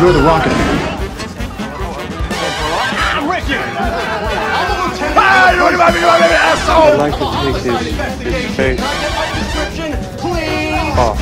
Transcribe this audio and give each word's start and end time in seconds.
You're 0.00 0.12
the 0.12 0.22
Rocket 0.22 0.50
Man. 0.50 0.88
I'd 6.70 6.98
like 6.98 7.14
to 7.14 7.24
take 7.42 7.56
his, 7.64 7.80
his 8.22 8.56
face 8.56 8.80
off. 10.96 11.18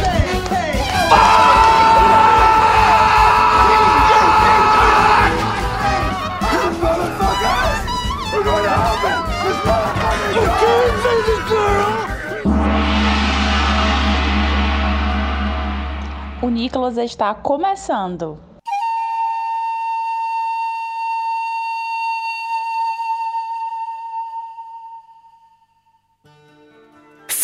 O 16.43 16.50
Nicolas 16.50 16.98
está 16.98 17.34
começando. 17.34 18.55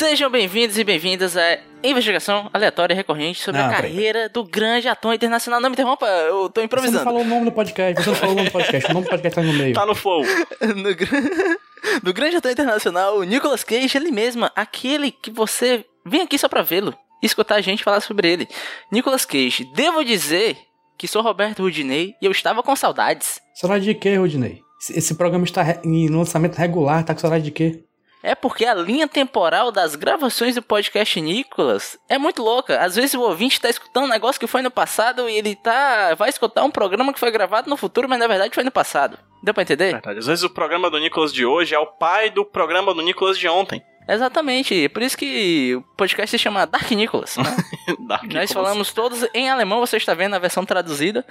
Sejam 0.03 0.29
bem-vindos 0.29 0.77
e 0.77 0.83
bem-vindas 0.83 1.37
à 1.37 1.59
investigação 1.81 2.51
aleatória 2.53 2.93
e 2.93 2.97
recorrente 2.97 3.41
sobre 3.41 3.61
Não, 3.61 3.69
a 3.69 3.71
peraí. 3.77 3.93
carreira 3.93 4.29
do 4.29 4.43
grande 4.43 4.89
ator 4.89 5.15
internacional. 5.15 5.61
Não 5.61 5.71
me 5.71 5.75
interrompa, 5.75 6.05
eu 6.07 6.51
tô 6.51 6.61
Você 6.61 6.65
improvisando. 6.65 6.99
não 6.99 7.05
falou 7.05 7.21
o 7.23 7.25
nome 7.25 7.45
do 7.45 7.53
podcast, 7.53 8.03
você 8.03 8.11
não 8.11 8.17
falou 8.17 8.33
o 8.33 8.37
nome 8.37 8.49
do 8.49 8.53
podcast, 8.53 8.91
o 8.91 8.95
nome 8.95 9.07
do 9.07 9.11
podcast 9.11 9.35
tá 9.41 9.47
no 9.47 9.53
meio. 9.53 9.73
Tá 9.75 9.87
no 9.87 9.95
flow. 9.95 10.25
no, 10.75 10.95
gr- 10.97 11.07
do 12.03 12.13
grande 12.13 12.35
ator 12.35 12.51
internacional, 12.51 13.17
o 13.19 13.23
Nicolas 13.23 13.63
Cage, 13.63 13.97
ele 13.97 14.11
mesmo, 14.11 14.51
aquele 14.57 15.13
que 15.13 15.31
você 15.31 15.85
vem 16.05 16.23
aqui 16.23 16.37
só 16.37 16.49
pra 16.49 16.63
vê-lo 16.63 16.93
e 17.23 17.27
escutar 17.27 17.55
a 17.55 17.61
gente 17.61 17.85
falar 17.85 18.01
sobre 18.01 18.29
ele. 18.29 18.49
Nicolas 18.91 19.25
Cage, 19.25 19.65
devo 19.73 20.05
dizer 20.05 20.59
que 20.99 21.07
sou 21.07 21.23
Roberto 21.23 21.63
Rudinei 21.63 22.17
e 22.21 22.27
eu 22.27 22.33
estava 22.33 22.61
com 22.61 22.75
saudades. 22.75 23.41
Saudade 23.55 23.85
de 23.85 23.95
quê, 23.95 24.17
Rodinei? 24.17 24.63
Esse, 24.91 25.15
programa 25.15 25.45
está 25.45 25.79
em 25.85 26.09
lançamento 26.09 26.57
regular, 26.57 27.05
tá 27.05 27.15
com 27.15 27.21
saudade 27.21 27.45
de 27.45 27.53
quê? 27.53 27.85
É 28.23 28.35
porque 28.35 28.65
a 28.65 28.75
linha 28.75 29.09
temporal 29.09 29.73
das 29.73 29.97
gravações 29.97 30.55
do 30.55 30.63
podcast 30.63 31.21
Nicolas 31.21 31.99
é 32.09 32.19
muito 32.19 32.43
louca. 32.43 32.81
Às 32.81 32.95
vezes 32.95 33.15
o 33.15 33.21
ouvinte 33.21 33.61
tá 33.61 33.69
escutando 33.69 34.05
um 34.05 34.09
negócio 34.09 34.39
que 34.39 34.47
foi 34.47 34.63
no 34.63 34.71
passado 34.71 35.29
e 35.29 35.37
ele 35.37 35.57
tá. 35.57 36.15
vai 36.15 36.29
escutar 36.29 36.63
um 36.63 36.71
programa 36.71 37.13
que 37.13 37.19
foi 37.19 37.31
gravado 37.31 37.69
no 37.69 37.77
futuro, 37.77 38.09
mas 38.09 38.19
na 38.19 38.29
verdade 38.29 38.55
foi 38.55 38.63
no 38.63 38.71
passado. 38.71 39.19
Deu 39.43 39.53
pra 39.53 39.65
entender? 39.65 39.93
Verdade. 39.93 40.21
Às 40.21 40.27
vezes 40.27 40.45
o 40.45 40.51
programa 40.51 40.89
do 40.89 40.99
Nicolas 40.99 41.33
de 41.33 41.45
hoje 41.45 41.75
é 41.75 41.79
o 41.79 41.87
pai 41.87 42.31
do 42.31 42.45
programa 42.45 42.95
do 42.95 43.03
Nicolas 43.03 43.37
de 43.37 43.49
ontem. 43.49 43.83
Exatamente. 44.15 44.89
Por 44.91 45.03
isso 45.03 45.17
que 45.17 45.75
o 45.77 45.83
podcast 45.97 46.31
se 46.31 46.43
chama 46.43 46.67
Dark 46.67 46.91
Nicolas. 46.91 47.37
né? 47.37 47.45
Dark 48.07 48.23
Nós 48.25 48.33
Nicolas. 48.49 48.53
falamos 48.53 48.93
todos 48.93 49.27
em 49.35 49.49
alemão, 49.51 49.81
você 49.81 49.97
está 49.97 50.15
vendo 50.15 50.35
a 50.35 50.39
versão 50.39 50.65
traduzida. 50.65 51.25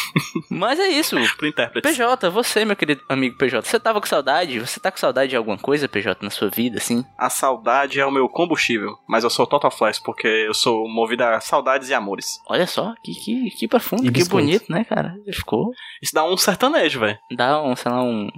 Mas 0.50 0.78
é 0.78 0.88
isso. 0.88 1.16
Pro 1.36 1.46
intérprete. 1.48 1.86
PJ, 1.88 2.30
você, 2.30 2.64
meu 2.64 2.76
querido 2.76 3.02
amigo 3.08 3.36
PJ, 3.36 3.66
você 3.68 3.78
tava 3.80 4.00
com 4.00 4.06
saudade? 4.06 4.58
Você 4.60 4.80
tá 4.80 4.90
com 4.90 4.98
saudade 4.98 5.30
de 5.30 5.36
alguma 5.36 5.58
coisa, 5.58 5.88
PJ, 5.88 6.22
na 6.24 6.30
sua 6.30 6.48
vida, 6.48 6.78
assim? 6.78 7.04
A 7.16 7.30
saudade 7.30 8.00
é 8.00 8.06
o 8.06 8.10
meu 8.10 8.28
combustível, 8.28 8.96
mas 9.08 9.24
eu 9.24 9.30
sou 9.30 9.46
Total 9.46 9.70
Flash 9.70 9.98
porque 9.98 10.26
eu 10.26 10.54
sou 10.54 10.88
movido 10.88 11.24
a 11.24 11.40
saudades 11.40 11.88
e 11.88 11.94
amores. 11.94 12.40
Olha 12.48 12.66
só, 12.66 12.94
que, 13.02 13.14
que, 13.14 13.50
que 13.50 13.68
profundo, 13.68 14.02
E 14.02 14.06
que 14.06 14.10
biscoito. 14.12 14.46
bonito, 14.46 14.72
né, 14.72 14.84
cara? 14.84 15.14
Ficou. 15.32 15.70
Isso 16.02 16.14
dá 16.14 16.24
um 16.24 16.36
sertanejo, 16.36 17.00
velho. 17.00 17.18
Dá 17.36 17.62
um, 17.62 17.74
sei 17.76 17.90
lá, 17.92 18.02
um. 18.02 18.28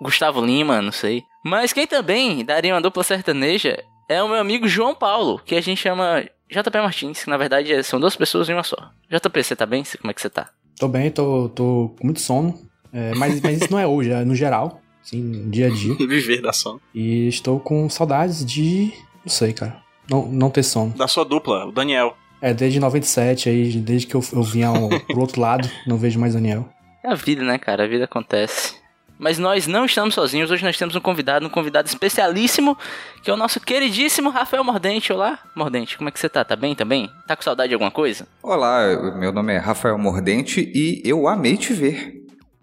Gustavo 0.00 0.44
Lima, 0.44 0.80
não 0.82 0.92
sei. 0.92 1.22
Mas 1.44 1.72
quem 1.72 1.86
também 1.86 2.44
daria 2.44 2.74
uma 2.74 2.80
dupla 2.80 3.02
sertaneja 3.02 3.82
é 4.08 4.22
o 4.22 4.28
meu 4.28 4.38
amigo 4.38 4.68
João 4.68 4.94
Paulo, 4.94 5.40
que 5.44 5.54
a 5.54 5.60
gente 5.60 5.80
chama 5.80 6.24
JP 6.50 6.78
Martins, 6.78 7.24
que 7.24 7.30
na 7.30 7.36
verdade 7.36 7.72
é- 7.72 7.82
são 7.82 7.98
duas 7.98 8.14
pessoas 8.16 8.48
em 8.48 8.52
uma 8.52 8.62
só. 8.62 8.76
JP, 9.10 9.42
você 9.42 9.56
tá 9.56 9.66
bem? 9.66 9.82
Como 10.00 10.10
é 10.10 10.14
que 10.14 10.20
você 10.20 10.30
tá? 10.30 10.50
Tô 10.78 10.86
bem, 10.88 11.10
tô, 11.10 11.48
tô 11.48 11.94
com 11.98 12.04
muito 12.06 12.20
sono, 12.20 12.54
é, 12.92 13.14
mas, 13.14 13.40
mas 13.40 13.62
isso 13.62 13.72
não 13.72 13.78
é 13.78 13.86
hoje, 13.86 14.10
é 14.10 14.24
no 14.24 14.34
geral, 14.34 14.80
assim, 15.02 15.20
no 15.22 15.50
dia 15.50 15.68
a 15.68 15.70
dia. 15.70 15.94
Viver 16.06 16.42
da 16.42 16.52
sono. 16.52 16.80
E 16.94 17.26
estou 17.28 17.58
com 17.58 17.88
saudades 17.88 18.44
de. 18.44 18.92
não 19.24 19.30
sei, 19.32 19.52
cara. 19.52 19.80
Não, 20.08 20.26
não 20.26 20.50
ter 20.50 20.62
sono. 20.62 20.92
Da 20.94 21.08
sua 21.08 21.24
dupla, 21.24 21.66
o 21.66 21.72
Daniel. 21.72 22.16
É, 22.40 22.52
desde 22.54 22.78
97 22.78 23.48
aí, 23.48 23.72
desde 23.72 24.06
que 24.06 24.14
eu, 24.14 24.22
eu 24.32 24.42
vim 24.42 24.62
ao, 24.62 24.88
pro 25.06 25.20
outro 25.20 25.40
lado, 25.40 25.68
não 25.86 25.96
vejo 25.96 26.20
mais 26.20 26.34
Daniel. 26.34 26.68
É 27.02 27.08
a 27.10 27.14
vida, 27.14 27.42
né, 27.42 27.58
cara? 27.58 27.84
A 27.84 27.88
vida 27.88 28.04
acontece. 28.04 28.75
Mas 29.18 29.38
nós 29.38 29.66
não 29.66 29.84
estamos 29.86 30.14
sozinhos. 30.14 30.50
Hoje 30.50 30.64
nós 30.64 30.76
temos 30.76 30.94
um 30.94 31.00
convidado, 31.00 31.46
um 31.46 31.50
convidado 31.50 31.88
especialíssimo, 31.88 32.76
que 33.22 33.30
é 33.30 33.32
o 33.32 33.36
nosso 33.36 33.58
queridíssimo 33.60 34.28
Rafael 34.30 34.62
Mordente. 34.62 35.12
Olá, 35.12 35.38
Mordente, 35.54 35.96
como 35.96 36.08
é 36.08 36.12
que 36.12 36.20
você 36.20 36.28
tá? 36.28 36.44
Tá 36.44 36.54
bem 36.54 36.74
também? 36.74 37.10
Tá 37.26 37.34
com 37.34 37.42
saudade 37.42 37.68
de 37.70 37.74
alguma 37.74 37.90
coisa? 37.90 38.28
Olá, 38.42 38.84
meu 39.16 39.32
nome 39.32 39.54
é 39.54 39.58
Rafael 39.58 39.96
Mordente 39.96 40.70
e 40.74 41.00
eu 41.04 41.26
amei 41.26 41.56
te 41.56 41.72
ver. 41.72 42.14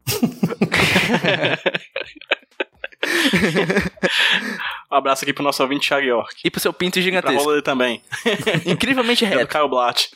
Um 4.92 4.96
abraço 4.96 5.26
aqui 5.26 5.34
pro 5.34 5.44
nosso 5.44 5.62
ouvinte 5.64 5.88
Thiago 5.88 6.06
York. 6.06 6.36
E 6.46 6.52
pro 6.52 6.60
seu 6.62 6.72
pinto 6.72 6.94
Pra 6.94 7.02
gigantesco. 7.02 7.38
rola 7.40 7.52
dele 7.54 7.62
também. 7.64 8.02
Incrivelmente 8.66 9.26
É 9.26 9.30
do 9.32 9.38
reto. 9.40 9.50
Caio 9.52 9.68
Blatt. 9.68 10.10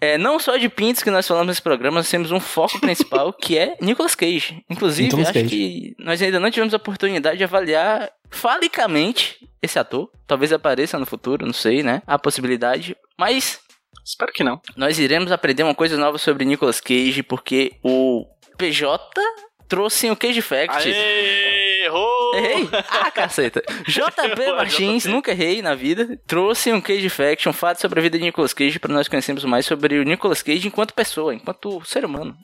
É, 0.00 0.18
não 0.18 0.38
só 0.38 0.56
de 0.56 0.68
pintos 0.68 1.02
que 1.02 1.10
nós 1.10 1.26
falamos 1.26 1.48
nesse 1.48 1.62
programa, 1.62 1.98
nós 1.98 2.10
temos 2.10 2.30
um 2.30 2.40
foco 2.40 2.78
principal 2.80 3.32
que 3.40 3.56
é 3.56 3.76
Nicolas 3.80 4.14
Cage. 4.14 4.62
Inclusive, 4.68 5.04
Nicolas 5.08 5.28
acho 5.28 5.34
Cage. 5.34 5.48
que 5.48 5.94
nós 5.98 6.20
ainda 6.20 6.38
não 6.40 6.50
tivemos 6.50 6.74
a 6.74 6.76
oportunidade 6.76 7.38
de 7.38 7.44
avaliar 7.44 8.10
falicamente 8.30 9.38
esse 9.62 9.78
ator. 9.78 10.10
Talvez 10.26 10.52
apareça 10.52 10.98
no 10.98 11.06
futuro, 11.06 11.46
não 11.46 11.54
sei, 11.54 11.82
né? 11.82 12.02
Há 12.06 12.18
possibilidade. 12.18 12.96
Mas 13.18 13.60
Espero 14.04 14.32
que 14.32 14.44
não. 14.44 14.60
nós 14.76 14.98
iremos 14.98 15.32
aprender 15.32 15.62
uma 15.62 15.74
coisa 15.74 15.96
nova 15.96 16.18
sobre 16.18 16.44
Nicolas 16.44 16.80
Cage, 16.80 17.22
porque 17.22 17.72
o 17.82 18.26
PJ 18.58 19.02
trouxe 19.66 20.10
o 20.10 20.16
Cage 20.16 20.42
Fact. 20.42 20.76
Aê, 20.76 21.53
errou! 21.84 22.34
Errei? 22.34 22.68
Ah, 22.88 23.10
caceta. 23.10 23.62
JP 23.86 24.52
Martins, 24.56 25.04
nunca 25.04 25.30
errei 25.30 25.62
na 25.62 25.74
vida, 25.74 26.18
trouxe 26.26 26.72
um 26.72 26.80
Cage 26.80 27.08
Fact, 27.08 27.48
um 27.48 27.52
fato 27.52 27.80
sobre 27.80 28.00
a 28.00 28.02
vida 28.02 28.18
de 28.18 28.24
Nicolas 28.24 28.52
Cage 28.52 28.78
para 28.78 28.92
nós 28.92 29.08
conhecermos 29.08 29.44
mais 29.44 29.66
sobre 29.66 29.98
o 29.98 30.04
Nicolas 30.04 30.42
Cage 30.42 30.66
enquanto 30.66 30.94
pessoa, 30.94 31.34
enquanto 31.34 31.84
ser 31.84 32.04
humano. 32.04 32.36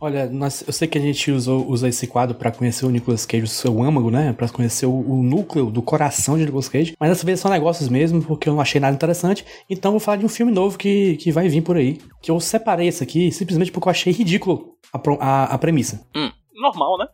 Olha, 0.00 0.26
nós, 0.26 0.64
eu 0.66 0.72
sei 0.72 0.86
que 0.86 0.96
a 0.98 1.00
gente 1.00 1.30
usou, 1.30 1.68
usa 1.68 1.88
esse 1.88 2.06
quadro 2.06 2.36
pra 2.36 2.52
conhecer 2.52 2.86
o 2.86 2.90
Nicolas 2.90 3.26
Cage, 3.26 3.44
o 3.44 3.48
seu 3.48 3.82
âmago, 3.82 4.10
né? 4.10 4.32
Pra 4.32 4.48
conhecer 4.48 4.86
o, 4.86 4.92
o 4.92 5.22
núcleo 5.22 5.70
do 5.70 5.82
coração 5.82 6.36
de 6.36 6.44
Nicolas 6.44 6.68
Cage. 6.68 6.94
Mas 6.98 7.10
dessa 7.10 7.26
vez 7.26 7.40
são 7.40 7.50
negócios 7.50 7.88
mesmo, 7.88 8.22
porque 8.22 8.48
eu 8.48 8.52
não 8.52 8.60
achei 8.60 8.80
nada 8.80 8.94
interessante. 8.94 9.44
Então 9.68 9.90
eu 9.90 9.92
vou 9.92 10.00
falar 10.00 10.18
de 10.18 10.24
um 10.24 10.28
filme 10.28 10.52
novo 10.52 10.78
que, 10.78 11.16
que 11.16 11.32
vai 11.32 11.48
vir 11.48 11.62
por 11.62 11.76
aí. 11.76 11.98
Que 12.22 12.30
eu 12.30 12.38
separei 12.40 12.88
esse 12.88 13.02
aqui 13.02 13.32
simplesmente 13.32 13.72
porque 13.72 13.88
eu 13.88 13.90
achei 13.90 14.12
ridículo 14.12 14.76
a, 14.92 15.00
a, 15.20 15.44
a 15.54 15.58
premissa. 15.58 16.06
Normal, 16.54 16.98
né? 16.98 17.06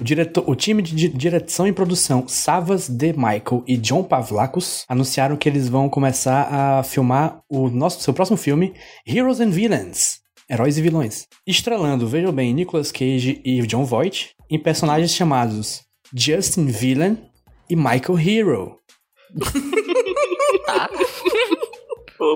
O, 0.00 0.04
diretor, 0.04 0.44
o 0.48 0.54
time 0.54 0.82
de 0.82 0.94
di- 0.94 1.08
direção 1.08 1.66
e 1.66 1.72
produção 1.72 2.28
Savas 2.28 2.88
De 2.88 3.12
Michael 3.14 3.64
e 3.66 3.76
John 3.76 4.02
Pavlakos 4.04 4.84
anunciaram 4.88 5.36
que 5.36 5.48
eles 5.48 5.68
vão 5.68 5.88
começar 5.88 6.42
a 6.50 6.82
filmar 6.82 7.40
o 7.48 7.68
nosso 7.70 8.00
seu 8.02 8.12
próximo 8.12 8.36
filme, 8.36 8.74
Heroes 9.06 9.40
and 9.40 9.50
Villains. 9.50 10.20
Heróis 10.48 10.78
e 10.78 10.82
Vilões. 10.82 11.26
Estrelando, 11.44 12.06
vejam 12.06 12.32
bem, 12.32 12.54
Nicolas 12.54 12.92
Cage 12.92 13.40
e 13.44 13.60
John 13.66 13.84
Voight 13.84 14.30
em 14.48 14.56
personagens 14.58 15.12
chamados 15.12 15.82
Justin 16.14 16.66
Villain 16.66 17.18
e 17.68 17.74
Michael 17.74 18.16
Hero. 18.18 18.76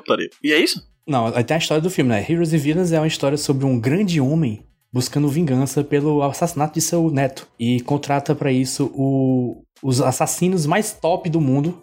Peraí. 0.06 0.28
E 0.42 0.52
é 0.52 0.58
isso? 0.58 0.82
Não, 1.06 1.30
tem 1.30 1.54
a 1.54 1.58
história 1.58 1.80
do 1.82 1.90
filme, 1.90 2.10
né? 2.10 2.24
Heroes 2.28 2.52
and 2.52 2.58
Villains 2.58 2.92
é 2.92 2.98
uma 3.00 3.06
história 3.06 3.38
sobre 3.38 3.64
um 3.64 3.78
grande 3.78 4.20
homem 4.20 4.64
buscando 4.92 5.28
vingança 5.28 5.84
pelo 5.84 6.22
assassinato 6.22 6.74
de 6.74 6.80
seu 6.80 7.10
neto 7.10 7.46
e 7.58 7.80
contrata 7.80 8.34
pra 8.34 8.50
isso 8.52 8.90
o- 8.94 9.62
os 9.82 10.00
assassinos 10.00 10.66
mais 10.66 10.92
top 10.92 11.28
do 11.30 11.40
mundo 11.40 11.82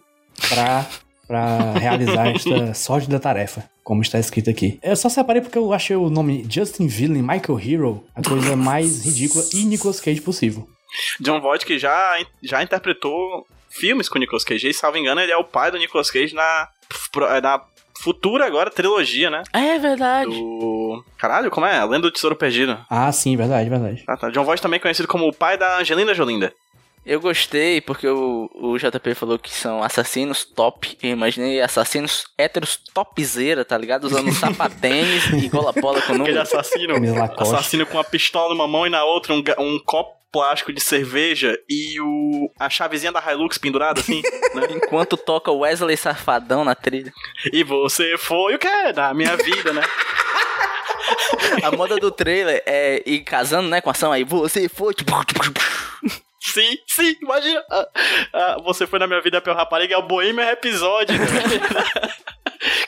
pra, 0.49 0.85
pra 1.27 1.73
realizar 1.79 2.27
esta 2.29 2.73
sorte 2.73 3.09
da 3.09 3.19
tarefa, 3.19 3.63
como 3.83 4.01
está 4.01 4.19
escrito 4.19 4.49
aqui. 4.49 4.79
Eu 4.83 4.95
só 4.95 5.09
separei 5.09 5.41
porque 5.41 5.57
eu 5.57 5.73
achei 5.73 5.95
o 5.95 6.09
nome 6.09 6.45
Justin 6.49 6.87
Villain 6.87 7.21
Michael 7.21 7.59
Hero 7.59 8.03
a 8.13 8.21
coisa 8.21 8.55
mais 8.55 9.03
ridícula 9.05 9.43
e 9.53 9.63
Nicolas 9.65 9.99
Cage 9.99 10.21
possível. 10.21 10.67
John 11.19 11.41
Voight 11.41 11.65
que 11.65 11.77
já, 11.79 12.17
já 12.43 12.61
interpretou 12.63 13.45
filmes 13.69 14.07
com 14.09 14.17
Nicolas 14.19 14.43
Cage. 14.43 14.69
E, 14.69 14.73
salvo 14.73 14.97
engano, 14.97 15.19
ele 15.21 15.31
é 15.31 15.37
o 15.37 15.43
pai 15.43 15.69
do 15.71 15.77
Nicolas 15.77 16.09
Cage 16.09 16.33
na, 16.33 16.67
na 17.41 17.61
futura 18.01 18.45
agora 18.45 18.69
trilogia, 18.69 19.29
né? 19.29 19.43
É 19.53 19.77
verdade. 19.77 20.29
Do... 20.29 21.03
Caralho, 21.17 21.49
como 21.51 21.65
é? 21.65 21.77
A 21.77 21.85
Lenda 21.85 22.01
do 22.07 22.11
Tesouro 22.11 22.35
Perdido. 22.35 22.77
Ah, 22.89 23.11
sim, 23.11 23.35
verdade, 23.35 23.69
verdade. 23.69 24.03
Ah, 24.07 24.17
tá. 24.17 24.29
John 24.29 24.43
Voight 24.43 24.61
também 24.61 24.79
conhecido 24.79 25.07
como 25.07 25.27
o 25.27 25.33
pai 25.33 25.57
da 25.57 25.79
Angelina 25.79 26.13
Jolinda. 26.13 26.53
Eu 27.05 27.21
gostei 27.21 27.79
porque 27.79 28.05
o, 28.05 28.49
o 28.53 28.77
JP 28.77 29.15
falou 29.15 29.39
que 29.39 29.49
são 29.49 29.81
assassinos 29.81 30.43
top. 30.43 30.97
Eu 31.01 31.11
imaginei 31.11 31.61
assassinos 31.61 32.25
héteros 32.37 32.77
topzera, 32.93 33.63
tá 33.63 33.77
ligado? 33.77 34.03
Usando 34.03 34.29
sapatênis 34.35 35.25
e 35.31 35.47
gola 35.47 35.71
pola 35.71 36.01
com 36.01 36.11
Aquele 36.11 36.17
número. 36.17 36.41
assassino. 36.41 36.95
Camisa 36.95 37.17
Lacoste. 37.17 37.53
assassino 37.55 37.85
com 37.85 37.93
uma 37.95 38.03
pistola 38.03 38.53
numa 38.53 38.67
mão 38.67 38.85
e 38.85 38.89
na 38.89 39.05
outra 39.05 39.33
um, 39.33 39.41
um 39.59 39.79
copo 39.85 40.16
plástico 40.31 40.73
de 40.73 40.81
cerveja 40.81 41.57
e 41.69 41.99
o 42.01 42.51
a 42.59 42.69
chavezinha 42.69 43.11
da 43.11 43.23
Hilux 43.31 43.57
pendurada 43.57 43.99
assim, 43.99 44.21
né? 44.53 44.67
Enquanto 44.71 45.17
toca 45.17 45.51
o 45.51 45.59
Wesley 45.59 45.97
Safadão 45.97 46.63
na 46.63 46.75
trilha. 46.75 47.11
E 47.51 47.63
você 47.63 48.17
foi 48.17 48.55
o 48.55 48.59
que 48.59 48.67
é 48.67 48.93
da 48.93 49.13
minha 49.13 49.35
vida, 49.37 49.73
né? 49.73 49.81
A 51.63 51.71
moda 51.71 51.95
do 51.95 52.11
trailer 52.11 52.61
é 52.65 53.01
ir 53.05 53.21
casando, 53.21 53.69
né, 53.69 53.79
com 53.79 53.89
a 53.89 53.91
ação 53.91 54.11
aí. 54.11 54.23
Você 54.25 54.67
foi. 54.67 54.93
tipo, 54.93 55.11
Sim, 56.39 56.77
sim, 56.87 57.15
imagina. 57.21 57.61
Ah, 57.69 57.87
ah, 58.33 58.57
você 58.63 58.87
foi 58.87 58.99
na 58.99 59.07
minha 59.07 59.21
vida, 59.21 59.41
Pel 59.41 59.53
Rapariga, 59.53 59.95
é 59.95 59.97
o 59.97 60.07
Bohemian 60.07 60.49
Episódio. 60.49 61.15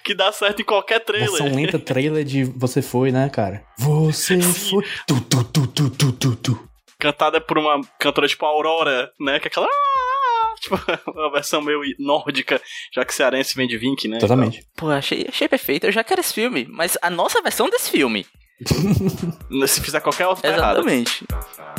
que 0.04 0.14
dá 0.14 0.32
certo 0.32 0.62
em 0.62 0.66
qualquer 0.66 1.00
trailer. 1.00 1.30
Versão 1.30 1.56
lenta 1.56 1.78
trailer 1.78 2.24
de 2.24 2.44
Você 2.44 2.82
Foi, 2.82 3.12
né, 3.12 3.30
cara? 3.30 3.64
Você 3.78 4.42
foi. 4.42 4.86
Tu, 5.06 5.22
tu, 5.22 5.44
tu, 5.44 5.68
tu, 5.68 5.90
tu, 5.90 6.12
tu, 6.14 6.36
tu. 6.36 6.69
Cantada 7.00 7.40
por 7.40 7.58
uma 7.58 7.80
cantora 8.00 8.28
tipo 8.28 8.46
Aurora, 8.46 9.12
né? 9.20 9.40
Que 9.40 9.48
é 9.48 9.50
aquela. 9.50 9.68
"Ah", 9.68 10.56
Tipo, 10.60 10.76
uma 11.16 11.32
versão 11.32 11.62
meio 11.62 11.80
nórdica, 11.98 12.62
já 12.94 13.06
que 13.06 13.14
cearense 13.14 13.56
vem 13.56 13.68
de 13.68 13.78
Vink, 13.78 14.08
né? 14.10 14.18
Totalmente. 14.20 14.62
Pô, 14.76 14.90
achei, 14.90 15.26
achei 15.30 15.48
perfeito. 15.48 15.86
Eu 15.86 15.92
já 15.92 16.04
quero 16.04 16.20
esse 16.20 16.34
filme. 16.34 16.68
Mas 16.70 16.98
a 17.02 17.10
nossa 17.10 17.42
versão 17.42 17.70
desse 17.70 17.90
filme. 17.90 18.26
Se 19.68 19.80
fizer 19.82 20.02
qualquer 20.02 20.28
outra, 20.28 20.42
tá 20.42 20.50
errado. 20.50 20.78
Exatamente. 20.80 21.24
Pois 21.30 21.79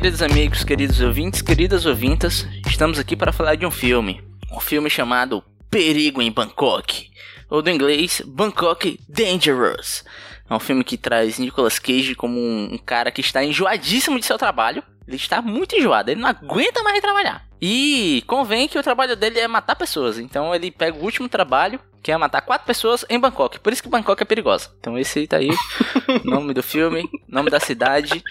queridos 0.00 0.22
amigos, 0.22 0.64
queridos 0.64 1.00
ouvintes, 1.02 1.42
queridas 1.42 1.84
ouvintas, 1.84 2.48
estamos 2.66 2.98
aqui 2.98 3.14
para 3.14 3.32
falar 3.32 3.54
de 3.54 3.66
um 3.66 3.70
filme. 3.70 4.24
Um 4.50 4.58
filme 4.58 4.88
chamado 4.88 5.44
Perigo 5.70 6.22
em 6.22 6.32
Bangkok. 6.32 7.10
Ou 7.50 7.60
do 7.60 7.68
inglês, 7.68 8.22
Bangkok 8.24 8.98
Dangerous. 9.06 10.02
É 10.48 10.54
um 10.54 10.58
filme 10.58 10.82
que 10.84 10.96
traz 10.96 11.38
Nicolas 11.38 11.78
Cage 11.78 12.14
como 12.14 12.40
um, 12.40 12.78
cara 12.78 13.10
que 13.10 13.20
está 13.20 13.44
enjoadíssimo 13.44 14.18
de 14.18 14.24
seu 14.24 14.38
trabalho. 14.38 14.82
Ele 15.10 15.16
está 15.16 15.42
muito 15.42 15.76
enjoado, 15.76 16.10
ele 16.10 16.20
não 16.20 16.28
aguenta 16.28 16.82
mais 16.82 17.00
trabalhar. 17.00 17.46
E 17.60 18.22
convém 18.26 18.66
que 18.66 18.78
o 18.78 18.82
trabalho 18.82 19.14
dele 19.14 19.38
é 19.38 19.46
matar 19.46 19.76
pessoas. 19.76 20.18
Então 20.18 20.54
ele 20.54 20.70
pega 20.70 20.96
o 20.96 21.02
último 21.02 21.28
trabalho, 21.28 21.78
que 22.02 22.10
é 22.10 22.16
matar 22.16 22.40
quatro 22.40 22.66
pessoas 22.66 23.04
em 23.10 23.18
Bangkok. 23.18 23.60
Por 23.60 23.72
isso 23.72 23.82
que 23.82 23.88
Bangkok 23.88 24.22
é 24.22 24.24
perigosa. 24.24 24.70
Então 24.80 24.98
esse 24.98 25.18
aí 25.18 25.26
tá 25.26 25.36
aí, 25.36 25.50
nome 26.24 26.54
do 26.54 26.62
filme, 26.62 27.08
nome 27.28 27.50
da 27.50 27.60
cidade. 27.60 28.24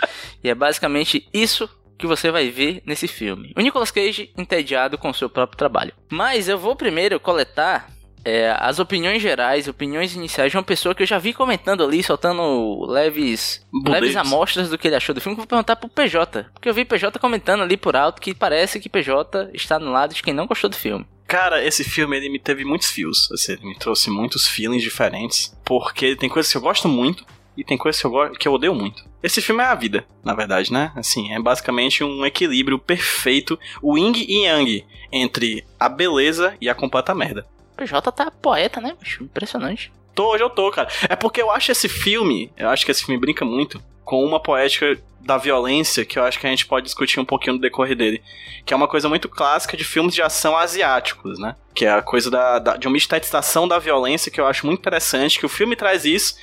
E 0.44 0.50
é 0.50 0.56
basicamente 0.56 1.28
isso 1.32 1.70
que 1.98 2.08
você 2.08 2.32
vai 2.32 2.50
ver 2.50 2.82
nesse 2.86 3.08
filme. 3.08 3.54
O 3.58 3.62
Nicolas 3.62 3.92
Cage 3.92 4.32
entediado 4.38 4.98
com 4.98 5.10
o 5.10 5.14
seu 5.14 5.30
próprio 5.30 5.58
trabalho. 5.58 5.94
Mas 6.10 6.48
eu 6.48 6.58
vou 6.58 6.76
primeiro 6.76 7.20
coletar 7.20 7.90
é, 8.24 8.56
as 8.60 8.80
opiniões 8.80 9.22
gerais, 9.22 9.68
opiniões 9.68 10.16
iniciais 10.16 10.52
de 10.52 10.58
uma 10.58 10.64
pessoa 10.64 10.94
que 10.94 11.04
eu 11.04 11.08
já 11.08 11.18
vi 11.18 11.34
comentando 11.34 11.84
ali, 11.84 12.04
soltando 12.04 12.86
leves, 12.86 13.66
Budeiros. 13.72 14.02
leves 14.02 14.16
amostras 14.16 14.70
do 14.70 14.78
que 14.78 14.88
ele 14.88 14.96
achou 14.96 15.16
do 15.16 15.22
filme. 15.22 15.36
que 15.36 15.40
eu 15.40 15.44
Vou 15.44 15.48
perguntar 15.48 15.76
pro 15.76 15.90
PJ. 15.90 16.46
Porque 16.54 16.70
eu 16.70 16.74
vi 16.74 16.86
PJ 16.86 17.18
comentando 17.20 17.62
ali 17.62 17.78
por 17.78 17.96
alto 17.96 18.22
que 18.22 18.34
parece 18.34 18.80
que 18.80 18.90
PJ 18.90 19.50
está 19.54 19.80
no 19.80 19.92
lado 19.92 20.14
de 20.14 20.22
quem 20.22 20.34
não 20.34 20.48
gostou 20.48 20.70
do 20.70 20.76
filme. 20.76 21.06
Cara, 21.28 21.64
esse 21.64 21.84
filme 21.84 22.18
ele 22.18 22.30
me 22.30 22.40
teve 22.40 22.66
muitos 22.66 22.90
fios. 22.90 23.32
Assim, 23.32 23.54
ele 23.54 23.66
me 23.66 23.78
trouxe 23.78 24.10
muitos 24.10 24.48
feelings 24.48 24.82
diferentes. 24.82 25.56
Porque 25.64 26.16
tem 26.16 26.28
coisas 26.28 26.52
que 26.52 26.58
eu 26.58 26.62
gosto 26.62 26.88
muito 26.88 27.24
e 27.56 27.64
tem 27.64 27.78
coisas 27.78 28.02
que 28.02 28.08
eu, 28.08 28.32
que 28.32 28.48
eu 28.48 28.54
odeio 28.54 28.74
muito. 28.74 29.04
Esse 29.22 29.42
filme 29.42 29.62
é 29.62 29.68
a 29.68 29.76
vida, 29.76 30.06
na 30.24 30.34
verdade, 30.34 30.72
né? 30.72 30.92
Assim, 30.96 31.34
é 31.34 31.40
basicamente 31.40 32.04
um 32.04 32.26
equilíbrio 32.26 32.80
perfeito, 32.80 33.60
o 33.82 33.98
yin 33.98 34.14
e 34.16 34.46
yang, 34.46 34.86
entre 35.12 35.66
a 35.80 35.90
beleza 35.90 36.56
e 36.62 36.70
a 36.70 36.74
completa 36.74 37.14
merda. 37.14 37.46
PJ 37.80 38.12
tá 38.12 38.30
poeta, 38.32 38.80
né, 38.82 38.96
bicho? 39.00 39.24
Impressionante. 39.24 39.92
Tô, 40.14 40.32
hoje 40.34 40.44
eu 40.44 40.50
tô, 40.50 40.70
cara. 40.72 40.90
É 41.08 41.16
porque 41.16 41.42
eu 41.42 41.50
acho 41.52 41.72
esse 41.72 41.88
filme, 41.88 42.52
eu 42.58 42.70
acho 42.70 42.86
que 42.86 42.92
esse 42.92 43.06
filme 43.06 43.20
brinca 43.20 43.46
muito 43.46 43.82
com 44.04 44.24
uma 44.26 44.40
poética 44.40 45.00
da 45.22 45.38
violência 45.38 46.04
que 46.04 46.18
eu 46.18 46.24
acho 46.24 46.40
que 46.40 46.48
a 46.48 46.50
gente 46.50 46.66
pode 46.66 46.86
discutir 46.86 47.20
um 47.20 47.26
pouquinho 47.26 47.56
no 47.56 47.62
decorrer 47.62 47.96
dele. 47.96 48.22
Que 48.66 48.74
é 48.74 48.78
uma 48.78 48.88
coisa 48.88 49.08
muito 49.08 49.30
clássica 49.30 49.78
de 49.78 49.84
filmes 49.84 50.14
de 50.16 50.22
ação 50.22 50.58
asiáticos, 50.58 51.38
né? 51.40 51.56
Que 51.76 51.86
é 51.86 51.92
a 51.92 52.02
coisa 52.02 52.30
da, 52.32 52.60
da- 52.60 52.76
de 52.78 52.88
uma 52.88 52.98
estetização 52.98 53.68
da 53.68 53.78
violência 53.80 54.32
que 54.32 54.42
eu 54.42 54.48
acho 54.48 54.66
muito 54.66 54.80
interessante, 54.80 55.40
que 55.40 55.46
o 55.46 55.50
filme 55.50 55.76
traz 55.76 56.06
isso, 56.06 56.36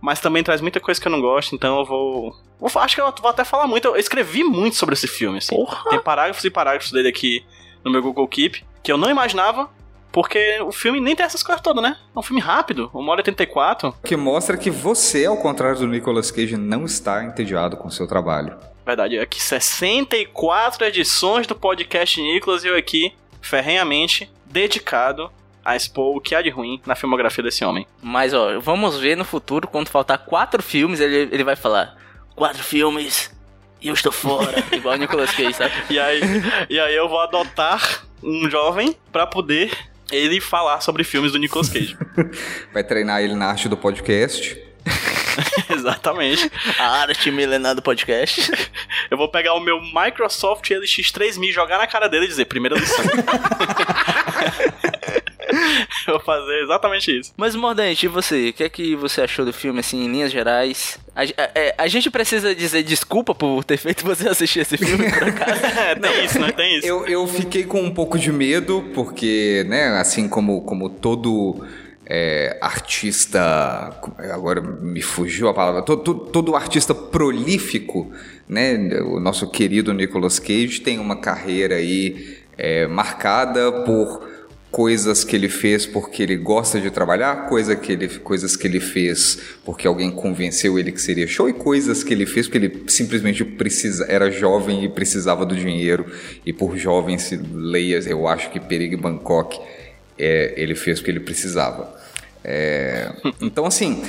mas 0.00 0.20
também 0.20 0.42
traz 0.44 0.60
muita 0.60 0.78
coisa 0.80 1.00
que 1.00 1.08
eu 1.08 1.12
não 1.12 1.20
gosto, 1.20 1.54
então 1.54 1.80
eu 1.80 1.84
vou. 1.84 2.36
vou 2.58 2.70
acho 2.82 2.94
que 2.94 3.00
eu 3.00 3.12
vou 3.20 3.30
até 3.30 3.44
falar 3.44 3.66
muito. 3.66 3.86
Eu 3.88 3.96
escrevi 3.96 4.44
muito 4.44 4.76
sobre 4.76 4.92
esse 4.94 5.08
filme, 5.08 5.38
assim. 5.38 5.54
Porra! 5.56 5.90
Tem 5.90 6.00
parágrafos 6.00 6.44
e 6.44 6.50
parágrafos 6.50 6.92
dele 6.92 7.08
aqui 7.08 7.44
no 7.84 7.90
meu 7.90 8.00
Google 8.02 8.28
Keep, 8.28 8.64
que 8.82 8.92
eu 8.92 8.96
não 8.98 9.10
imaginava, 9.10 9.68
porque 10.10 10.60
o 10.60 10.72
filme 10.72 11.00
nem 11.00 11.14
tem 11.14 11.24
essas 11.24 11.42
coisas 11.42 11.62
todas, 11.62 11.82
né? 11.82 11.96
É 12.14 12.18
um 12.18 12.22
filme 12.22 12.40
rápido, 12.40 12.90
1 12.94 13.08
hora 13.08 13.20
e 13.20 13.22
84. 13.22 13.94
Que 14.04 14.16
mostra 14.16 14.56
que 14.56 14.70
você, 14.70 15.26
ao 15.26 15.36
contrário 15.36 15.78
do 15.78 15.86
Nicolas 15.86 16.30
Cage, 16.30 16.56
não 16.56 16.84
está 16.84 17.24
entediado 17.24 17.76
com 17.76 17.88
o 17.88 17.92
seu 17.92 18.06
trabalho. 18.06 18.56
Verdade, 18.84 19.18
é 19.18 19.20
aqui 19.20 19.40
64 19.42 20.84
edições 20.86 21.46
do 21.46 21.54
podcast 21.54 22.20
Nicolas 22.20 22.64
e 22.64 22.68
eu 22.68 22.76
aqui, 22.76 23.12
ferrenhamente, 23.42 24.30
dedicado 24.46 25.30
a 25.62 25.76
expor 25.76 26.16
o 26.16 26.20
que 26.20 26.34
há 26.34 26.40
de 26.40 26.48
ruim 26.48 26.80
na 26.86 26.94
filmografia 26.94 27.44
desse 27.44 27.62
homem. 27.62 27.86
Mas, 28.02 28.32
ó, 28.32 28.58
vamos 28.58 28.98
ver 28.98 29.14
no 29.16 29.24
futuro, 29.24 29.68
quando 29.68 29.88
faltar 29.88 30.18
quatro 30.24 30.62
filmes, 30.62 31.00
ele, 31.00 31.28
ele 31.30 31.44
vai 31.44 31.54
falar: 31.54 31.94
quatro 32.34 32.64
filmes 32.64 33.30
e 33.80 33.88
eu 33.88 33.94
estou 33.94 34.10
fora. 34.10 34.64
Igual 34.72 34.94
o 34.94 34.98
Nicolas 34.98 35.30
Cage, 35.32 35.52
sabe? 35.52 35.74
E 35.90 35.98
aí, 35.98 36.20
e 36.70 36.80
aí 36.80 36.96
eu 36.96 37.08
vou 37.08 37.20
adotar 37.20 38.04
um 38.22 38.48
jovem 38.48 38.96
pra 39.12 39.26
poder 39.26 39.70
ele 40.10 40.40
falar 40.40 40.80
sobre 40.80 41.04
filmes 41.04 41.32
do 41.32 41.38
Nicolas 41.38 41.68
Cage. 41.68 41.96
Vai 42.72 42.84
treinar 42.84 43.22
ele 43.22 43.34
na 43.34 43.46
arte 43.46 43.68
do 43.68 43.76
podcast. 43.76 44.60
Exatamente. 45.70 46.50
A 46.78 47.02
arte 47.02 47.30
milenar 47.30 47.74
do 47.74 47.82
podcast. 47.82 48.50
Eu 49.10 49.16
vou 49.16 49.28
pegar 49.28 49.54
o 49.54 49.60
meu 49.60 49.80
Microsoft 49.80 50.68
LX3000, 50.70 51.52
jogar 51.52 51.78
na 51.78 51.86
cara 51.86 52.08
dele 52.08 52.24
e 52.24 52.28
dizer, 52.28 52.46
primeira 52.46 52.76
lição. 52.76 53.04
eu 56.06 56.14
vou 56.14 56.20
fazer 56.20 56.62
exatamente 56.62 57.18
isso. 57.18 57.32
Mas, 57.36 57.54
Mordente, 57.54 58.06
e 58.06 58.08
você? 58.08 58.48
O 58.48 58.52
que 58.52 58.64
é 58.64 58.68
que 58.68 58.94
você 58.96 59.20
achou 59.22 59.44
do 59.44 59.52
filme, 59.52 59.80
assim, 59.80 60.04
em 60.04 60.10
linhas 60.10 60.30
gerais? 60.32 60.98
A, 61.14 61.22
a- 61.22 61.50
é, 61.54 61.74
a 61.76 61.86
gente 61.88 62.10
precisa 62.10 62.54
dizer 62.54 62.82
desculpa 62.82 63.34
por 63.34 63.64
ter 63.64 63.76
feito 63.76 64.04
você 64.04 64.28
assistir 64.28 64.60
esse 64.60 64.76
filme, 64.76 65.10
por 65.12 65.28
acaso? 65.28 65.60
É, 65.78 65.94
tem 65.94 66.24
isso, 66.24 66.38
né? 66.38 66.52
Tem 66.52 66.78
isso. 66.78 66.86
Eu, 66.86 67.06
eu 67.06 67.26
fiquei 67.26 67.64
com 67.64 67.80
um 67.80 67.90
pouco 67.92 68.18
de 68.18 68.30
medo, 68.32 68.84
porque, 68.94 69.64
né, 69.68 69.88
assim 69.98 70.28
como, 70.28 70.62
como 70.62 70.88
todo 70.88 71.64
é, 72.06 72.58
artista. 72.60 73.40
Agora 74.32 74.60
me 74.60 75.00
fugiu 75.02 75.48
a 75.48 75.54
palavra. 75.54 75.82
Todo, 75.82 76.02
todo, 76.02 76.20
todo 76.30 76.56
artista 76.56 76.94
prolífico, 76.94 78.10
né? 78.48 78.74
O 79.02 79.20
nosso 79.20 79.48
querido 79.50 79.92
Nicolas 79.92 80.38
Cage 80.38 80.80
tem 80.80 80.98
uma 80.98 81.16
carreira 81.16 81.76
aí 81.76 82.38
é, 82.56 82.86
marcada 82.86 83.70
por 83.84 84.26
coisas 84.70 85.24
que 85.24 85.34
ele 85.34 85.48
fez 85.48 85.86
porque 85.86 86.22
ele 86.22 86.36
gosta 86.36 86.80
de 86.80 86.90
trabalhar, 86.90 87.48
coisa 87.48 87.74
que 87.74 87.92
ele, 87.92 88.08
coisas 88.08 88.54
que 88.54 88.66
ele 88.66 88.80
fez 88.80 89.38
porque 89.64 89.86
alguém 89.86 90.10
convenceu 90.10 90.78
ele 90.78 90.92
que 90.92 91.00
seria 91.00 91.26
show 91.26 91.48
e 91.48 91.52
coisas 91.52 92.04
que 92.04 92.12
ele 92.12 92.26
fez 92.26 92.46
porque 92.46 92.58
ele 92.58 92.84
simplesmente 92.86 93.44
precisa, 93.44 94.04
era 94.08 94.30
jovem 94.30 94.84
e 94.84 94.88
precisava 94.88 95.46
do 95.46 95.56
dinheiro 95.56 96.12
e 96.44 96.52
por 96.52 96.76
jovem 96.76 97.18
se 97.18 97.36
leia, 97.36 97.98
eu 98.06 98.28
acho 98.28 98.50
que 98.50 98.60
Perigo 98.60 98.94
em 98.94 98.98
Bangkok 98.98 99.58
é, 100.18 100.52
ele 100.56 100.74
fez 100.74 100.98
porque 100.98 101.12
ele 101.12 101.20
precisava. 101.20 101.96
É, 102.44 103.10
então 103.40 103.64
assim, 103.64 104.02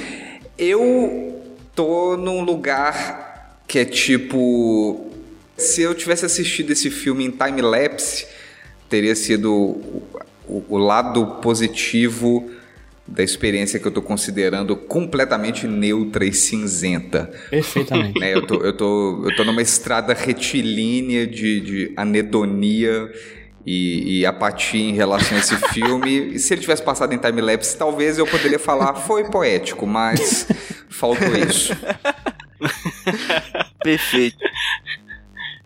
eu 0.57 1.41
tô 1.73 2.17
num 2.17 2.43
lugar 2.43 3.61
que 3.65 3.79
é 3.79 3.85
tipo 3.85 5.09
se 5.55 5.81
eu 5.81 5.93
tivesse 5.95 6.25
assistido 6.25 6.71
esse 6.71 6.89
filme 6.89 7.25
em 7.25 7.31
time 7.31 7.61
lapse 7.61 8.25
teria 8.89 9.15
sido 9.15 9.79
o, 10.49 10.77
lado 10.77 11.25
positivo 11.41 12.49
da 13.07 13.23
experiência 13.23 13.79
que 13.79 13.87
eu 13.87 13.91
tô 13.91 14.01
considerando 14.01 14.75
completamente 14.75 15.67
neutra 15.67 16.25
e 16.25 16.33
cinzenta. 16.33 17.31
Perfeitamente. 17.49 18.19
né? 18.19 18.33
Eu, 18.33 18.45
tô, 18.45 18.55
eu, 18.63 18.73
tô, 18.73 19.23
eu 19.25 19.35
tô 19.35 19.43
numa 19.43 19.61
estrada 19.61 20.13
retilínea 20.13 21.25
de, 21.25 21.59
de 21.59 21.93
anedonia 21.97 23.11
e, 23.65 24.19
e 24.19 24.25
apatia 24.25 24.81
em 24.81 24.93
relação 24.93 25.37
a 25.37 25.39
esse 25.39 25.55
filme. 25.73 26.35
E 26.35 26.39
se 26.39 26.53
ele 26.53 26.61
tivesse 26.61 26.83
passado 26.83 27.13
em 27.13 27.17
time-lapse, 27.17 27.77
talvez 27.77 28.17
eu 28.17 28.27
poderia 28.27 28.59
falar 28.59 28.93
foi 28.95 29.25
poético, 29.25 29.87
mas 29.87 30.47
faltou 30.89 31.35
isso. 31.35 31.75
Perfeito. 33.83 34.37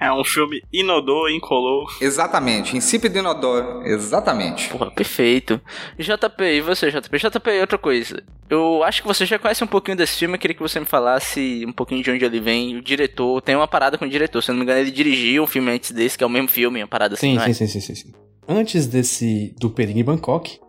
É 0.04 0.12
um 0.12 0.22
filme 0.22 0.62
inodor, 0.74 1.30
incolor. 1.32 1.96
Exatamente, 2.02 2.76
insípido 2.76 3.20
inodoro. 3.20 3.84
Exatamente. 3.88 4.68
Porra, 4.68 4.92
perfeito. 4.92 5.62
JP, 5.98 6.44
e 6.44 6.60
você, 6.60 6.92
JP? 6.92 7.18
JP, 7.18 7.50
outra 7.62 7.78
coisa. 7.78 8.22
Eu 8.50 8.84
acho 8.84 9.02
que 9.02 9.08
você 9.08 9.26
já 9.26 9.40
conhece 9.40 9.64
um 9.64 9.68
pouquinho 9.68 9.96
desse 9.96 10.18
filme, 10.18 10.36
eu 10.36 10.40
queria 10.40 10.56
que 10.56 10.62
você 10.62 10.78
me 10.78 10.86
falasse 10.86 11.64
um 11.66 11.72
pouquinho 11.72 12.04
de 12.04 12.12
onde 12.12 12.26
ele 12.26 12.42
vem. 12.42 12.76
O 12.76 12.82
diretor, 12.82 13.42
tem 13.42 13.56
uma 13.56 13.66
parada 13.66 13.98
com 13.98 14.04
o 14.04 14.10
diretor, 14.10 14.44
se 14.44 14.52
eu 14.52 14.56
não 14.56 14.60
me 14.60 14.66
engano, 14.66 14.82
ele 14.82 14.92
dirigiu 14.92 15.42
um 15.44 15.48
filme 15.48 15.72
antes 15.72 15.92
desse, 15.92 16.18
que 16.18 16.24
é 16.26 16.28
o 16.28 16.30
mesmo 16.30 16.50
filme, 16.50 16.82
uma 16.82 16.88
parada 16.88 17.16
assim, 17.16 17.30
Sim, 17.30 17.36
não 17.38 17.44
é? 17.44 17.54
sim, 17.54 17.66
sim, 17.66 17.68
sim, 17.68 17.80
sim, 17.80 17.96
sim. 17.96 18.14
Antes 18.46 18.86
desse 18.88 19.56
do 19.58 19.70
Perigo 19.70 20.00
em 20.00 20.04
Bangkok, 20.04 20.60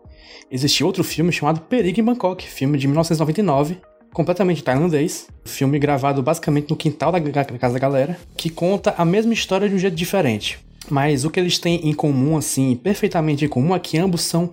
existia 0.49 0.87
outro 0.87 1.03
filme 1.03 1.33
chamado 1.33 1.61
Perigo 1.63 1.99
em 1.99 2.05
Bangkok, 2.05 2.47
filme 2.47 2.79
de 2.79 2.87
1999, 2.87 3.81
completamente 4.15 4.63
tailandês, 4.63 5.27
filme 5.45 5.79
gravado 5.79 6.23
basicamente 6.23 6.71
no 6.71 6.77
quintal 6.77 7.13
da, 7.13 7.19
da 7.19 7.45
casa 7.59 7.75
da 7.75 7.81
galera, 7.81 8.17
que 8.37 8.49
conta 8.49 8.95
a 8.97 9.05
mesma 9.05 9.35
história 9.35 9.69
de 9.69 9.75
um 9.75 9.79
jeito 9.79 9.97
diferente. 9.97 10.59
Mas 10.89 11.25
o 11.25 11.31
que 11.31 11.41
eles 11.41 11.59
têm 11.59 11.89
em 11.89 11.93
comum, 11.93 12.37
assim, 12.37 12.77
perfeitamente 12.77 13.45
em 13.45 13.49
comum, 13.49 13.75
é 13.75 13.79
que 13.79 13.99
ambos 13.99 14.23
são 14.23 14.53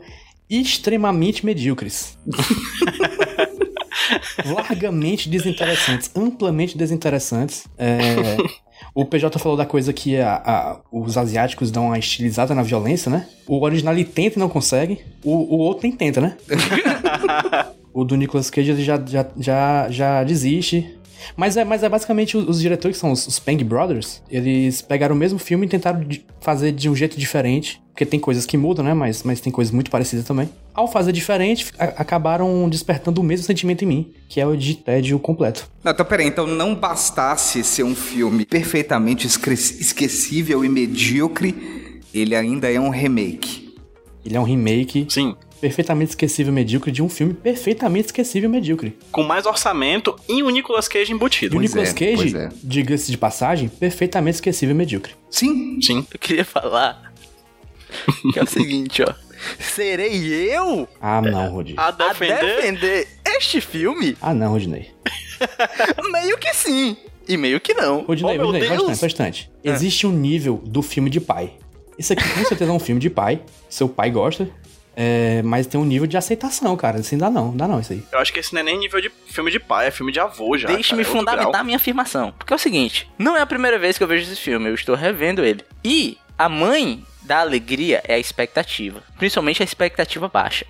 extremamente 0.49 1.45
medíocres. 1.45 2.17
Largamente 4.43 5.29
desinteressantes, 5.29 6.09
amplamente 6.15 6.77
desinteressantes. 6.77 7.67
É, 7.77 8.37
o 8.93 9.05
PJ 9.05 9.37
falou 9.39 9.57
da 9.57 9.65
coisa 9.65 9.91
que 9.93 10.17
a- 10.17 10.41
a- 10.45 10.79
os 10.91 11.17
asiáticos 11.17 11.71
dão 11.71 11.85
uma 11.87 11.97
estilizada 11.99 12.53
na 12.55 12.63
violência, 12.63 13.09
né? 13.09 13.27
O 13.47 13.61
original 13.63 13.93
ele 13.93 14.03
tenta 14.05 14.37
e 14.37 14.39
não 14.39 14.49
consegue. 14.49 14.99
O, 15.23 15.31
o 15.55 15.57
outro 15.59 15.83
nem 15.87 15.91
tenta, 15.95 16.19
né? 16.21 16.37
o 17.93 18.03
do 18.03 18.15
Nicolas 18.15 18.49
Cage 18.49 18.71
ele 18.71 18.83
já, 18.83 19.01
já, 19.05 19.25
já, 19.37 19.87
já 19.89 20.23
desiste. 20.23 20.97
Mas 21.35 21.57
é, 21.57 21.63
mas 21.63 21.83
é 21.83 21.89
basicamente 21.89 22.37
os, 22.37 22.47
os 22.47 22.59
diretores, 22.61 22.97
que 22.97 23.01
são 23.01 23.11
os, 23.11 23.25
os 23.27 23.39
Peng 23.39 23.63
Brothers, 23.63 24.21
eles 24.29 24.81
pegaram 24.81 25.15
o 25.15 25.17
mesmo 25.17 25.37
filme 25.39 25.65
e 25.65 25.69
tentaram 25.69 26.01
de- 26.01 26.25
fazer 26.39 26.71
de 26.71 26.89
um 26.89 26.95
jeito 26.95 27.17
diferente. 27.19 27.81
Porque 27.91 28.05
tem 28.05 28.19
coisas 28.19 28.45
que 28.45 28.55
mudam, 28.57 28.85
né? 28.85 28.93
Mas, 28.93 29.21
mas 29.23 29.41
tem 29.41 29.51
coisas 29.51 29.71
muito 29.73 29.91
parecidas 29.91 30.25
também. 30.25 30.49
Ao 30.73 30.87
fazer 30.87 31.11
diferente, 31.11 31.67
a- 31.77 31.85
acabaram 32.01 32.67
despertando 32.69 33.19
o 33.19 33.23
mesmo 33.23 33.45
sentimento 33.45 33.83
em 33.83 33.87
mim, 33.87 34.13
que 34.29 34.39
é 34.39 34.47
o 34.47 34.55
de 34.55 34.75
tédio 34.75 35.19
completo. 35.19 35.69
Não, 35.83 35.91
então 35.91 36.05
peraí, 36.05 36.27
então 36.27 36.47
não 36.47 36.73
bastasse 36.73 37.63
ser 37.63 37.83
um 37.83 37.93
filme 37.93 38.45
perfeitamente 38.45 39.27
esque- 39.27 39.51
esquecível 39.51 40.63
e 40.63 40.69
medíocre, 40.69 41.99
ele 42.13 42.33
ainda 42.35 42.71
é 42.71 42.79
um 42.79 42.89
remake. 42.89 43.75
Ele 44.25 44.35
é 44.37 44.39
um 44.39 44.43
remake 44.43 45.05
Sim. 45.09 45.35
Perfeitamente 45.61 46.09
esquecível 46.09 46.51
e 46.51 46.55
medíocre 46.55 46.91
de 46.91 47.01
um 47.03 47.07
filme 47.07 47.33
perfeitamente 47.33 48.07
esquecível 48.07 48.49
e 48.49 48.51
medíocre. 48.51 48.97
Com 49.11 49.23
mais 49.23 49.45
orçamento 49.45 50.15
e 50.27 50.41
o 50.43 50.49
Nicolas 50.49 50.87
Cage 50.87 51.11
E 51.11 51.15
embutido. 51.15 51.55
o 51.55 51.59
Pois 51.59 51.69
Nicolas 51.73 51.89
é, 51.89 51.93
Cage, 51.93 52.35
é. 52.37 52.49
diga-se 52.63 53.11
de 53.11 53.17
passagem, 53.17 53.69
perfeitamente 53.69 54.35
esquecível 54.35 54.73
e 54.75 54.77
medíocre. 54.77 55.13
Sim, 55.29 55.79
Sim. 55.81 56.05
Eu 56.11 56.19
queria 56.19 56.43
falar 56.43 57.13
que 58.33 58.39
é 58.39 58.43
o 58.43 58.47
seguinte, 58.47 59.03
ó. 59.03 59.13
Serei 59.59 60.33
eu 60.53 60.87
Ah, 61.01 61.21
não, 61.21 61.49
Rodney. 61.51 61.73
A 61.77 61.87
a 61.87 61.91
defender. 61.91 62.39
defender 62.57 63.07
este 63.25 63.59
filme? 63.61 64.15
Ah, 64.21 64.33
não, 64.33 64.51
Rodney. 64.51 64.91
Meio 66.11 66.37
que 66.37 66.53
sim. 66.53 66.95
E 67.27 67.37
meio 67.37 67.59
que 67.59 67.73
não. 67.73 68.01
Rodney, 68.03 68.37
Oh, 68.39 68.43
Rodney, 68.45 68.67
só 68.67 68.73
um 68.73 68.77
Deus! 68.77 68.89
instante, 68.91 68.97
só 68.99 69.05
um 69.05 69.07
instante. 69.07 69.51
Existe 69.63 70.07
um 70.07 70.11
nível 70.11 70.61
do 70.65 70.81
filme 70.81 71.09
de 71.09 71.19
pai. 71.21 71.53
Isso 71.97 72.13
aqui 72.13 72.23
com 72.29 72.45
certeza 72.45 72.71
é 72.71 72.73
um 72.73 72.79
filme 72.79 72.99
de 72.99 73.09
pai. 73.09 73.41
Seu 73.69 73.87
pai 73.87 74.09
gosta. 74.11 74.49
É, 75.03 75.41
mas 75.41 75.65
tem 75.65 75.81
um 75.81 75.83
nível 75.83 76.05
de 76.05 76.15
aceitação, 76.15 76.77
cara. 76.77 76.99
Assim, 76.99 77.17
dá 77.17 77.27
não, 77.27 77.57
dá 77.57 77.67
não 77.67 77.79
isso 77.79 77.91
aí. 77.91 78.03
Eu 78.11 78.19
acho 78.19 78.31
que 78.31 78.39
esse 78.39 78.53
não 78.53 78.61
é 78.61 78.63
nem 78.63 78.77
nível 78.77 79.01
de 79.01 79.09
filme 79.25 79.49
de 79.49 79.59
pai, 79.59 79.87
é 79.87 79.91
filme 79.91 80.11
de 80.11 80.19
avô 80.19 80.55
já. 80.55 80.67
Deixe-me 80.67 81.01
é 81.01 81.03
fundamentar 81.03 81.49
grau. 81.49 81.63
minha 81.63 81.77
afirmação. 81.77 82.31
Porque 82.37 82.53
é 82.53 82.55
o 82.55 82.59
seguinte: 82.59 83.09
não 83.17 83.35
é 83.35 83.41
a 83.41 83.45
primeira 83.47 83.79
vez 83.79 83.97
que 83.97 84.03
eu 84.03 84.07
vejo 84.07 84.31
esse 84.31 84.39
filme, 84.39 84.69
eu 84.69 84.75
estou 84.75 84.95
revendo 84.95 85.43
ele. 85.43 85.65
E 85.83 86.19
a 86.37 86.47
mãe 86.47 87.03
da 87.23 87.39
alegria 87.39 88.03
é 88.07 88.13
a 88.13 88.19
expectativa. 88.19 89.01
Principalmente 89.17 89.63
a 89.63 89.65
expectativa 89.65 90.27
baixa. 90.27 90.67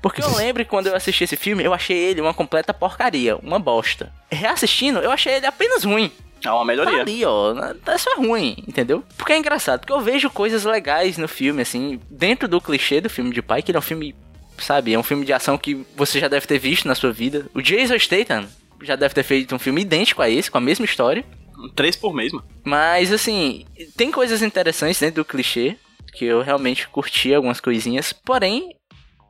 Porque 0.00 0.22
eu 0.22 0.32
lembro 0.36 0.64
que 0.64 0.70
quando 0.70 0.86
eu 0.86 0.96
assisti 0.96 1.24
esse 1.24 1.36
filme, 1.36 1.62
eu 1.62 1.74
achei 1.74 1.96
ele 1.96 2.22
uma 2.22 2.32
completa 2.32 2.72
porcaria, 2.72 3.36
uma 3.36 3.58
bosta. 3.58 4.10
Reassistindo, 4.30 5.00
eu 5.00 5.10
achei 5.10 5.34
ele 5.34 5.46
apenas 5.46 5.84
ruim. 5.84 6.10
É 6.44 6.50
uma 6.50 6.58
Tá 6.60 6.64
melhoria. 6.64 7.00
ali, 7.00 7.24
ó. 7.24 7.54
É 7.86 7.98
só 7.98 8.16
ruim, 8.16 8.56
entendeu? 8.68 9.02
Porque 9.16 9.32
é 9.32 9.38
engraçado, 9.38 9.80
porque 9.80 9.92
eu 9.92 10.00
vejo 10.00 10.28
coisas 10.30 10.64
legais 10.64 11.16
no 11.18 11.26
filme, 11.28 11.62
assim, 11.62 12.00
dentro 12.10 12.46
do 12.48 12.60
clichê 12.60 13.00
do 13.00 13.08
filme 13.10 13.32
de 13.32 13.40
pai, 13.42 13.62
que 13.62 13.70
ele 13.70 13.76
é 13.76 13.78
um 13.78 13.82
filme, 13.82 14.14
sabe, 14.58 14.92
é 14.92 14.98
um 14.98 15.02
filme 15.02 15.24
de 15.24 15.32
ação 15.32 15.56
que 15.56 15.86
você 15.96 16.20
já 16.20 16.28
deve 16.28 16.46
ter 16.46 16.58
visto 16.58 16.86
na 16.86 16.94
sua 16.94 17.12
vida. 17.12 17.46
O 17.54 17.62
Jason 17.62 17.98
Statham 17.98 18.46
já 18.82 18.94
deve 18.96 19.14
ter 19.14 19.22
feito 19.22 19.54
um 19.54 19.58
filme 19.58 19.80
idêntico 19.82 20.20
a 20.20 20.28
esse, 20.28 20.50
com 20.50 20.58
a 20.58 20.60
mesma 20.60 20.84
história. 20.84 21.24
Três 21.74 21.96
por 21.96 22.12
mês, 22.14 22.32
mano. 22.32 22.44
Mas, 22.62 23.10
assim, 23.12 23.64
tem 23.96 24.10
coisas 24.10 24.42
interessantes 24.42 25.00
dentro 25.00 25.22
do 25.22 25.24
clichê, 25.24 25.76
que 26.12 26.24
eu 26.26 26.42
realmente 26.42 26.86
curti 26.88 27.32
algumas 27.32 27.58
coisinhas. 27.60 28.12
Porém, 28.12 28.76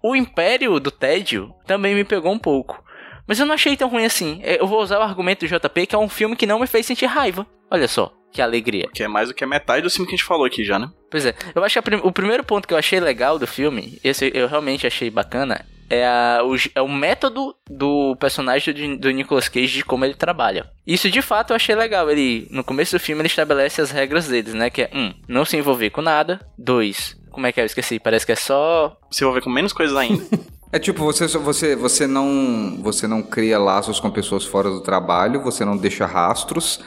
o 0.02 0.16
Império 0.16 0.78
do 0.80 0.90
Tédio 0.90 1.54
também 1.66 1.94
me 1.94 2.04
pegou 2.04 2.32
um 2.32 2.38
pouco. 2.38 2.82
Mas 3.26 3.38
eu 3.40 3.46
não 3.46 3.54
achei 3.54 3.76
tão 3.76 3.88
ruim 3.88 4.04
assim. 4.04 4.40
É, 4.42 4.60
Eu 4.60 4.66
vou 4.66 4.82
usar 4.82 4.98
o 4.98 5.02
argumento 5.02 5.46
do 5.46 5.48
JP, 5.48 5.86
que 5.86 5.94
é 5.94 5.98
um 5.98 6.08
filme 6.08 6.36
que 6.36 6.46
não 6.46 6.58
me 6.60 6.66
fez 6.66 6.86
sentir 6.86 7.06
raiva. 7.06 7.46
Olha 7.70 7.88
só, 7.88 8.12
que 8.32 8.42
alegria. 8.42 8.88
Que 8.92 9.02
é 9.02 9.08
mais 9.08 9.28
do 9.28 9.34
que 9.34 9.42
a 9.44 9.46
metade 9.46 9.82
do 9.82 9.90
filme 9.90 10.06
que 10.06 10.14
a 10.14 10.16
gente 10.16 10.26
falou 10.26 10.44
aqui 10.44 10.64
já, 10.64 10.78
né? 10.78 10.88
Pois 11.10 11.24
é, 11.26 11.34
eu 11.54 11.64
acho 11.64 11.74
que 11.74 11.82
prim- 11.82 12.00
o 12.02 12.12
primeiro 12.12 12.44
ponto 12.44 12.66
que 12.68 12.74
eu 12.74 12.78
achei 12.78 13.00
legal 13.00 13.38
do 13.38 13.46
filme, 13.46 13.98
esse 14.04 14.30
eu 14.34 14.46
realmente 14.48 14.86
achei 14.86 15.08
bacana, 15.10 15.64
é, 15.88 16.06
a- 16.06 16.40
o, 16.44 16.54
é 16.74 16.82
o 16.82 16.88
método 16.88 17.54
do 17.68 18.16
personagem 18.16 18.72
do, 18.74 18.96
do 18.98 19.10
Nicolas 19.10 19.48
Cage 19.48 19.68
de 19.78 19.84
como 19.84 20.04
ele 20.04 20.14
trabalha. 20.14 20.70
Isso 20.86 21.10
de 21.10 21.22
fato 21.22 21.50
eu 21.50 21.56
achei 21.56 21.74
legal. 21.74 22.10
Ele, 22.10 22.46
no 22.50 22.62
começo 22.64 22.96
do 22.96 23.00
filme, 23.00 23.20
ele 23.22 23.28
estabelece 23.28 23.80
as 23.80 23.90
regras 23.90 24.28
deles, 24.28 24.54
né? 24.54 24.70
Que 24.70 24.82
é, 24.82 24.90
um, 24.92 25.12
não 25.28 25.44
se 25.44 25.56
envolver 25.56 25.90
com 25.90 26.02
nada. 26.02 26.40
Dois, 26.58 27.16
como 27.30 27.46
é 27.46 27.52
que 27.52 27.60
é? 27.60 27.62
Eu 27.62 27.66
esqueci, 27.66 27.98
parece 28.00 28.24
que 28.26 28.32
é 28.32 28.36
só. 28.36 28.96
Se 29.10 29.22
envolver 29.24 29.40
com 29.42 29.50
menos 29.50 29.72
coisas 29.72 29.96
ainda. 29.96 30.22
É 30.74 30.78
tipo, 30.80 31.04
você, 31.04 31.28
você, 31.28 31.76
você, 31.76 32.04
não, 32.04 32.80
você 32.82 33.06
não 33.06 33.22
cria 33.22 33.60
laços 33.60 34.00
com 34.00 34.10
pessoas 34.10 34.44
fora 34.44 34.68
do 34.68 34.80
trabalho, 34.80 35.40
você 35.40 35.64
não 35.64 35.76
deixa 35.76 36.04
rastros, 36.04 36.80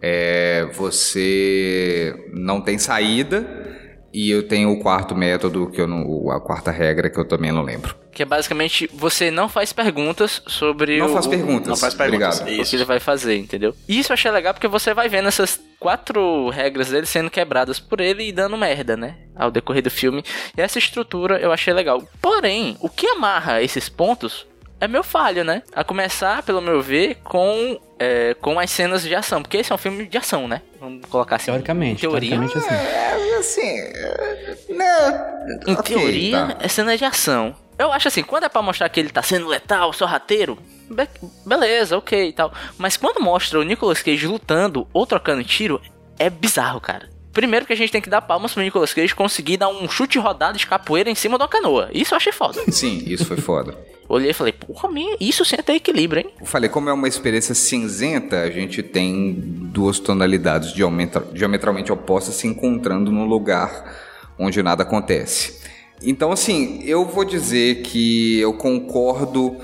é, 0.00 0.70
você 0.72 2.30
não 2.32 2.60
tem 2.60 2.78
saída, 2.78 3.44
e 4.12 4.30
eu 4.30 4.46
tenho 4.46 4.70
o 4.70 4.78
quarto 4.80 5.14
método, 5.14 5.70
que 5.70 5.80
eu 5.80 5.86
não, 5.86 6.30
a 6.30 6.40
quarta 6.40 6.70
regra 6.70 7.08
que 7.08 7.18
eu 7.18 7.24
também 7.24 7.50
não 7.50 7.62
lembro. 7.62 7.96
Que 8.12 8.22
é 8.22 8.26
basicamente 8.26 8.88
você 8.92 9.30
não 9.30 9.48
faz 9.48 9.72
perguntas 9.72 10.42
sobre 10.46 10.98
Não 10.98 11.06
o, 11.06 11.08
faz 11.14 11.26
perguntas. 11.26 11.68
não 11.68 11.76
faz 11.76 11.94
perguntas. 11.94 12.40
Obrigado. 12.40 12.60
o 12.60 12.68
que 12.68 12.76
ele 12.76 12.84
vai 12.84 13.00
fazer, 13.00 13.36
entendeu? 13.38 13.74
E 13.88 13.98
isso 13.98 14.12
eu 14.12 14.14
achei 14.14 14.30
legal 14.30 14.52
porque 14.52 14.68
você 14.68 14.92
vai 14.92 15.08
vendo 15.08 15.28
essas 15.28 15.58
quatro 15.80 16.50
regras 16.50 16.90
dele 16.90 17.06
sendo 17.06 17.30
quebradas 17.30 17.80
por 17.80 18.00
ele 18.00 18.28
e 18.28 18.32
dando 18.32 18.56
merda, 18.58 18.96
né? 18.96 19.16
Ao 19.34 19.50
decorrer 19.50 19.82
do 19.82 19.90
filme. 19.90 20.22
E 20.56 20.60
essa 20.60 20.78
estrutura 20.78 21.38
eu 21.38 21.50
achei 21.50 21.72
legal. 21.72 22.02
Porém, 22.20 22.76
o 22.80 22.88
que 22.90 23.06
amarra 23.06 23.62
esses 23.62 23.88
pontos 23.88 24.46
é 24.78 24.86
meu 24.86 25.02
falho, 25.02 25.42
né? 25.44 25.62
A 25.74 25.82
começar, 25.82 26.42
pelo 26.42 26.60
meu 26.60 26.82
ver, 26.82 27.16
com, 27.24 27.80
é, 28.02 28.34
com 28.40 28.58
as 28.58 28.70
cenas 28.70 29.02
de 29.02 29.14
ação. 29.14 29.42
Porque 29.42 29.56
esse 29.58 29.70
é 29.72 29.74
um 29.74 29.78
filme 29.78 30.06
de 30.06 30.18
ação, 30.18 30.48
né? 30.48 30.62
Vamos 30.80 31.04
colocar 31.06 31.36
assim. 31.36 31.46
Teoricamente, 31.46 32.04
Em 32.04 32.08
teoria. 32.08 32.30
teoricamente 32.36 32.58
assim. 32.58 32.74
É, 32.74 33.36
assim, 33.38 34.74
né... 34.74 35.58
Em 35.66 35.72
ok, 35.74 35.96
teoria, 35.96 36.46
tá. 36.46 36.56
é 36.60 36.68
cena 36.68 36.96
de 36.96 37.04
ação. 37.04 37.54
Eu 37.78 37.92
acho 37.92 38.08
assim, 38.08 38.22
quando 38.22 38.44
é 38.44 38.48
pra 38.48 38.62
mostrar 38.62 38.88
que 38.88 39.00
ele 39.00 39.08
tá 39.10 39.22
sendo 39.22 39.48
letal, 39.48 39.92
sorrateiro, 39.92 40.56
be- 40.90 41.08
beleza, 41.44 41.96
ok 41.98 42.28
e 42.28 42.32
tal. 42.32 42.52
Mas 42.78 42.96
quando 42.96 43.20
mostra 43.20 43.58
o 43.58 43.62
Nicolas 43.62 44.02
Cage 44.02 44.26
lutando 44.26 44.86
ou 44.92 45.06
trocando 45.06 45.42
tiro, 45.42 45.80
é 46.18 46.28
bizarro, 46.30 46.80
cara. 46.80 47.08
Primeiro 47.32 47.64
que 47.64 47.72
a 47.72 47.76
gente 47.76 47.90
tem 47.90 48.00
que 48.02 48.10
dar 48.10 48.20
palmas 48.20 48.52
pro 48.52 48.62
Nicolas 48.62 48.92
Cage 48.92 49.14
conseguir 49.14 49.56
dar 49.56 49.68
um 49.68 49.88
chute 49.88 50.18
rodado 50.18 50.58
de 50.58 50.66
capoeira 50.66 51.08
em 51.10 51.14
cima 51.14 51.38
de 51.38 51.42
uma 51.42 51.48
canoa. 51.48 51.88
Isso 51.92 52.12
eu 52.12 52.16
achei 52.16 52.30
foda. 52.32 52.60
Sim, 52.70 53.02
isso 53.06 53.24
foi 53.24 53.38
foda. 53.38 53.76
Olhei 54.08 54.30
e 54.30 54.34
falei, 54.34 54.52
porra, 54.52 54.90
minha, 54.90 55.16
isso 55.20 55.44
sim 55.44 55.56
é 55.58 55.62
ter 55.62 55.74
equilíbrio, 55.74 56.20
hein? 56.20 56.30
Eu 56.40 56.46
falei, 56.46 56.68
como 56.68 56.90
é 56.90 56.92
uma 56.92 57.08
experiência 57.08 57.54
cinzenta, 57.54 58.42
a 58.42 58.50
gente 58.50 58.82
tem 58.82 59.32
duas 59.34 59.98
tonalidades 59.98 60.72
diametra- 60.72 61.26
diametralmente 61.32 61.90
opostas 61.90 62.34
se 62.34 62.46
encontrando 62.46 63.10
num 63.10 63.26
lugar 63.26 64.00
onde 64.38 64.62
nada 64.62 64.82
acontece. 64.82 65.60
Então, 66.02 66.32
assim, 66.32 66.82
eu 66.84 67.06
vou 67.06 67.24
dizer 67.24 67.82
que 67.82 68.38
eu 68.38 68.52
concordo 68.54 69.56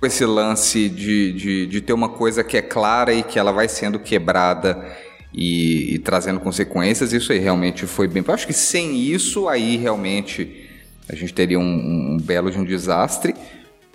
com 0.00 0.06
esse 0.06 0.24
lance 0.24 0.88
de, 0.88 1.32
de, 1.32 1.66
de 1.66 1.80
ter 1.80 1.92
uma 1.92 2.08
coisa 2.08 2.42
que 2.42 2.56
é 2.56 2.62
clara 2.62 3.12
e 3.12 3.22
que 3.22 3.38
ela 3.38 3.52
vai 3.52 3.68
sendo 3.68 4.00
quebrada 4.00 4.84
e, 5.32 5.94
e 5.94 5.98
trazendo 5.98 6.40
consequências. 6.40 7.12
Isso 7.12 7.30
aí 7.30 7.38
realmente 7.38 7.86
foi 7.86 8.08
bem. 8.08 8.24
Eu 8.26 8.34
acho 8.34 8.46
que 8.46 8.52
sem 8.52 8.96
isso, 8.98 9.48
aí 9.48 9.76
realmente 9.76 10.66
a 11.08 11.14
gente 11.14 11.32
teria 11.32 11.58
um, 11.58 12.14
um 12.14 12.16
belo 12.20 12.50
de 12.50 12.58
um 12.58 12.64
desastre. 12.64 13.34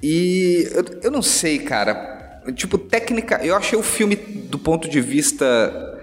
E 0.02 0.68
eu, 0.72 0.86
eu 1.04 1.12
não 1.12 1.22
sei, 1.22 1.60
cara. 1.60 2.42
Tipo, 2.56 2.78
técnica. 2.78 3.44
Eu 3.44 3.56
achei 3.56 3.78
o 3.78 3.84
filme, 3.84 4.16
do 4.16 4.58
ponto 4.58 4.88
de 4.88 5.02
vista 5.02 6.00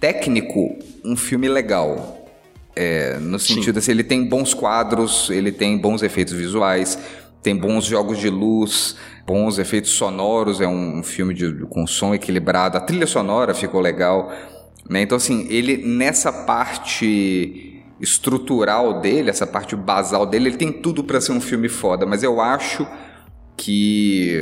técnico, 0.00 0.78
um 1.04 1.16
filme 1.16 1.48
legal. 1.48 2.28
É, 2.74 3.18
no 3.18 3.38
sentido 3.38 3.78
assim, 3.78 3.90
ele 3.90 4.04
tem 4.04 4.24
bons 4.26 4.54
quadros, 4.54 5.30
ele 5.30 5.52
tem 5.52 5.76
bons 5.78 6.02
efeitos 6.02 6.32
visuais, 6.32 6.98
tem 7.42 7.54
bons 7.54 7.84
jogos 7.84 8.18
de 8.18 8.30
luz, 8.30 8.96
bons 9.26 9.58
efeitos 9.58 9.90
sonoros. 9.90 10.60
É 10.60 10.66
um, 10.66 10.98
um 10.98 11.02
filme 11.02 11.32
de, 11.32 11.52
com 11.66 11.86
som 11.86 12.14
equilibrado. 12.14 12.76
A 12.76 12.80
trilha 12.80 13.06
sonora 13.06 13.54
ficou 13.54 13.80
legal. 13.80 14.32
Né? 14.88 15.02
Então, 15.02 15.16
assim, 15.16 15.46
ele 15.48 15.76
nessa 15.76 16.32
parte 16.32 17.82
estrutural 18.00 19.00
dele, 19.00 19.30
essa 19.30 19.46
parte 19.46 19.76
basal 19.76 20.26
dele, 20.26 20.48
ele 20.48 20.56
tem 20.56 20.72
tudo 20.72 21.04
para 21.04 21.20
ser 21.20 21.30
um 21.30 21.40
filme 21.40 21.68
foda, 21.68 22.04
mas 22.04 22.24
eu 22.24 22.40
acho 22.40 22.84
que 23.56 24.40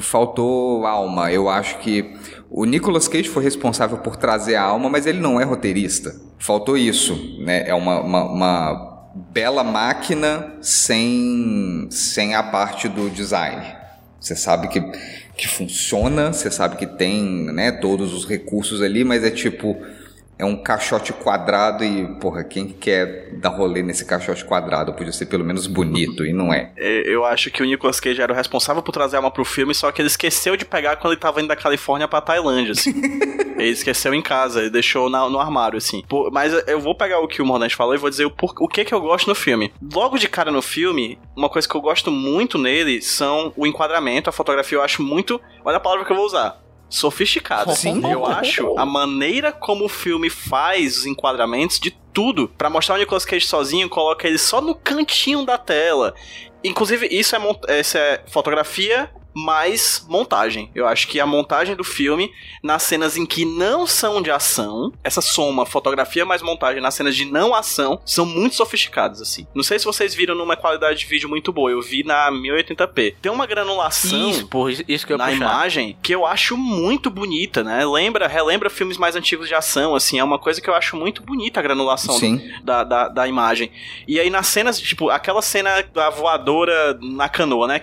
faltou 0.00 0.86
alma. 0.86 1.32
Eu 1.32 1.48
acho 1.48 1.78
que 1.78 2.14
o 2.50 2.64
Nicolas 2.64 3.08
Cage 3.08 3.28
foi 3.28 3.42
responsável 3.42 3.98
por 3.98 4.16
trazer 4.16 4.56
a 4.56 4.62
alma, 4.62 4.88
mas 4.88 5.06
ele 5.06 5.20
não 5.20 5.40
é 5.40 5.44
roteirista. 5.44 6.14
Faltou 6.38 6.76
isso, 6.76 7.38
né? 7.40 7.66
É 7.66 7.74
uma, 7.74 8.00
uma, 8.00 8.24
uma 8.24 8.92
bela 9.14 9.64
máquina 9.64 10.54
sem, 10.60 11.88
sem 11.90 12.34
a 12.34 12.42
parte 12.42 12.88
do 12.88 13.10
design. 13.10 13.74
Você 14.20 14.36
sabe 14.36 14.68
que, 14.68 14.80
que 15.36 15.48
funciona, 15.48 16.32
você 16.32 16.50
sabe 16.50 16.76
que 16.76 16.86
tem 16.86 17.46
né, 17.52 17.72
todos 17.72 18.14
os 18.14 18.24
recursos 18.24 18.80
ali, 18.80 19.02
mas 19.02 19.24
é 19.24 19.30
tipo 19.30 19.76
é 20.42 20.44
um 20.44 20.56
caixote 20.56 21.12
quadrado 21.12 21.84
e, 21.84 22.04
porra, 22.20 22.42
quem 22.42 22.68
quer 22.68 23.30
dar 23.34 23.50
rolê 23.50 23.82
nesse 23.82 24.04
caixote 24.04 24.44
quadrado 24.44 24.92
podia 24.92 25.12
ser 25.12 25.26
pelo 25.26 25.44
menos 25.44 25.66
bonito, 25.66 26.26
e 26.26 26.32
não 26.32 26.52
é. 26.52 26.72
É, 26.76 27.02
Eu 27.08 27.24
acho 27.24 27.50
que 27.50 27.62
o 27.62 27.66
Nicolas 27.66 28.00
Cage 28.00 28.20
era 28.20 28.32
o 28.32 28.36
responsável 28.36 28.82
por 28.82 28.92
trazer 28.92 29.16
a 29.16 29.18
alma 29.20 29.30
pro 29.30 29.44
filme, 29.44 29.74
só 29.74 29.90
que 29.92 30.02
ele 30.02 30.08
esqueceu 30.08 30.56
de 30.56 30.64
pegar 30.64 30.96
quando 30.96 31.12
ele 31.12 31.20
tava 31.20 31.40
indo 31.40 31.48
da 31.48 31.56
Califórnia 31.56 32.08
pra 32.08 32.20
Tailândia, 32.20 32.72
assim. 32.72 32.92
ele 33.56 33.68
esqueceu 33.70 34.12
em 34.12 34.20
casa, 34.22 34.60
ele 34.60 34.70
deixou 34.70 35.08
na- 35.08 35.28
no 35.30 35.38
armário, 35.38 35.76
assim. 35.78 36.02
Pô, 36.08 36.28
mas 36.32 36.52
eu 36.66 36.80
vou 36.80 36.96
pegar 36.96 37.20
o 37.20 37.28
que 37.28 37.40
o 37.40 37.46
Mordente 37.46 37.76
falou 37.76 37.94
e 37.94 37.98
vou 37.98 38.10
dizer 38.10 38.24
o, 38.24 38.30
por- 38.30 38.54
o 38.58 38.66
que 38.68 38.84
que 38.84 38.92
eu 38.92 39.00
gosto 39.00 39.28
no 39.28 39.34
filme. 39.34 39.72
Logo 39.94 40.18
de 40.18 40.28
cara 40.28 40.50
no 40.50 40.60
filme, 40.62 41.18
uma 41.36 41.48
coisa 41.48 41.68
que 41.68 41.74
eu 41.74 41.80
gosto 41.80 42.10
muito 42.10 42.58
nele 42.58 43.00
são 43.00 43.52
o 43.56 43.66
enquadramento, 43.66 44.28
a 44.28 44.32
fotografia 44.32 44.76
eu 44.78 44.82
acho 44.82 45.02
muito... 45.02 45.40
Olha 45.64 45.76
a 45.76 45.80
palavra 45.80 46.04
que 46.04 46.10
eu 46.12 46.16
vou 46.16 46.26
usar. 46.26 46.60
Sofisticada. 46.92 47.72
Sim. 47.76 48.02
Eu 48.08 48.26
acho 48.26 48.78
a 48.78 48.84
maneira 48.84 49.50
como 49.50 49.86
o 49.86 49.88
filme 49.88 50.28
faz 50.28 50.98
os 50.98 51.06
enquadramentos 51.06 51.80
de 51.80 51.90
tudo. 52.12 52.48
Pra 52.48 52.68
mostrar 52.68 52.96
o 52.96 52.98
Nicolas 52.98 53.24
Cage 53.24 53.46
sozinho, 53.46 53.88
coloca 53.88 54.28
ele 54.28 54.38
só 54.38 54.60
no 54.60 54.74
cantinho 54.74 55.44
da 55.44 55.56
tela. 55.56 56.14
Inclusive, 56.62 57.08
isso 57.10 57.34
é, 57.34 57.40
essa 57.68 57.98
é 57.98 58.24
fotografia 58.28 59.10
mais 59.34 60.04
montagem. 60.08 60.70
Eu 60.74 60.86
acho 60.86 61.08
que 61.08 61.18
a 61.20 61.26
montagem 61.26 61.74
do 61.74 61.84
filme, 61.84 62.30
nas 62.62 62.82
cenas 62.82 63.16
em 63.16 63.24
que 63.26 63.44
não 63.44 63.86
são 63.86 64.20
de 64.22 64.30
ação, 64.30 64.92
essa 65.02 65.20
soma 65.20 65.64
fotografia 65.66 66.24
mais 66.24 66.42
montagem 66.42 66.80
nas 66.82 66.94
cenas 66.94 67.16
de 67.16 67.24
não 67.24 67.54
ação, 67.54 68.00
são 68.04 68.24
muito 68.26 68.54
sofisticadas, 68.56 69.20
assim. 69.22 69.46
Não 69.54 69.62
sei 69.62 69.78
se 69.78 69.84
vocês 69.84 70.14
viram 70.14 70.34
numa 70.34 70.56
qualidade 70.56 70.98
de 71.00 71.06
vídeo 71.06 71.28
muito 71.28 71.52
boa, 71.52 71.70
eu 71.70 71.80
vi 71.80 72.04
na 72.04 72.30
1080p. 72.30 73.14
Tem 73.20 73.32
uma 73.32 73.46
granulação 73.46 74.30
Isso, 74.30 74.46
porra, 74.48 74.72
isso- 74.88 75.06
que 75.06 75.12
eu 75.12 75.18
na 75.18 75.24
puxar. 75.26 75.36
imagem 75.36 75.96
que 76.02 76.14
eu 76.14 76.24
acho 76.26 76.56
muito 76.56 77.10
bonita, 77.10 77.64
né? 77.64 77.84
Lembra, 77.84 78.26
relembra 78.28 78.70
filmes 78.70 78.96
mais 78.98 79.16
antigos 79.16 79.48
de 79.48 79.54
ação, 79.54 79.94
assim, 79.94 80.18
é 80.18 80.24
uma 80.24 80.38
coisa 80.38 80.60
que 80.60 80.68
eu 80.70 80.74
acho 80.74 80.96
muito 80.96 81.22
bonita 81.22 81.58
a 81.60 81.62
granulação 81.62 82.14
Sim. 82.18 82.40
da, 82.62 82.84
da, 82.84 83.08
da 83.08 83.26
imagem. 83.26 83.70
E 84.06 84.20
aí 84.20 84.30
nas 84.30 84.46
cenas, 84.46 84.78
tipo, 84.80 85.10
aquela 85.10 85.42
cena 85.42 85.82
da 85.94 86.10
voadora 86.10 86.98
na 87.00 87.28
canoa, 87.28 87.66
né? 87.66 87.82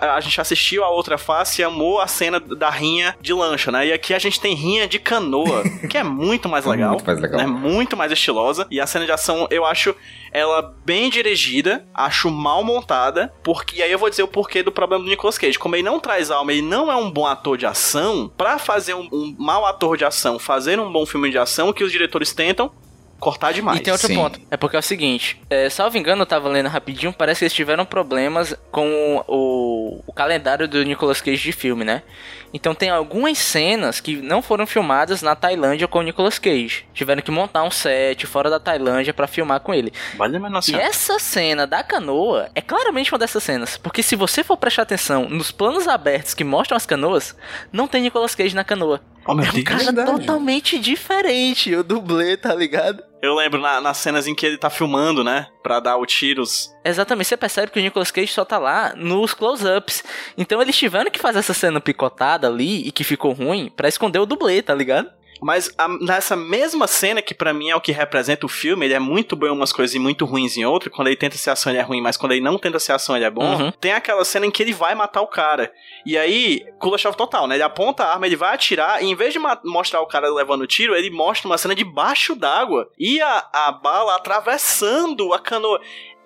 A, 0.00 0.14
a 0.16 0.20
gente 0.20 0.40
assistiu 0.40 0.81
a 0.82 0.90
outra 0.90 1.18
face 1.18 1.60
e 1.60 1.64
amou 1.64 2.00
a 2.00 2.06
cena 2.06 2.40
da 2.40 2.70
rinha 2.70 3.16
de 3.20 3.32
lancha, 3.32 3.70
né? 3.70 3.86
E 3.86 3.92
aqui 3.92 4.14
a 4.14 4.18
gente 4.18 4.40
tem 4.40 4.54
rinha 4.54 4.86
de 4.86 4.98
canoa, 4.98 5.62
que 5.88 5.96
é 5.96 6.02
muito 6.02 6.48
mais 6.48 6.64
legal. 6.64 6.90
Muito 6.90 7.06
mais 7.06 7.20
legal. 7.20 7.40
Né? 7.40 7.46
Muito 7.46 7.96
mais 7.96 8.12
estilosa. 8.12 8.66
E 8.70 8.80
a 8.80 8.86
cena 8.86 9.04
de 9.04 9.12
ação, 9.12 9.46
eu 9.50 9.64
acho 9.64 9.94
ela 10.32 10.74
bem 10.84 11.10
dirigida, 11.10 11.86
acho 11.92 12.30
mal 12.30 12.64
montada, 12.64 13.32
porque 13.42 13.76
e 13.76 13.82
aí 13.82 13.92
eu 13.92 13.98
vou 13.98 14.08
dizer 14.08 14.22
o 14.22 14.28
porquê 14.28 14.62
do 14.62 14.72
problema 14.72 15.04
do 15.04 15.10
Nicolas 15.10 15.38
Cage. 15.38 15.58
Como 15.58 15.76
ele 15.76 15.82
não 15.82 16.00
traz 16.00 16.30
alma, 16.30 16.52
ele 16.52 16.62
não 16.62 16.90
é 16.90 16.96
um 16.96 17.10
bom 17.10 17.26
ator 17.26 17.56
de 17.58 17.66
ação, 17.66 18.30
pra 18.36 18.58
fazer 18.58 18.94
um, 18.94 19.08
um 19.12 19.34
mau 19.38 19.66
ator 19.66 19.96
de 19.96 20.04
ação, 20.04 20.38
fazer 20.38 20.78
um 20.78 20.90
bom 20.90 21.04
filme 21.04 21.30
de 21.30 21.38
ação, 21.38 21.68
o 21.68 21.74
que 21.74 21.84
os 21.84 21.92
diretores 21.92 22.32
tentam 22.32 22.70
cortar 23.22 23.52
demais. 23.52 23.78
E 23.78 23.82
tem 23.82 23.92
outro 23.92 24.08
Sim. 24.08 24.16
ponto. 24.16 24.40
É 24.50 24.56
porque 24.56 24.74
é 24.74 24.80
o 24.80 24.82
seguinte, 24.82 25.40
é, 25.48 25.70
salvo 25.70 25.96
engano, 25.96 26.22
eu 26.22 26.26
tava 26.26 26.48
lendo 26.48 26.68
rapidinho, 26.68 27.12
parece 27.12 27.38
que 27.38 27.44
eles 27.44 27.54
tiveram 27.54 27.84
problemas 27.84 28.52
com 28.72 29.22
o, 29.28 30.02
o 30.04 30.12
calendário 30.12 30.66
do 30.66 30.82
Nicolas 30.82 31.20
Cage 31.20 31.40
de 31.40 31.52
filme, 31.52 31.84
né? 31.84 32.02
Então 32.52 32.74
tem 32.74 32.90
algumas 32.90 33.38
cenas 33.38 34.00
que 34.00 34.16
não 34.16 34.42
foram 34.42 34.66
filmadas 34.66 35.22
na 35.22 35.34
Tailândia 35.36 35.86
com 35.88 36.00
o 36.00 36.02
Nicolas 36.02 36.38
Cage. 36.38 36.84
Tiveram 36.92 37.22
que 37.22 37.30
montar 37.30 37.62
um 37.62 37.70
set 37.70 38.26
fora 38.26 38.50
da 38.50 38.60
Tailândia 38.60 39.14
pra 39.14 39.26
filmar 39.26 39.60
com 39.60 39.72
ele. 39.72 39.92
Vale 40.16 40.38
E 40.68 40.74
essa 40.74 41.18
cena 41.18 41.66
da 41.66 41.82
canoa 41.82 42.50
é 42.54 42.60
claramente 42.60 43.10
uma 43.12 43.18
dessas 43.18 43.42
cenas. 43.42 43.78
Porque 43.78 44.02
se 44.02 44.16
você 44.16 44.44
for 44.44 44.56
prestar 44.56 44.82
atenção 44.82 45.28
nos 45.30 45.50
planos 45.50 45.88
abertos 45.88 46.34
que 46.34 46.44
mostram 46.44 46.76
as 46.76 46.84
canoas, 46.84 47.34
não 47.72 47.86
tem 47.86 48.02
Nicolas 48.02 48.34
Cage 48.34 48.54
na 48.54 48.64
canoa. 48.64 49.00
Oh, 49.24 49.32
É 49.32 49.50
um 49.50 49.64
cara 49.64 49.84
verdade. 49.84 50.10
totalmente 50.10 50.78
diferente, 50.78 51.74
o 51.74 51.84
dublê, 51.84 52.36
tá 52.36 52.54
ligado? 52.54 53.11
Eu 53.22 53.36
lembro 53.36 53.60
na- 53.60 53.80
nas 53.80 53.98
cenas 53.98 54.26
em 54.26 54.34
que 54.34 54.44
ele 54.44 54.58
tá 54.58 54.68
filmando, 54.68 55.22
né? 55.22 55.46
Pra 55.62 55.78
dar 55.78 55.96
o 55.96 56.04
tiros. 56.04 56.74
Exatamente, 56.84 57.28
você 57.28 57.36
percebe 57.36 57.70
que 57.70 57.78
o 57.78 57.82
Nicolas 57.82 58.10
Cage 58.10 58.32
só 58.32 58.44
tá 58.44 58.58
lá 58.58 58.94
nos 58.96 59.32
close-ups. 59.32 60.02
Então 60.36 60.60
eles 60.60 60.76
tiveram 60.76 61.08
que 61.08 61.20
fazer 61.20 61.38
essa 61.38 61.54
cena 61.54 61.80
picotada 61.80 62.48
ali 62.48 62.88
e 62.88 62.90
que 62.90 63.04
ficou 63.04 63.32
ruim 63.32 63.70
pra 63.76 63.88
esconder 63.88 64.18
o 64.18 64.26
dublê, 64.26 64.60
tá 64.60 64.74
ligado? 64.74 65.08
Mas 65.42 65.74
a- 65.76 65.88
nessa 65.88 66.36
mesma 66.36 66.86
cena, 66.86 67.20
que 67.20 67.34
pra 67.34 67.52
mim 67.52 67.68
é 67.70 67.76
o 67.76 67.80
que 67.80 67.90
representa 67.92 68.46
o 68.46 68.48
filme, 68.48 68.86
ele 68.86 68.94
é 68.94 68.98
muito 68.98 69.34
bom 69.34 69.46
em 69.46 69.50
umas 69.50 69.72
coisas 69.72 69.94
e 69.94 69.98
muito 69.98 70.24
ruins 70.24 70.56
em 70.56 70.64
outras. 70.64 70.94
Quando 70.94 71.08
ele 71.08 71.16
tenta 71.16 71.36
ser 71.36 71.50
ação, 71.50 71.72
ele 71.72 71.78
é 71.80 71.82
ruim, 71.82 72.00
mas 72.00 72.16
quando 72.16 72.32
ele 72.32 72.40
não 72.40 72.56
tenta 72.58 72.78
ser 72.78 72.92
ação, 72.92 73.16
ele 73.16 73.24
é 73.24 73.30
bom. 73.30 73.44
Uhum. 73.56 73.72
Tem 73.72 73.92
aquela 73.92 74.24
cena 74.24 74.46
em 74.46 74.50
que 74.50 74.62
ele 74.62 74.72
vai 74.72 74.94
matar 74.94 75.20
o 75.20 75.26
cara. 75.26 75.72
E 76.06 76.16
aí, 76.16 76.64
Kuleshov 76.78 77.16
total, 77.16 77.46
né? 77.46 77.56
Ele 77.56 77.62
aponta 77.62 78.04
a 78.04 78.12
arma, 78.12 78.26
ele 78.26 78.36
vai 78.36 78.54
atirar, 78.54 79.02
e 79.02 79.06
em 79.06 79.14
vez 79.14 79.32
de 79.32 79.40
mostrar 79.64 80.00
o 80.00 80.06
cara 80.06 80.32
levando 80.32 80.62
o 80.62 80.66
tiro, 80.66 80.94
ele 80.94 81.10
mostra 81.10 81.48
uma 81.48 81.58
cena 81.58 81.74
debaixo 81.74 82.34
d'água. 82.36 82.88
E 82.98 83.20
a, 83.20 83.48
a 83.52 83.72
bala 83.72 84.14
atravessando 84.16 85.32
a 85.32 85.38
canoa. 85.38 85.80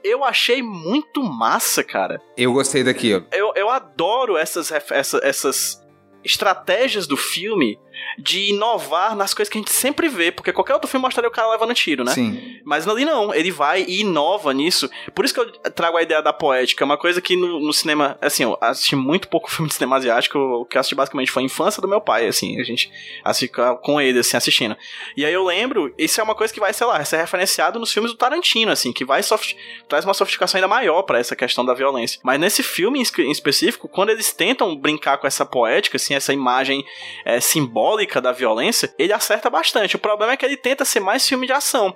Eu 0.04 0.22
achei 0.22 0.62
muito 0.62 1.22
massa, 1.22 1.82
cara. 1.82 2.20
Eu 2.36 2.52
gostei 2.52 2.84
daqui, 2.84 3.14
ó. 3.14 3.22
Eu, 3.34 3.52
eu 3.56 3.68
adoro 3.70 4.36
essas, 4.36 4.70
essa- 4.70 5.20
essas 5.22 5.82
estratégias 6.22 7.06
do 7.06 7.16
filme 7.16 7.78
de 8.18 8.50
inovar 8.50 9.14
nas 9.14 9.34
coisas 9.34 9.50
que 9.50 9.58
a 9.58 9.60
gente 9.60 9.72
sempre 9.72 10.08
vê, 10.08 10.30
porque 10.30 10.52
qualquer 10.52 10.74
outro 10.74 10.88
filme 10.88 11.02
mostraria 11.02 11.28
o 11.28 11.32
cara 11.32 11.50
levando 11.50 11.74
tiro, 11.74 12.04
né? 12.04 12.12
Sim. 12.12 12.60
Mas 12.64 12.86
ali 12.86 13.04
não, 13.04 13.34
ele 13.34 13.50
vai 13.50 13.84
e 13.86 14.00
inova 14.00 14.52
nisso. 14.52 14.88
Por 15.14 15.24
isso 15.24 15.34
que 15.34 15.40
eu 15.40 15.50
trago 15.72 15.96
a 15.96 16.02
ideia 16.02 16.22
da 16.22 16.32
poética. 16.32 16.82
É 16.82 16.86
uma 16.86 16.96
coisa 16.96 17.20
que 17.20 17.36
no, 17.36 17.60
no 17.60 17.72
cinema, 17.72 18.16
assim, 18.20 18.42
eu 18.42 18.56
assisti 18.60 18.96
muito 18.96 19.28
pouco 19.28 19.50
filme 19.52 19.68
de 19.68 19.74
cinema 19.74 19.96
asiático. 19.96 20.38
O 20.38 20.64
que 20.64 20.76
eu 20.76 20.80
assisti 20.80 20.94
basicamente 20.94 21.30
foi 21.30 21.42
a 21.42 21.46
infância 21.46 21.80
do 21.80 21.88
meu 21.88 22.00
pai, 22.00 22.26
assim. 22.26 22.60
A 22.60 22.64
gente 22.64 22.90
assiste 23.24 23.52
com 23.82 24.00
ele, 24.00 24.18
assim, 24.18 24.36
assistindo. 24.36 24.76
E 25.16 25.24
aí 25.24 25.32
eu 25.32 25.44
lembro, 25.44 25.94
isso 25.96 26.20
é 26.20 26.24
uma 26.24 26.34
coisa 26.34 26.52
que 26.52 26.60
vai, 26.60 26.72
sei 26.72 26.86
lá, 26.86 27.04
ser 27.04 27.18
referenciado 27.18 27.78
nos 27.78 27.92
filmes 27.92 28.12
do 28.12 28.18
Tarantino, 28.18 28.72
assim, 28.72 28.92
que 28.92 29.04
vai 29.04 29.22
soft, 29.22 29.54
traz 29.88 30.04
uma 30.04 30.14
sofisticação 30.14 30.58
ainda 30.58 30.68
maior 30.68 31.02
pra 31.02 31.18
essa 31.18 31.36
questão 31.36 31.64
da 31.64 31.74
violência. 31.74 32.20
Mas 32.22 32.40
nesse 32.40 32.62
filme 32.62 32.98
em 32.98 33.30
específico, 33.30 33.88
quando 33.88 34.10
eles 34.10 34.32
tentam 34.32 34.74
brincar 34.76 35.18
com 35.18 35.26
essa 35.26 35.44
poética, 35.44 35.96
assim, 35.96 36.14
essa 36.14 36.32
imagem 36.32 36.84
é, 37.24 37.40
simbólica 37.40 37.85
da 38.20 38.32
violência, 38.32 38.92
ele 38.98 39.12
acerta 39.12 39.48
bastante. 39.48 39.96
O 39.96 39.98
problema 39.98 40.32
é 40.32 40.36
que 40.36 40.44
ele 40.44 40.56
tenta 40.56 40.84
ser 40.84 41.00
mais 41.00 41.26
filme 41.28 41.46
de 41.46 41.52
ação. 41.52 41.94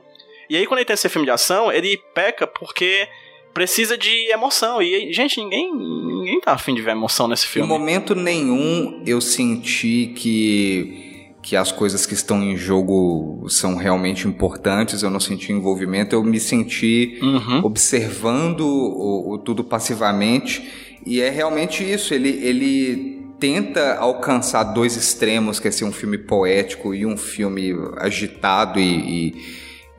E 0.48 0.56
aí, 0.56 0.66
quando 0.66 0.78
ele 0.78 0.84
tenta 0.86 0.96
ser 0.96 1.08
filme 1.08 1.26
de 1.26 1.30
ação, 1.32 1.70
ele 1.72 1.96
peca 2.14 2.46
porque 2.46 3.06
precisa 3.54 3.96
de 3.98 4.30
emoção. 4.30 4.80
E, 4.82 5.12
gente, 5.12 5.40
ninguém, 5.40 5.72
ninguém 5.74 6.40
tá 6.40 6.52
afim 6.52 6.74
de 6.74 6.82
ver 6.82 6.92
emoção 6.92 7.26
nesse 7.28 7.46
Em 7.46 7.48
filme. 7.48 7.68
momento 7.68 8.14
nenhum 8.14 9.02
eu 9.06 9.20
senti 9.20 10.12
que, 10.16 11.32
que 11.42 11.56
as 11.56 11.70
coisas 11.72 12.04
que 12.06 12.14
estão 12.14 12.42
em 12.42 12.56
jogo 12.56 13.44
são 13.48 13.76
realmente 13.76 14.26
importantes, 14.28 15.02
eu 15.02 15.10
não 15.10 15.20
senti 15.20 15.52
envolvimento, 15.52 16.14
eu 16.14 16.22
me 16.22 16.38
senti 16.40 17.18
Uhum. 17.22 17.64
observando 17.64 18.60
o, 18.60 19.32
o 19.34 19.38
tudo 19.38 19.62
passivamente. 19.64 20.68
E 21.06 21.20
é 21.20 21.30
realmente 21.30 21.82
isso, 21.82 22.12
ele, 22.12 22.28
ele 22.42 23.19
tenta 23.40 23.96
alcançar 23.96 24.62
dois 24.64 24.94
extremos, 24.96 25.58
que 25.58 25.66
é 25.66 25.70
ser 25.70 25.84
um 25.84 25.92
filme 25.92 26.18
poético 26.18 26.94
e 26.94 27.04
um 27.06 27.16
filme 27.16 27.72
agitado 27.96 28.78
e, 28.78 28.84
e- 29.32 29.34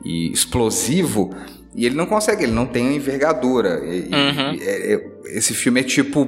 e 0.04 0.32
explosivo, 0.32 1.30
e 1.74 1.84
ele 1.86 1.94
não 1.94 2.06
consegue, 2.06 2.44
ele 2.44 2.52
não 2.52 2.66
tem 2.66 2.88
a 2.88 2.92
envergadura. 2.92 3.82
E- 3.84 4.02
Uhum. 4.04 4.58
é- 4.60 4.94
é- 4.94 5.10
esse 5.36 5.52
filme 5.54 5.80
é 5.80 5.82
tipo. 5.82 6.26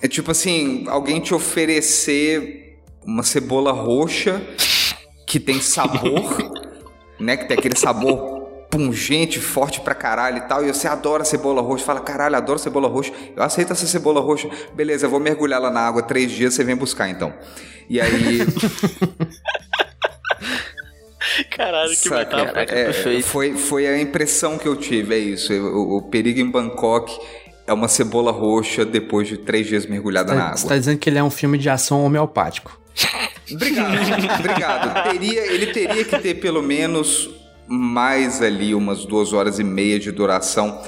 É 0.00 0.08
tipo 0.08 0.30
assim, 0.32 0.84
alguém 0.88 1.20
te 1.20 1.32
oferecer 1.32 2.78
uma 3.06 3.22
cebola 3.22 3.70
roxa 3.72 4.42
que 5.26 5.38
tem 5.40 5.60
sabor, 5.60 6.36
né? 7.20 7.36
Que 7.36 7.46
tem 7.46 7.56
aquele 7.58 7.76
sabor 7.78 8.31
pungente, 8.72 9.38
forte 9.38 9.82
pra 9.82 9.94
caralho 9.94 10.38
e 10.38 10.40
tal, 10.48 10.64
e 10.64 10.72
você 10.72 10.88
adora 10.88 11.24
cebola 11.26 11.60
roxa, 11.60 11.84
fala, 11.84 12.00
caralho, 12.00 12.34
adoro 12.36 12.58
cebola 12.58 12.88
roxa, 12.88 13.12
eu 13.36 13.42
aceito 13.42 13.70
essa 13.70 13.86
cebola 13.86 14.18
roxa, 14.18 14.48
beleza, 14.74 15.04
eu 15.04 15.10
vou 15.10 15.20
mergulhar 15.20 15.60
lá 15.60 15.70
na 15.70 15.80
água 15.80 16.00
três 16.02 16.32
dias, 16.32 16.54
você 16.54 16.64
vem 16.64 16.74
buscar 16.74 17.06
então. 17.10 17.34
E 17.86 18.00
aí, 18.00 18.38
Caralho, 21.54 21.90
que 21.90 21.96
saca, 22.08 22.36
metáfora. 22.36 22.62
é, 22.62 22.64
perfeito. 22.86 23.26
foi, 23.26 23.54
foi 23.54 23.86
a 23.86 24.00
impressão 24.00 24.56
que 24.58 24.66
eu 24.66 24.74
tive, 24.74 25.14
é 25.14 25.18
isso, 25.18 25.52
o, 25.52 25.98
o 25.98 26.02
perigo 26.02 26.40
em 26.40 26.50
Bangkok 26.50 27.16
é 27.66 27.72
uma 27.72 27.88
cebola 27.88 28.32
roxa 28.32 28.84
depois 28.86 29.28
de 29.28 29.36
três 29.36 29.66
dias 29.66 29.86
mergulhada 29.86 30.32
na 30.34 30.40
Tá, 30.40 30.46
água. 30.46 30.56
você 30.56 30.66
tá 30.68 30.76
dizendo 30.78 30.98
que 30.98 31.08
ele 31.10 31.18
é 31.18 31.22
um 31.22 31.30
filme 31.30 31.58
de 31.58 31.68
ação 31.70 32.02
homeopático. 32.04 32.80
Obrigado, 33.52 33.94
obrigado. 34.40 35.10
Teria, 35.10 35.46
ele 35.52 35.66
teria 35.66 36.04
que 36.04 36.18
ter 36.18 36.34
pelo 36.34 36.62
menos 36.62 37.28
mais 37.72 38.42
ali 38.42 38.74
umas 38.74 39.06
duas 39.06 39.32
horas 39.32 39.58
e 39.58 39.64
meia 39.64 39.98
de 39.98 40.12
duração 40.12 40.82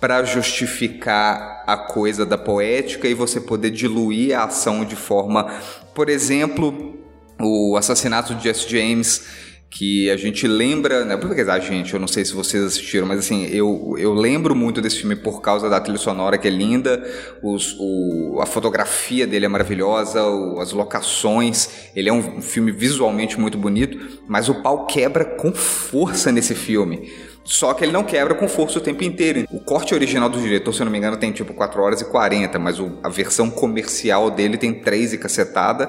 para 0.00 0.24
justificar 0.24 1.62
a 1.66 1.76
coisa 1.76 2.24
da 2.24 2.38
poética 2.38 3.06
e 3.06 3.12
você 3.12 3.38
poder 3.38 3.70
diluir 3.70 4.38
a 4.38 4.44
ação 4.44 4.82
de 4.82 4.96
forma, 4.96 5.52
por 5.94 6.08
exemplo, 6.08 6.98
o 7.38 7.76
assassinato 7.76 8.34
de 8.34 8.44
Jesse 8.44 8.66
James 8.70 9.49
que 9.70 10.10
a 10.10 10.16
gente 10.16 10.48
lembra, 10.48 11.04
né? 11.04 11.16
Porque 11.16 11.42
a 11.42 11.58
gente, 11.60 11.94
eu 11.94 12.00
não 12.00 12.08
sei 12.08 12.24
se 12.24 12.34
vocês 12.34 12.62
assistiram, 12.64 13.06
mas 13.06 13.20
assim, 13.20 13.46
eu, 13.46 13.94
eu 13.96 14.12
lembro 14.12 14.54
muito 14.54 14.80
desse 14.80 14.98
filme 14.98 15.14
por 15.14 15.40
causa 15.40 15.70
da 15.70 15.80
trilha 15.80 15.98
sonora 15.98 16.36
que 16.36 16.48
é 16.48 16.50
linda, 16.50 17.00
os, 17.40 17.76
o, 17.78 18.40
a 18.42 18.46
fotografia 18.46 19.28
dele 19.28 19.46
é 19.46 19.48
maravilhosa, 19.48 20.24
o, 20.24 20.58
as 20.60 20.72
locações, 20.72 21.70
ele 21.94 22.08
é 22.08 22.12
um 22.12 22.42
filme 22.42 22.72
visualmente 22.72 23.38
muito 23.38 23.56
bonito, 23.56 24.20
mas 24.26 24.48
o 24.48 24.56
pau 24.56 24.86
quebra 24.86 25.24
com 25.24 25.52
força 25.52 26.32
nesse 26.32 26.54
filme. 26.54 27.08
Só 27.44 27.72
que 27.72 27.84
ele 27.84 27.92
não 27.92 28.04
quebra 28.04 28.34
com 28.34 28.46
força 28.48 28.78
o 28.78 28.82
tempo 28.82 29.02
inteiro. 29.02 29.46
O 29.50 29.60
corte 29.60 29.94
original 29.94 30.28
do 30.28 30.40
diretor, 30.40 30.72
se 30.72 30.82
eu 30.82 30.84
não 30.84 30.92
me 30.92 30.98
engano, 30.98 31.16
tem 31.16 31.32
tipo 31.32 31.54
4 31.54 31.80
horas 31.80 32.00
e 32.00 32.04
40, 32.04 32.58
mas 32.58 32.78
o, 32.80 32.98
a 33.02 33.08
versão 33.08 33.48
comercial 33.48 34.30
dele 34.30 34.58
tem 34.58 34.74
3 34.74 35.14
e 35.14 35.18
cacetada 35.18 35.88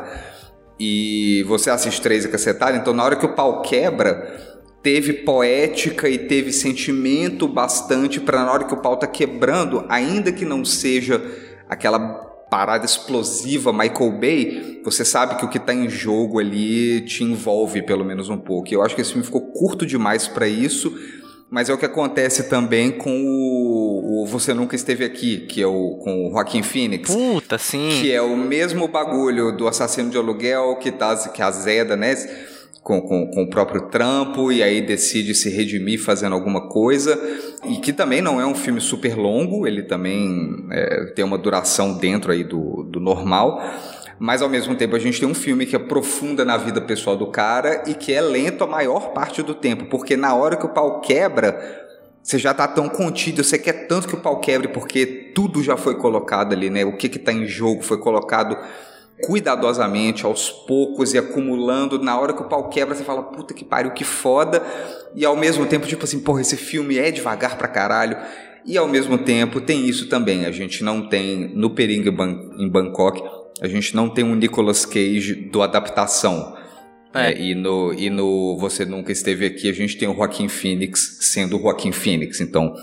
e 0.80 1.44
você 1.48 1.70
assiste 1.70 2.02
três 2.02 2.26
e 2.26 2.30
cacetada, 2.30 2.78
então 2.78 2.94
na 2.94 3.04
hora 3.04 3.16
que 3.16 3.26
o 3.26 3.34
pau 3.34 3.62
quebra, 3.62 4.52
teve 4.82 5.14
poética 5.14 6.10
e 6.10 6.18
teve 6.18 6.52
sentimento 6.52 7.48
bastante 7.48 8.20
para 8.20 8.44
na 8.44 8.52
hora 8.52 8.64
que 8.64 8.74
o 8.74 8.82
pau 8.82 8.98
tá 8.98 9.08
quebrando, 9.08 9.86
ainda 9.88 10.32
que 10.32 10.46
não 10.46 10.66
seja 10.66 11.22
aquela 11.70 12.00
parada 12.50 12.86
explosiva 12.86 13.72
Michael 13.72 14.12
Bay, 14.20 14.82
você 14.84 15.06
sabe 15.06 15.36
que 15.36 15.46
o 15.46 15.48
que 15.48 15.58
tá 15.58 15.74
em 15.74 15.88
jogo 15.88 16.38
ali 16.40 17.00
te 17.02 17.24
envolve 17.24 17.82
pelo 17.82 18.04
menos 18.04 18.28
um 18.28 18.38
pouco. 18.38 18.74
Eu 18.74 18.82
acho 18.82 18.94
que 18.94 19.02
esse 19.02 19.12
filme 19.12 19.26
ficou 19.26 19.54
curto 19.54 19.86
demais 19.86 20.28
para 20.28 20.48
isso 20.48 20.94
mas 21.52 21.70
é 21.70 21.74
o 21.74 21.78
que 21.78 21.86
acontece 21.86 22.44
também 22.44 22.90
com 22.92 23.12
o, 23.12 24.24
o, 24.24 24.26
Você 24.26 24.54
Nunca 24.54 24.74
Esteve 24.74 25.04
Aqui, 25.04 25.42
que 25.42 25.62
é 25.62 25.68
o 25.68 26.00
com 26.02 26.30
o 26.30 26.32
Joaquim 26.32 26.64
Phoenix. 26.64 27.14
Puta, 27.14 27.58
sim. 27.58 27.90
Que 28.00 28.10
é 28.10 28.22
o 28.22 28.38
mesmo 28.38 28.88
bagulho 28.88 29.52
do 29.52 29.68
assassino 29.68 30.10
de 30.10 30.18
aluguel 30.18 30.78
que, 30.78 30.90
tá, 30.90 31.14
que 31.30 31.42
azeda, 31.42 31.98
né? 31.98 32.16
Com, 32.82 33.02
com, 33.02 33.30
com, 33.30 33.44
o 33.44 33.50
próprio 33.50 33.90
trampo 33.90 34.52
e 34.52 34.64
aí 34.64 34.82
decide 34.82 35.36
se 35.36 35.50
redimir 35.50 36.00
fazendo 36.00 36.34
alguma 36.34 36.70
coisa. 36.70 37.20
E 37.66 37.76
que 37.76 37.92
também 37.92 38.22
não 38.22 38.40
é 38.40 38.46
um 38.46 38.56
filme 38.56 38.80
super 38.80 39.16
longo, 39.16 39.68
ele 39.68 39.84
também 39.84 40.66
é, 40.72 41.06
tem 41.14 41.24
uma 41.24 41.38
duração 41.38 41.98
dentro 41.98 42.32
aí 42.32 42.46
do, 42.46 42.84
do 42.90 43.02
normal 43.02 43.62
mas 44.22 44.44
ao 44.44 44.48
mesmo 44.48 44.76
tempo 44.76 44.96
a 44.96 45.00
gente 45.00 45.20
tem 45.20 45.28
um 45.28 45.34
filme 45.34 45.66
que 45.66 45.76
aprofunda 45.76 46.46
na 46.46 46.56
vida 46.56 46.80
pessoal 46.80 47.18
do 47.18 47.26
cara 47.26 47.86
e 47.88 47.96
que 47.96 48.14
é 48.14 48.22
lento 48.22 48.64
a 48.64 48.68
maior 48.68 49.14
parte 49.14 49.42
do 49.42 49.56
tempo, 49.56 49.86
porque 49.86 50.16
na 50.16 50.36
hora 50.36 50.56
que 50.56 50.64
o 50.64 50.70
pau 50.70 51.02
quebra, 51.02 51.90
você 52.22 52.38
já 52.38 52.54
tá 52.54 52.68
tão 52.68 52.88
contido, 52.88 53.44
você 53.44 53.58
quer 53.58 53.88
tanto 53.88 54.08
que 54.08 54.14
o 54.14 54.20
pau 54.20 54.40
quebre 54.40 54.68
porque 54.68 55.32
tudo 55.34 55.64
já 55.64 55.76
foi 55.76 55.96
colocado 55.96 56.54
ali, 56.54 56.70
né? 56.70 56.86
O 56.86 56.96
que 56.96 57.10
que 57.10 57.18
tá 57.18 57.34
em 57.34 57.48
jogo 57.48 57.82
foi 57.82 57.98
colocado 57.98 58.56
cuidadosamente, 59.24 60.24
aos 60.24 60.52
poucos 60.52 61.16
e 61.16 61.18
acumulando. 61.18 61.98
Na 61.98 62.20
hora 62.20 62.32
que 62.32 62.44
o 62.44 62.46
pau 62.46 62.70
quebra, 62.70 62.94
você 62.94 63.04
fala, 63.04 63.24
puta 63.24 63.56
que 63.56 63.66
pariu, 63.66 63.90
que 63.90 64.04
foda. 64.04 64.62
E 65.16 65.26
ao 65.26 65.36
mesmo 65.36 65.66
tempo, 65.66 65.88
tipo 65.88 66.04
assim, 66.04 66.20
porra, 66.20 66.42
esse 66.42 66.58
filme 66.58 67.00
é 67.00 67.10
devagar 67.10 67.58
pra 67.58 67.68
caralho. 67.68 68.16
E 68.68 68.78
ao 68.78 68.88
mesmo 68.88 69.18
tempo 69.18 69.60
tem 69.60 69.88
isso 69.88 70.08
também. 70.10 70.46
A 70.46 70.52
gente 70.52 70.84
não 70.84 71.10
tem 71.10 71.52
no 71.56 71.72
Perigo 71.72 72.08
em 72.60 72.70
Bangkok 72.70 73.41
a 73.60 73.68
gente 73.68 73.96
não 73.96 74.10
tem 74.10 74.24
um 74.24 74.36
Nicolas 74.36 74.86
Cage 74.86 75.36
do 75.36 75.62
adaptação. 75.62 76.56
É. 76.58 77.32
É, 77.32 77.42
e, 77.42 77.54
no, 77.54 77.94
e 77.94 78.10
no 78.10 78.58
Você 78.58 78.86
Nunca 78.86 79.12
Esteve 79.12 79.46
Aqui, 79.46 79.68
a 79.70 79.74
gente 79.74 79.98
tem 79.98 80.08
o 80.08 80.16
Joaquim 80.16 80.48
Phoenix 80.48 81.18
sendo 81.22 81.58
o 81.58 81.62
Joaquim 81.62 81.92
Phoenix. 81.92 82.40
Então, 82.40 82.74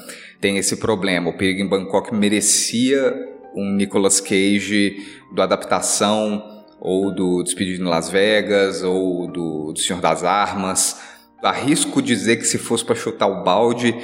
tem 0.40 0.58
esse 0.58 0.76
problema. 0.76 1.30
O 1.30 1.36
Perigo 1.36 1.62
em 1.62 1.68
Bangkok 1.68 2.14
merecia 2.14 3.14
um 3.54 3.72
Nicolas 3.74 4.20
Cage 4.20 4.96
do 5.34 5.42
adaptação, 5.42 6.64
ou 6.80 7.12
do 7.12 7.42
Despedido 7.42 7.82
em 7.82 7.88
Las 7.88 8.08
Vegas, 8.08 8.82
ou 8.82 9.26
do, 9.26 9.72
do 9.72 9.78
Senhor 9.78 10.00
das 10.00 10.22
Armas. 10.22 11.00
Arrisco 11.42 12.02
dizer 12.02 12.36
que 12.36 12.44
se 12.44 12.58
fosse 12.58 12.84
para 12.84 12.94
chutar 12.94 13.26
o 13.26 13.42
balde, 13.42 13.94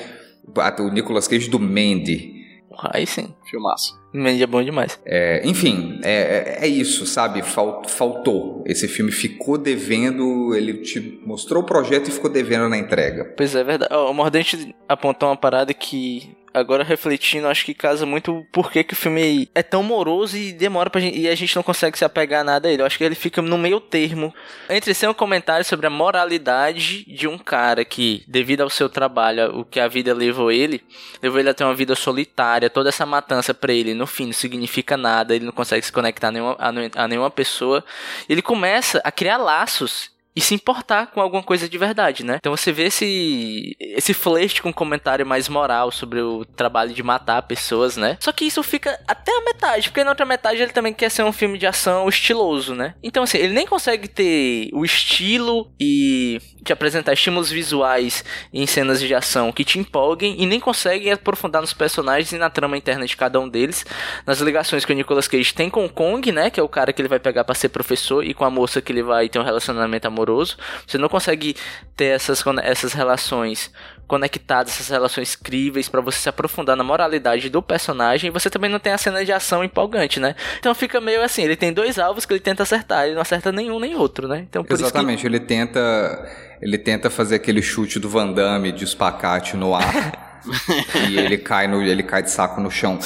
o 0.78 0.88
Nicolas 0.88 1.28
Cage 1.28 1.48
do 1.48 1.58
Mandy. 1.58 2.33
Aí 2.78 3.06
sim. 3.06 3.34
Filmaço. 3.50 3.98
Mandy 4.12 4.42
é 4.42 4.46
bom 4.46 4.62
demais. 4.62 4.98
É, 5.04 5.42
enfim, 5.44 5.98
é, 6.02 6.58
é, 6.60 6.64
é 6.64 6.68
isso, 6.68 7.04
sabe? 7.04 7.42
faltou. 7.42 8.62
Esse 8.64 8.86
filme 8.86 9.10
ficou 9.10 9.58
devendo, 9.58 10.54
ele 10.54 10.74
te 10.74 11.20
mostrou 11.26 11.62
o 11.62 11.66
projeto 11.66 12.08
e 12.08 12.12
ficou 12.12 12.30
devendo 12.30 12.68
na 12.68 12.78
entrega. 12.78 13.24
Pois 13.36 13.54
é, 13.54 13.64
verdade. 13.64 13.92
O 13.92 14.12
Mordente 14.12 14.74
apontou 14.88 15.28
uma 15.28 15.36
parada 15.36 15.74
que 15.74 16.36
agora 16.54 16.84
refletindo, 16.84 17.48
acho 17.48 17.64
que 17.64 17.74
casa 17.74 18.06
muito 18.06 18.46
por 18.52 18.70
que, 18.70 18.84
que 18.84 18.94
o 18.94 18.96
filme 18.96 19.50
é 19.52 19.62
tão 19.62 19.82
moroso 19.82 20.36
e 20.36 20.52
demora 20.52 20.88
pra 20.88 21.00
gente, 21.00 21.18
e 21.18 21.28
a 21.28 21.34
gente 21.34 21.56
não 21.56 21.62
consegue 21.64 21.98
se 21.98 22.04
apegar 22.04 22.42
a 22.42 22.44
nada 22.44 22.68
a 22.68 22.72
ele. 22.72 22.80
Eu 22.80 22.86
acho 22.86 22.96
que 22.96 23.02
ele 23.02 23.16
fica 23.16 23.42
no 23.42 23.58
meio 23.58 23.80
termo 23.80 24.32
entre 24.70 24.94
ser 24.94 25.08
um 25.08 25.14
comentário 25.14 25.64
sobre 25.64 25.86
a 25.86 25.90
moralidade 25.90 27.04
de 27.12 27.26
um 27.26 27.36
cara 27.36 27.84
que, 27.84 28.22
devido 28.28 28.60
ao 28.60 28.70
seu 28.70 28.88
trabalho, 28.88 29.58
o 29.58 29.64
que 29.64 29.80
a 29.80 29.88
vida 29.88 30.14
levou 30.14 30.52
ele, 30.52 30.80
levou 31.20 31.40
ele 31.40 31.50
a 31.50 31.54
ter 31.54 31.64
uma 31.64 31.74
vida 31.74 31.96
solitária, 31.96 32.70
toda 32.70 32.88
essa 32.88 33.04
matança 33.04 33.52
para 33.52 33.72
ele, 33.72 33.92
no 33.92 34.06
fim, 34.06 34.26
não 34.26 34.32
significa 34.32 34.96
nada, 34.96 35.34
ele 35.34 35.44
não 35.44 35.52
consegue 35.52 35.84
se 35.84 35.90
conectar 35.90 36.28
a 36.28 36.32
nenhuma, 36.32 36.56
a 36.94 37.08
nenhuma 37.08 37.30
pessoa. 37.30 37.84
Ele 38.28 38.40
começa 38.40 39.00
a 39.04 39.10
criar 39.10 39.38
laços 39.38 40.13
e 40.36 40.40
se 40.40 40.54
importar 40.54 41.06
com 41.06 41.20
alguma 41.20 41.42
coisa 41.42 41.68
de 41.68 41.78
verdade, 41.78 42.24
né? 42.24 42.36
Então 42.36 42.56
você 42.56 42.72
vê 42.72 42.84
esse 42.84 43.76
esse 43.80 44.12
flerte 44.12 44.60
com 44.60 44.70
um 44.70 44.72
comentário 44.72 45.24
mais 45.24 45.48
moral 45.48 45.92
sobre 45.92 46.20
o 46.20 46.44
trabalho 46.44 46.92
de 46.92 47.02
matar 47.02 47.42
pessoas, 47.42 47.96
né? 47.96 48.16
Só 48.20 48.32
que 48.32 48.44
isso 48.44 48.62
fica 48.62 48.98
até 49.06 49.30
a 49.30 49.44
metade, 49.44 49.88
porque 49.88 50.02
na 50.02 50.10
outra 50.10 50.26
metade 50.26 50.60
ele 50.60 50.72
também 50.72 50.92
quer 50.92 51.10
ser 51.10 51.22
um 51.22 51.32
filme 51.32 51.56
de 51.56 51.66
ação 51.66 52.08
estiloso, 52.08 52.74
né? 52.74 52.94
Então 53.02 53.22
assim, 53.22 53.38
ele 53.38 53.54
nem 53.54 53.66
consegue 53.66 54.08
ter 54.08 54.70
o 54.72 54.84
estilo 54.84 55.70
e 55.78 56.40
te 56.64 56.72
apresentar 56.72 57.12
estímulos 57.12 57.50
visuais 57.50 58.24
em 58.52 58.66
cenas 58.66 58.98
de 58.98 59.14
ação 59.14 59.52
que 59.52 59.64
te 59.64 59.78
empolguem 59.78 60.34
e 60.42 60.46
nem 60.46 60.58
consegue 60.58 61.10
aprofundar 61.10 61.60
nos 61.60 61.72
personagens 61.72 62.32
e 62.32 62.38
na 62.38 62.50
trama 62.50 62.76
interna 62.76 63.06
de 63.06 63.16
cada 63.16 63.38
um 63.38 63.48
deles, 63.48 63.84
nas 64.26 64.40
ligações 64.40 64.84
que 64.84 64.92
o 64.92 64.96
Nicolas 64.96 65.28
Cage 65.28 65.54
tem 65.54 65.70
com 65.70 65.84
o 65.84 65.88
Kong, 65.88 66.32
né, 66.32 66.50
que 66.50 66.58
é 66.58 66.62
o 66.62 66.68
cara 66.68 66.92
que 66.92 67.00
ele 67.00 67.08
vai 67.08 67.20
pegar 67.20 67.44
para 67.44 67.54
ser 67.54 67.68
professor 67.68 68.24
e 68.24 68.34
com 68.34 68.44
a 68.44 68.50
moça 68.50 68.80
que 68.80 68.90
ele 68.90 69.02
vai 69.02 69.28
ter 69.28 69.38
um 69.38 69.44
relacionamento 69.44 70.08
amoroso 70.08 70.23
amoroso, 70.24 70.56
você 70.86 70.98
não 70.98 71.08
consegue 71.08 71.54
ter 71.96 72.06
essas, 72.06 72.42
essas 72.62 72.92
relações 72.92 73.70
conectadas, 74.06 74.72
essas 74.72 74.88
relações 74.88 75.34
críveis 75.34 75.88
para 75.88 76.00
você 76.00 76.18
se 76.18 76.28
aprofundar 76.28 76.76
na 76.76 76.84
moralidade 76.84 77.48
do 77.48 77.62
personagem, 77.62 78.28
e 78.28 78.30
você 78.30 78.50
também 78.50 78.70
não 78.70 78.78
tem 78.78 78.92
a 78.92 78.98
cena 78.98 79.24
de 79.24 79.32
ação 79.32 79.62
empolgante, 79.62 80.20
né? 80.20 80.34
Então 80.58 80.74
fica 80.74 81.00
meio 81.00 81.22
assim, 81.22 81.42
ele 81.42 81.56
tem 81.56 81.72
dois 81.72 81.98
alvos 81.98 82.26
que 82.26 82.32
ele 82.32 82.40
tenta 82.40 82.62
acertar, 82.62 83.06
ele 83.06 83.14
não 83.14 83.22
acerta 83.22 83.52
nenhum 83.52 83.78
nem 83.78 83.94
outro, 83.94 84.28
né? 84.28 84.44
Então 84.48 84.64
por 84.64 84.74
Exatamente, 84.74 85.20
que... 85.20 85.26
ele 85.26 85.40
tenta 85.40 86.28
ele 86.60 86.78
tenta 86.78 87.10
fazer 87.10 87.36
aquele 87.36 87.62
chute 87.62 87.98
do 87.98 88.08
Van 88.08 88.32
Damme 88.32 88.72
de 88.72 88.84
espacate 88.84 89.56
no 89.56 89.74
ar. 89.74 90.22
e 91.08 91.18
ele 91.18 91.38
cai 91.38 91.66
no 91.66 91.82
ele 91.82 92.02
cai 92.02 92.22
de 92.22 92.30
saco 92.30 92.60
no 92.60 92.70
chão. 92.70 92.98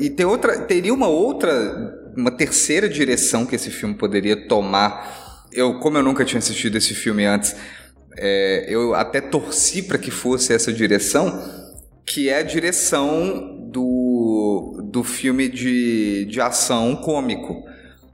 e 0.00 0.10
tem 0.10 0.26
outra 0.26 0.58
teria 0.62 0.92
uma 0.92 1.06
outra 1.06 1.48
uma 2.16 2.32
terceira 2.32 2.88
direção 2.88 3.46
que 3.46 3.54
esse 3.54 3.70
filme 3.70 3.94
poderia 3.94 4.48
tomar 4.48 5.27
eu, 5.52 5.78
como 5.78 5.98
eu 5.98 6.02
nunca 6.02 6.24
tinha 6.24 6.38
assistido 6.38 6.76
esse 6.76 6.94
filme 6.94 7.24
antes, 7.24 7.54
é, 8.16 8.66
eu 8.68 8.94
até 8.94 9.20
torci 9.20 9.82
para 9.82 9.98
que 9.98 10.10
fosse 10.10 10.52
essa 10.52 10.72
direção, 10.72 11.42
que 12.04 12.28
é 12.28 12.38
a 12.38 12.42
direção 12.42 13.68
do, 13.70 14.80
do 14.90 15.04
filme 15.04 15.48
de, 15.48 16.24
de 16.26 16.40
ação 16.40 16.96
cômico. 16.96 17.62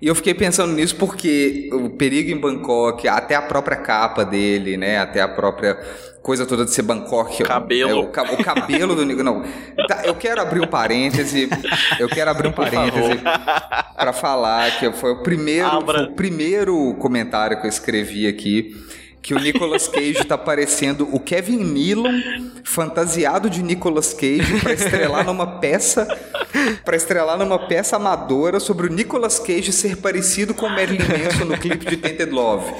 E 0.00 0.06
eu 0.06 0.14
fiquei 0.14 0.34
pensando 0.34 0.72
nisso 0.72 0.96
porque 0.96 1.70
o 1.72 1.90
Perigo 1.90 2.30
em 2.30 2.36
Bangkok, 2.36 3.08
até 3.08 3.34
a 3.34 3.42
própria 3.42 3.76
capa 3.76 4.24
dele, 4.24 4.76
né, 4.76 4.98
até 4.98 5.20
a 5.20 5.28
própria 5.28 5.78
coisa 6.22 6.46
toda 6.46 6.64
de 6.64 6.72
ser 6.72 6.82
Bangkok. 6.82 7.42
Cabelo. 7.44 7.90
É, 7.90 7.94
o, 7.94 8.34
o, 8.34 8.44
cabelo 8.44 8.94
do 8.96 9.04
Nico. 9.04 9.22
Não. 9.22 9.44
Tá, 9.86 10.02
eu 10.04 10.14
quero 10.14 10.40
abrir 10.40 10.60
um 10.60 10.66
parêntese. 10.66 11.48
Eu 11.98 12.08
quero 12.08 12.30
abrir 12.30 12.48
um 12.48 12.52
parêntese 12.52 13.20
para 13.94 14.12
falar 14.12 14.78
que 14.78 14.90
foi 14.92 15.12
o 15.12 15.22
primeiro, 15.22 15.82
foi 15.82 16.04
o 16.04 16.12
primeiro 16.12 16.94
comentário 16.94 17.60
que 17.60 17.66
eu 17.66 17.70
escrevi 17.70 18.26
aqui 18.26 18.74
que 19.24 19.32
o 19.32 19.38
Nicolas 19.38 19.88
Cage 19.88 20.22
tá 20.24 20.36
parecendo 20.36 21.08
o 21.10 21.18
Kevin 21.18 21.64
Nealon 21.64 22.20
fantasiado 22.62 23.48
de 23.48 23.62
Nicolas 23.62 24.12
Cage 24.12 24.60
para 24.62 24.74
estrelar 24.74 25.24
numa 25.24 25.46
peça 25.60 26.06
para 26.84 26.94
estrelar 26.94 27.38
numa 27.38 27.58
peça 27.58 27.96
amadora 27.96 28.60
sobre 28.60 28.86
o 28.86 28.90
Nicolas 28.90 29.38
Cage 29.38 29.72
ser 29.72 29.96
parecido 29.96 30.52
com 30.52 30.66
o 30.66 30.68
Marilyn 30.68 31.06
Manson 31.08 31.46
no 31.46 31.56
clipe 31.56 31.86
de 31.86 31.96
Tainted 31.96 32.30
Love. 32.30 32.70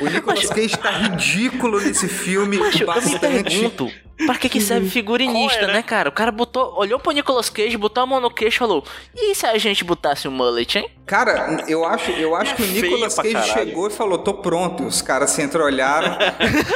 O 0.00 0.08
Nicolas 0.08 0.46
Cage 0.46 0.76
tá 0.76 0.90
ridículo 0.90 1.80
nesse 1.80 2.08
filme 2.08 2.58
Macho, 2.58 2.84
bastante. 2.84 3.24
Eu 3.24 3.30
me 3.30 3.42
pergunto, 3.44 3.90
Pra 4.26 4.36
que 4.36 4.48
que 4.48 4.60
serve 4.60 4.88
figurinista, 4.90 5.58
Qual 5.58 5.64
é, 5.64 5.66
né? 5.68 5.72
né, 5.74 5.82
cara? 5.82 6.08
O 6.08 6.12
cara 6.12 6.30
botou, 6.30 6.74
olhou 6.78 6.98
pro 6.98 7.12
Nicolas 7.12 7.48
Cage, 7.48 7.76
botou 7.76 8.02
a 8.02 8.06
mão 8.06 8.20
no 8.20 8.30
queixo 8.30 8.56
e 8.56 8.58
falou: 8.58 8.84
E 9.14 9.34
se 9.34 9.46
a 9.46 9.56
gente 9.58 9.82
botasse 9.84 10.28
o 10.28 10.30
mullet, 10.30 10.78
hein? 10.78 10.88
Cara, 11.06 11.64
eu 11.68 11.84
acho, 11.84 12.10
eu 12.12 12.34
acho 12.36 12.54
que 12.54 12.62
o 12.62 12.66
Nicolas 12.66 13.14
Cage 13.16 13.32
caralho. 13.32 13.52
chegou 13.52 13.86
e 13.88 13.90
falou, 13.90 14.18
tô 14.18 14.34
pronto. 14.34 14.84
Os 14.84 15.02
caras 15.02 15.30
se 15.30 15.42
entreolharam 15.42 16.16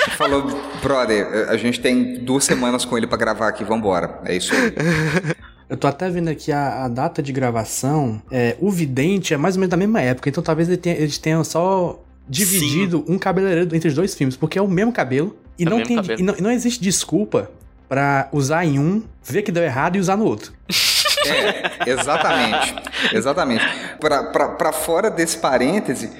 e 0.07 0.11
falou, 0.17 0.43
brother, 0.83 1.49
a 1.49 1.57
gente 1.57 1.81
tem 1.81 2.15
duas 2.25 2.45
semanas 2.45 2.85
com 2.85 2.97
ele 2.99 3.07
pra 3.07 3.17
gravar 3.17 3.49
aqui, 3.49 3.63
vambora. 3.63 4.21
É 4.25 4.35
isso 4.37 4.53
aí. 4.55 4.73
Eu 5.69 5.77
tô 5.79 5.87
até 5.87 6.11
vendo 6.11 6.29
aqui 6.29 6.53
a, 6.53 6.85
a 6.85 6.89
data 6.89 7.23
de 7.23 7.33
gravação. 7.33 8.21
É, 8.31 8.57
o 8.61 8.71
Vidente 8.71 9.33
é 9.33 9.37
mais 9.37 9.55
ou 9.57 9.61
menos 9.61 9.71
da 9.71 9.77
mesma 9.77 10.01
época, 10.01 10.29
então 10.29 10.43
talvez 10.43 10.69
ele 10.69 10.77
tenha- 10.77 10.97
eles 10.97 11.17
tenham 11.17 11.43
só 11.43 11.99
dividido 12.29 13.05
um 13.09 13.19
cabeleireiro 13.19 13.75
entre 13.75 13.89
os 13.89 13.95
dois 13.95 14.15
filmes, 14.15 14.37
porque 14.37 14.59
é 14.59 14.63
o 14.63 14.69
mesmo 14.69 14.93
cabelo 14.93 15.37
e 15.59 15.65
o 15.65 15.71
não 15.71 15.83
tem 15.83 15.99
e 16.19 16.23
não, 16.23 16.35
e 16.37 16.41
não 16.41 16.51
existe 16.51 16.83
desculpa 16.83 17.51
pra 17.89 18.29
usar 18.33 18.65
em 18.65 18.79
um, 18.79 19.03
ver 19.23 19.43
que 19.43 19.53
deu 19.53 19.63
errado 19.63 19.97
e 19.97 20.01
usar 20.01 20.17
no 20.17 20.25
outro. 20.25 20.53
É, 21.27 21.91
exatamente. 21.91 22.75
Exatamente. 23.11 23.65
Pra, 23.99 24.25
pra, 24.25 24.49
pra 24.51 24.73
fora 24.73 25.11
desse 25.11 25.39
parêntese, 25.39 26.11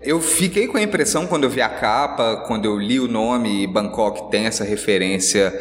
eu 0.00 0.20
fiquei 0.20 0.66
com 0.68 0.76
a 0.76 0.82
impressão 0.82 1.26
quando 1.26 1.44
eu 1.44 1.50
vi 1.50 1.60
a 1.60 1.68
capa, 1.68 2.44
quando 2.46 2.64
eu 2.64 2.78
li 2.78 3.00
o 3.00 3.08
nome, 3.08 3.64
e 3.64 3.66
Bangkok 3.66 4.30
tem 4.30 4.46
essa 4.46 4.62
referência 4.62 5.52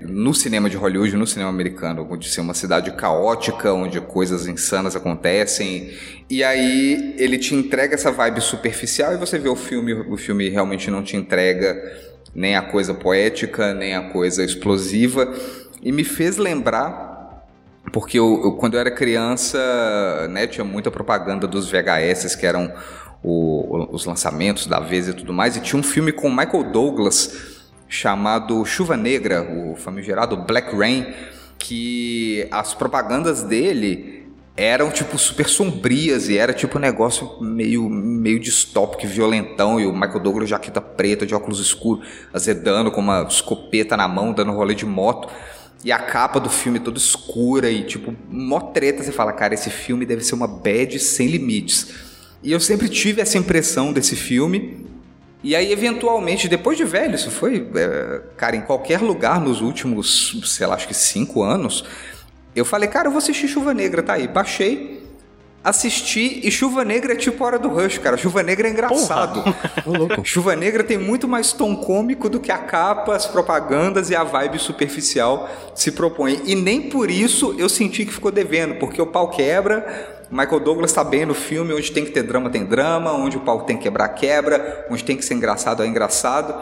no 0.00 0.32
cinema 0.32 0.70
de 0.70 0.76
Hollywood, 0.76 1.16
no 1.16 1.26
cinema 1.26 1.50
americano, 1.50 2.16
de 2.16 2.28
ser 2.28 2.40
uma 2.40 2.54
cidade 2.54 2.90
caótica, 2.92 3.72
onde 3.72 4.00
coisas 4.00 4.46
insanas 4.46 4.96
acontecem. 4.96 5.92
E 6.28 6.42
aí 6.42 7.14
ele 7.18 7.36
te 7.38 7.54
entrega 7.54 7.94
essa 7.94 8.10
vibe 8.10 8.40
superficial 8.40 9.12
e 9.12 9.16
você 9.16 9.38
vê 9.38 9.48
o 9.48 9.56
filme, 9.56 9.92
o 9.92 10.16
filme 10.16 10.48
realmente 10.48 10.90
não 10.90 11.02
te 11.02 11.16
entrega 11.16 11.76
nem 12.34 12.56
a 12.56 12.62
coisa 12.62 12.94
poética, 12.94 13.74
nem 13.74 13.94
a 13.94 14.10
coisa 14.10 14.44
explosiva. 14.44 15.32
E 15.82 15.90
me 15.92 16.04
fez 16.04 16.36
lembrar 16.36 17.08
porque 17.92 18.18
eu, 18.18 18.40
eu- 18.44 18.52
quando 18.52 18.74
eu 18.74 18.80
era 18.80 18.90
criança, 18.90 19.58
né, 20.30 20.46
tinha 20.46 20.64
muita 20.64 20.90
propaganda 20.90 21.46
dos 21.46 21.68
VHS, 21.70 22.36
que 22.36 22.46
eram 22.46 22.72
o- 23.22 23.88
os 23.94 24.04
lançamentos 24.04 24.66
da 24.66 24.78
vez 24.80 25.08
e 25.08 25.12
tudo 25.14 25.32
mais, 25.32 25.56
e 25.56 25.60
tinha 25.60 25.78
um 25.78 25.82
filme 25.82 26.12
com 26.12 26.28
Michael 26.30 26.64
Douglas 26.70 27.58
chamado 27.88 28.64
Chuva 28.64 28.96
Negra, 28.96 29.42
o 29.42 29.74
famigerado 29.76 30.36
Black 30.36 30.74
Rain, 30.76 31.06
que 31.58 32.46
as 32.50 32.72
propagandas 32.74 33.42
dele 33.42 34.19
eram 34.56 34.90
tipo 34.90 35.16
super 35.16 35.48
sombrias 35.48 36.28
e 36.28 36.36
era 36.36 36.52
tipo 36.52 36.78
um 36.78 36.80
negócio 36.80 37.38
meio, 37.40 37.88
meio 37.88 38.38
distópico, 38.38 39.06
violentão, 39.06 39.80
e 39.80 39.86
o 39.86 39.92
Michael 39.92 40.20
Douglas 40.20 40.48
jaqueta 40.48 40.80
preta, 40.80 41.24
de 41.24 41.34
óculos 41.34 41.60
escuros, 41.60 42.06
azedando 42.32 42.90
com 42.90 43.00
uma 43.00 43.22
escopeta 43.22 43.96
na 43.96 44.06
mão, 44.06 44.32
dando 44.32 44.52
rolê 44.52 44.74
de 44.74 44.84
moto. 44.84 45.28
E 45.82 45.90
a 45.90 45.98
capa 45.98 46.38
do 46.38 46.50
filme 46.50 46.78
toda 46.78 46.98
escura 46.98 47.70
e, 47.70 47.84
tipo, 47.84 48.14
mó 48.28 48.60
treta. 48.60 49.02
Você 49.02 49.12
fala, 49.12 49.32
cara, 49.32 49.54
esse 49.54 49.70
filme 49.70 50.04
deve 50.04 50.22
ser 50.22 50.34
uma 50.34 50.46
bad 50.46 50.98
sem 50.98 51.28
limites. 51.28 51.88
E 52.42 52.52
eu 52.52 52.60
sempre 52.60 52.86
tive 52.88 53.22
essa 53.22 53.38
impressão 53.38 53.90
desse 53.90 54.14
filme. 54.14 54.86
E 55.42 55.56
aí, 55.56 55.72
eventualmente, 55.72 56.48
depois 56.48 56.76
de 56.76 56.84
velho, 56.84 57.14
isso 57.14 57.30
foi, 57.30 57.66
é, 57.74 58.20
cara, 58.36 58.56
em 58.56 58.60
qualquer 58.60 59.00
lugar 59.00 59.40
nos 59.40 59.62
últimos, 59.62 60.38
sei 60.44 60.66
lá, 60.66 60.74
acho 60.74 60.86
que 60.86 60.92
cinco 60.92 61.42
anos, 61.42 61.82
eu 62.54 62.64
falei, 62.64 62.88
cara, 62.88 63.08
eu 63.08 63.12
vou 63.12 63.18
assistir 63.18 63.48
Chuva 63.48 63.72
Negra, 63.72 64.02
tá 64.02 64.14
aí. 64.14 64.26
Baixei, 64.26 65.00
assisti, 65.62 66.40
e 66.42 66.50
Chuva 66.50 66.84
Negra 66.84 67.12
é 67.12 67.16
tipo 67.16 67.44
Hora 67.44 67.58
do 67.58 67.68
Rush, 67.68 67.98
cara. 67.98 68.16
Chuva 68.16 68.42
Negra 68.42 68.66
é 68.66 68.70
engraçado. 68.70 69.42
Chuva 70.24 70.56
Negra 70.56 70.82
tem 70.82 70.98
muito 70.98 71.28
mais 71.28 71.52
tom 71.52 71.76
cômico 71.76 72.28
do 72.28 72.40
que 72.40 72.50
a 72.50 72.58
capa, 72.58 73.14
as 73.14 73.26
propagandas 73.26 74.10
e 74.10 74.16
a 74.16 74.24
vibe 74.24 74.58
superficial 74.58 75.48
se 75.74 75.92
propõe. 75.92 76.40
E 76.44 76.54
nem 76.54 76.82
por 76.82 77.10
isso 77.10 77.54
eu 77.58 77.68
senti 77.68 78.04
que 78.04 78.12
ficou 78.12 78.32
devendo, 78.32 78.76
porque 78.76 79.00
o 79.00 79.06
pau 79.06 79.28
quebra. 79.30 80.18
Michael 80.30 80.60
Douglas 80.60 80.92
tá 80.92 81.02
bem 81.02 81.26
no 81.26 81.34
filme, 81.34 81.74
onde 81.74 81.90
tem 81.90 82.04
que 82.04 82.12
ter 82.12 82.22
drama, 82.22 82.48
tem 82.50 82.64
drama, 82.64 83.12
onde 83.12 83.36
o 83.36 83.40
pau 83.40 83.64
tem 83.64 83.76
que 83.76 83.82
quebrar, 83.82 84.08
quebra, 84.10 84.86
onde 84.88 85.02
tem 85.02 85.16
que 85.16 85.24
ser 85.24 85.34
engraçado, 85.34 85.82
é 85.82 85.86
engraçado. 85.86 86.54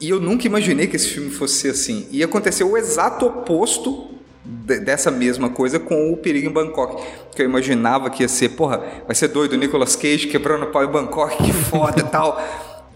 E 0.00 0.08
eu 0.08 0.18
nunca 0.18 0.46
imaginei 0.46 0.86
que 0.86 0.96
esse 0.96 1.08
filme 1.08 1.30
fosse 1.30 1.56
ser 1.56 1.70
assim. 1.70 2.08
E 2.10 2.22
aconteceu 2.24 2.70
o 2.70 2.76
exato 2.78 3.26
oposto 3.26 4.13
dessa 4.44 5.10
mesma 5.10 5.48
coisa 5.48 5.78
com 5.80 6.12
o 6.12 6.16
Perigo 6.16 6.48
em 6.48 6.52
Bangkok. 6.52 7.02
Que 7.34 7.42
eu 7.42 7.46
imaginava 7.46 8.10
que 8.10 8.22
ia 8.22 8.28
ser, 8.28 8.50
porra, 8.50 8.82
vai 9.06 9.14
ser 9.14 9.28
doido, 9.28 9.54
o 9.54 9.56
Nicolas 9.56 9.96
Cage 9.96 10.26
quebrando 10.26 10.64
o 10.64 10.66
pau 10.66 10.84
em 10.84 10.88
Bangkok, 10.88 11.42
que 11.42 11.52
foda 11.52 12.00
e 12.00 12.04
tal. 12.04 12.40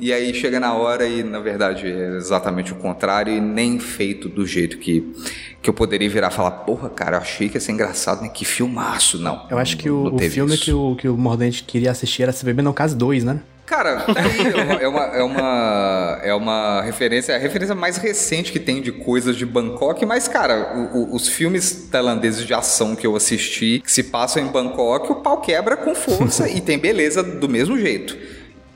E 0.00 0.12
aí 0.12 0.32
chega 0.32 0.60
na 0.60 0.74
hora 0.74 1.04
e, 1.08 1.24
na 1.24 1.40
verdade, 1.40 1.86
é 1.90 2.16
exatamente 2.16 2.72
o 2.72 2.76
contrário 2.76 3.32
e 3.32 3.40
nem 3.40 3.80
feito 3.80 4.28
do 4.28 4.46
jeito 4.46 4.78
que, 4.78 5.12
que 5.60 5.68
eu 5.68 5.74
poderia 5.74 6.08
virar 6.08 6.28
e 6.30 6.34
falar, 6.34 6.52
porra, 6.52 6.88
cara, 6.88 7.16
eu 7.16 7.20
achei 7.20 7.48
que 7.48 7.56
ia 7.56 7.60
ser 7.60 7.72
engraçado, 7.72 8.22
né? 8.22 8.28
Que 8.28 8.44
filmaço, 8.44 9.18
não. 9.18 9.44
Eu 9.50 9.58
acho 9.58 9.76
que 9.76 9.88
Não- 9.88 10.02
o, 10.02 10.04
não 10.10 10.14
o 10.14 10.18
filme 10.20 10.54
isso. 10.54 10.64
que 10.64 10.72
o, 10.72 10.94
que 10.94 11.08
o 11.08 11.16
Mordente 11.16 11.64
queria 11.64 11.90
assistir 11.90 12.22
era 12.22 12.32
CBB 12.32 12.62
no 12.62 12.72
caso 12.72 12.96
2, 12.96 13.24
né? 13.24 13.40
Cara, 13.68 14.04
é 14.16 14.62
uma, 14.62 14.74
é, 14.74 14.88
uma, 14.88 15.02
é, 15.18 15.22
uma, 15.22 16.20
é 16.22 16.34
uma 16.34 16.82
referência, 16.82 17.34
a 17.34 17.38
referência 17.38 17.74
mais 17.74 17.96
recente 17.98 18.50
que 18.50 18.58
tem 18.58 18.80
de 18.80 18.90
coisas 18.90 19.36
de 19.36 19.44
Bangkok, 19.44 20.06
mas, 20.06 20.26
cara, 20.26 20.72
o- 20.74 20.98
o- 21.12 21.14
os 21.14 21.28
filmes 21.28 21.88
tailandeses 21.90 22.46
de 22.46 22.54
ação 22.54 22.96
que 22.96 23.06
eu 23.06 23.14
assisti, 23.14 23.80
que 23.84 23.92
se 23.92 24.04
passam 24.04 24.42
em 24.42 24.46
Bangkok, 24.46 25.12
o 25.12 25.16
pau 25.16 25.40
quebra 25.40 25.76
com 25.76 25.94
força 25.94 26.48
e 26.50 26.60
tem 26.60 26.78
beleza 26.78 27.22
do 27.22 27.48
mesmo 27.48 27.78
jeito. 27.78 28.16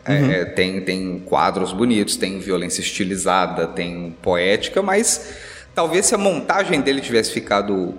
É, 0.05 0.45
tem, 0.45 0.81
tem 0.81 1.21
quadros 1.21 1.73
bonitos, 1.73 2.17
tem 2.17 2.39
violência 2.41 2.81
estilizada, 2.81 3.69
tem 3.69 4.15
poética, 4.21 4.83
mas 4.83 5.29
talvez 5.75 6.07
se 6.07 6.15
a 6.15 6.19
montagem 6.19 6.81
dele 6.81 7.01
tivesse 7.01 7.31
ficado 7.31 7.95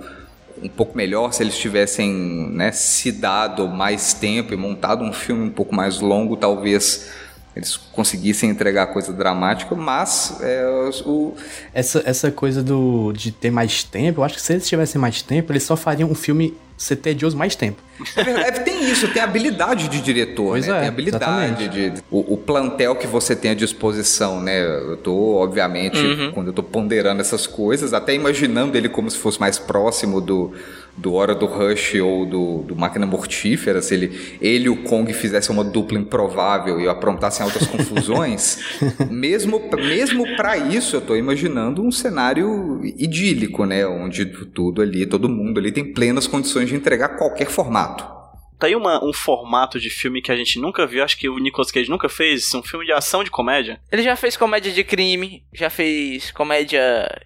um 0.61 0.69
pouco 0.69 0.95
melhor, 0.95 1.33
se 1.33 1.43
eles 1.43 1.57
tivessem 1.57 2.49
né, 2.51 2.71
se 2.71 3.11
dado 3.11 3.67
mais 3.67 4.13
tempo 4.13 4.53
e 4.53 4.57
montado 4.57 5.03
um 5.03 5.13
filme 5.13 5.43
um 5.43 5.51
pouco 5.51 5.73
mais 5.75 5.99
longo, 5.99 6.35
talvez 6.37 7.09
eles 7.55 7.77
conseguissem 7.77 8.49
entregar 8.49 8.87
coisa 8.87 9.13
dramática, 9.13 9.75
mas 9.75 10.37
é, 10.41 10.65
o, 11.05 11.35
Essa, 11.73 12.01
essa 12.05 12.31
coisa 12.31 12.63
do, 12.63 13.13
de 13.13 13.31
ter 13.31 13.51
mais 13.51 13.83
tempo, 13.83 14.21
eu 14.21 14.23
acho 14.23 14.35
que 14.35 14.41
se 14.41 14.53
eles 14.53 14.67
tivessem 14.67 14.99
mais 14.99 15.21
tempo, 15.21 15.51
eles 15.51 15.63
só 15.63 15.75
fariam 15.75 16.09
um 16.09 16.15
filme 16.15 16.57
ser 16.77 16.97
tedioso 16.97 17.37
mais 17.37 17.55
tempo. 17.55 17.81
É 18.15 18.23
verdade, 18.23 18.59
tem 18.61 18.89
isso, 18.91 19.07
tem 19.09 19.21
habilidade 19.21 19.87
de 19.87 20.01
diretor, 20.01 20.49
Pois 20.49 20.67
né? 20.67 20.75
é, 20.75 20.79
tem 20.81 20.89
habilidade 20.89 21.69
de 21.69 21.93
o, 22.09 22.33
o 22.33 22.37
plantel 22.37 22.95
que 22.95 23.07
você 23.07 23.35
tem 23.35 23.51
à 23.51 23.53
disposição, 23.53 24.41
né? 24.41 24.61
Eu 24.61 24.97
tô, 24.97 25.35
obviamente, 25.35 25.97
quando 26.33 26.47
eu 26.47 26.53
tô 26.53 26.63
ponderando 26.63 27.21
essas 27.21 27.45
coisas, 27.47 27.93
até 27.93 28.13
imaginando 28.13 28.77
ele 28.77 28.89
como 28.89 29.09
se 29.09 29.17
fosse 29.17 29.39
mais 29.39 29.59
próximo 29.59 30.19
do, 30.19 30.53
do 30.95 31.13
Hora 31.13 31.33
do 31.33 31.45
Rush 31.45 31.95
ou 31.95 32.25
do, 32.25 32.57
do 32.63 32.75
Máquina 32.75 33.05
Mortífera, 33.05 33.81
se 33.81 33.93
ele, 33.95 34.37
ele 34.39 34.65
e 34.65 34.69
o 34.69 34.83
Kong 34.83 35.11
fizessem 35.13 35.53
uma 35.53 35.63
dupla 35.63 35.97
improvável 35.97 36.79
e 36.79 36.87
aprontassem 36.87 37.43
altas 37.45 37.65
confusões, 37.67 38.59
mesmo, 39.09 39.61
mesmo 39.75 40.35
para 40.35 40.57
isso 40.57 40.95
eu 40.95 41.01
tô 41.01 41.15
imaginando 41.15 41.81
um 41.83 41.91
cenário 41.91 42.79
idílico, 42.83 43.65
né? 43.65 43.85
Onde 43.85 44.25
tudo 44.25 44.81
ali, 44.81 45.05
todo 45.05 45.27
mundo 45.29 45.59
ali 45.59 45.71
tem 45.71 45.93
plenas 45.93 46.27
condições 46.27 46.69
de 46.69 46.75
entregar 46.75 47.17
qualquer 47.17 47.47
formato. 47.47 48.11
Tá 48.59 48.67
aí 48.67 48.75
uma- 48.75 49.03
um 49.03 49.11
formato 49.11 49.79
de 49.79 49.89
filme 49.89 50.21
que 50.21 50.31
a 50.31 50.35
gente 50.37 50.57
nunca 50.59 50.85
viu, 50.87 51.03
acho 51.03 51.17
que 51.17 51.27
o 51.27 51.37
Nicolas 51.37 51.71
Cage 51.71 51.89
nunca 51.89 52.07
fez, 52.07 52.53
um 52.53 52.63
filme 52.63 52.85
de 52.85 52.93
ação 52.93 53.23
de 53.23 53.31
comédia. 53.31 53.79
Ele 53.91 54.03
já 54.03 54.15
fez 54.15 54.37
comédia 54.37 54.71
de 54.71 54.83
crime, 54.83 55.43
já 55.53 55.69
fez 55.69 56.31
comédia 56.31 56.79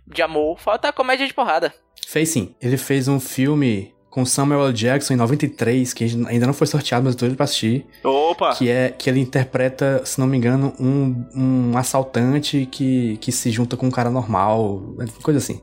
de 0.08 0.22
amor, 0.22 0.58
falta 0.60 0.92
comédia 0.92 1.28
de 1.28 1.34
porrada. 1.34 1.72
Fez 2.08 2.30
sim. 2.30 2.56
Ele 2.62 2.78
fez 2.78 3.10
um 3.10 3.20
filme 3.20 3.94
com 4.10 4.26
Samuel 4.26 4.68
L. 4.68 4.74
Jackson 4.74 5.14
em 5.14 5.18
93, 5.18 5.94
que 5.94 6.06
ainda 6.28 6.48
não 6.48 6.54
foi 6.54 6.66
sorteado, 6.66 7.04
mas 7.04 7.14
eu 7.14 7.20
tô 7.20 7.26
doido 7.26 7.36
pra 7.36 7.44
assistir. 7.44 7.86
Opa! 8.02 8.56
Que 8.56 8.70
é 8.70 8.90
que 8.90 9.10
ele 9.10 9.20
interpreta, 9.20 10.02
se 10.06 10.18
não 10.18 10.26
me 10.26 10.38
engano, 10.38 10.74
um, 10.80 11.26
um 11.36 11.78
assaltante 11.78 12.66
que, 12.72 13.18
que 13.18 13.30
se 13.30 13.52
junta 13.52 13.76
com 13.76 13.88
um 13.88 13.92
cara 13.92 14.10
normal, 14.10 14.82
coisa 15.22 15.38
assim. 15.38 15.62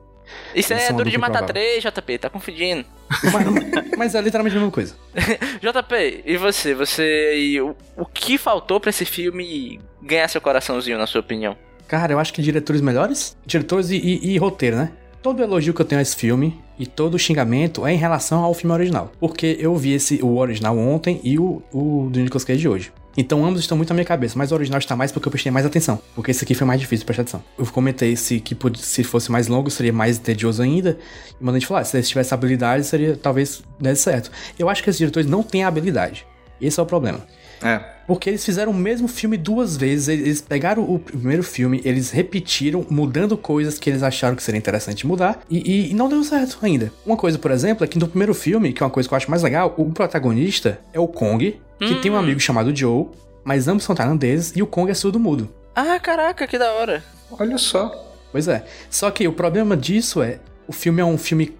Isso 0.53 0.71
Eles 0.71 0.83
é 0.83 0.93
duro 0.93 1.09
de 1.09 1.17
matar. 1.17 1.43
3, 1.43 1.83
JP, 1.83 2.17
tá 2.19 2.29
confundindo. 2.29 2.85
Mas, 3.23 3.97
mas 3.97 4.15
é 4.15 4.21
literalmente 4.21 4.55
a 4.55 4.59
mesma 4.59 4.71
coisa. 4.71 4.95
JP, 5.61 6.23
e 6.25 6.37
você? 6.37 6.75
Você. 6.75 7.37
E 7.37 7.59
o, 7.61 7.75
o 7.97 8.05
que 8.05 8.37
faltou 8.37 8.79
pra 8.79 8.91
esse 8.91 9.03
filme 9.05 9.79
ganhar 10.01 10.27
seu 10.27 10.39
coraçãozinho, 10.41 10.97
na 10.99 11.07
sua 11.07 11.21
opinião? 11.21 11.57
Cara, 11.87 12.13
eu 12.13 12.19
acho 12.19 12.33
que 12.33 12.41
diretores 12.41 12.81
melhores? 12.81 13.37
Diretores 13.45 13.89
e, 13.91 13.97
e- 13.97 14.33
e 14.33 14.37
roteiro, 14.37 14.75
né? 14.75 14.91
Todo 15.25 15.41
elogio 15.41 15.73
que 15.73 15.81
eu 15.81 15.85
tenho 15.85 15.97
a 15.97 16.03
esse 16.03 16.15
filme 16.15 16.61
e 16.77 16.85
todo 16.85 17.17
xingamento 17.17 17.83
é 17.83 17.91
em 17.91 17.97
relação 17.97 18.43
ao 18.43 18.53
filme 18.53 18.71
original. 18.71 19.11
Porque 19.19 19.57
eu 19.59 19.75
vi 19.75 19.93
esse, 19.93 20.21
o 20.21 20.37
original 20.37 20.77
ontem 20.77 21.19
e 21.23 21.39
o, 21.39 21.63
o 21.73 22.09
do 22.11 22.19
Nicolas 22.19 22.43
Cage 22.43 22.67
hoje. 22.67 22.93
Então 23.17 23.43
ambos 23.43 23.61
estão 23.61 23.75
muito 23.75 23.89
na 23.89 23.95
minha 23.95 24.05
cabeça, 24.05 24.37
mas 24.37 24.51
o 24.51 24.53
original 24.53 24.77
está 24.77 24.95
mais 24.95 25.11
porque 25.11 25.27
eu 25.27 25.31
prestei 25.31 25.51
mais 25.51 25.65
atenção. 25.65 25.99
Porque 26.13 26.29
esse 26.29 26.43
aqui 26.43 26.53
foi 26.53 26.67
mais 26.67 26.79
difícil 26.79 26.99
de 26.99 27.05
prestar 27.05 27.23
atenção. 27.23 27.43
Eu 27.57 27.65
comentei 27.65 28.15
se, 28.15 28.39
que 28.39 28.55
se 28.77 29.03
fosse 29.03 29.31
mais 29.31 29.47
longo 29.47 29.71
seria 29.71 29.91
mais 29.91 30.19
tedioso 30.19 30.61
ainda. 30.61 30.95
E 31.41 31.43
mandei 31.43 31.59
te 31.59 31.65
falar, 31.65 31.85
se 31.85 31.97
eles 31.97 32.07
tivessem 32.07 32.35
habilidade, 32.35 32.85
seria 32.85 33.17
talvez 33.17 33.63
desse 33.79 34.03
certo. 34.03 34.29
Eu 34.59 34.69
acho 34.69 34.83
que 34.83 34.91
esses 34.91 34.99
diretores 34.99 35.27
não 35.27 35.41
têm 35.41 35.63
habilidade. 35.63 36.23
Esse 36.61 36.79
é 36.79 36.83
o 36.83 36.85
problema. 36.85 37.25
É. 37.61 37.79
Porque 38.07 38.29
eles 38.29 38.45
fizeram 38.45 38.71
o 38.71 38.75
mesmo 38.75 39.07
filme 39.07 39.35
duas 39.35 39.75
vezes. 39.75 40.07
Eles 40.07 40.41
pegaram 40.41 40.83
o 40.83 40.99
primeiro 40.99 41.41
filme, 41.43 41.81
eles 41.83 42.11
repetiram, 42.11 42.85
mudando 42.89 43.35
coisas 43.35 43.79
que 43.79 43.89
eles 43.89 44.03
acharam 44.03 44.35
que 44.35 44.43
seria 44.43 44.59
interessante 44.59 45.07
mudar, 45.07 45.39
e, 45.49 45.89
e 45.89 45.93
não 45.93 46.07
deu 46.07 46.23
certo 46.23 46.59
ainda. 46.61 46.91
Uma 47.05 47.17
coisa, 47.17 47.39
por 47.39 47.49
exemplo, 47.51 47.83
é 47.83 47.87
que 47.87 47.97
no 47.97 48.07
primeiro 48.07 48.33
filme, 48.33 48.71
que 48.73 48.83
é 48.83 48.85
uma 48.85 48.91
coisa 48.91 49.09
que 49.09 49.13
eu 49.13 49.17
acho 49.17 49.29
mais 49.29 49.41
legal, 49.41 49.73
o 49.77 49.91
protagonista 49.91 50.79
é 50.93 50.99
o 50.99 51.07
Kong, 51.07 51.59
que 51.79 51.85
Hum. 51.93 52.01
tem 52.01 52.11
um 52.11 52.15
amigo 52.17 52.39
chamado 52.39 52.75
Joe, 52.75 53.07
mas 53.43 53.67
ambos 53.67 53.83
são 53.83 53.95
tailandeses, 53.95 54.53
e 54.55 54.61
o 54.61 54.67
Kong 54.67 54.89
é 54.91 54.93
surdo-mudo. 54.93 55.49
Ah, 55.75 55.99
caraca, 55.99 56.45
que 56.47 56.57
da 56.59 56.71
hora. 56.73 57.03
Olha 57.31 57.57
só. 57.57 57.91
Pois 58.31 58.47
é. 58.47 58.65
Só 58.89 59.09
que 59.11 59.27
o 59.27 59.33
problema 59.33 59.75
disso 59.75 60.21
é, 60.21 60.39
o 60.67 60.71
filme 60.73 61.01
é 61.01 61.05
um 61.05 61.17
filme 61.17 61.55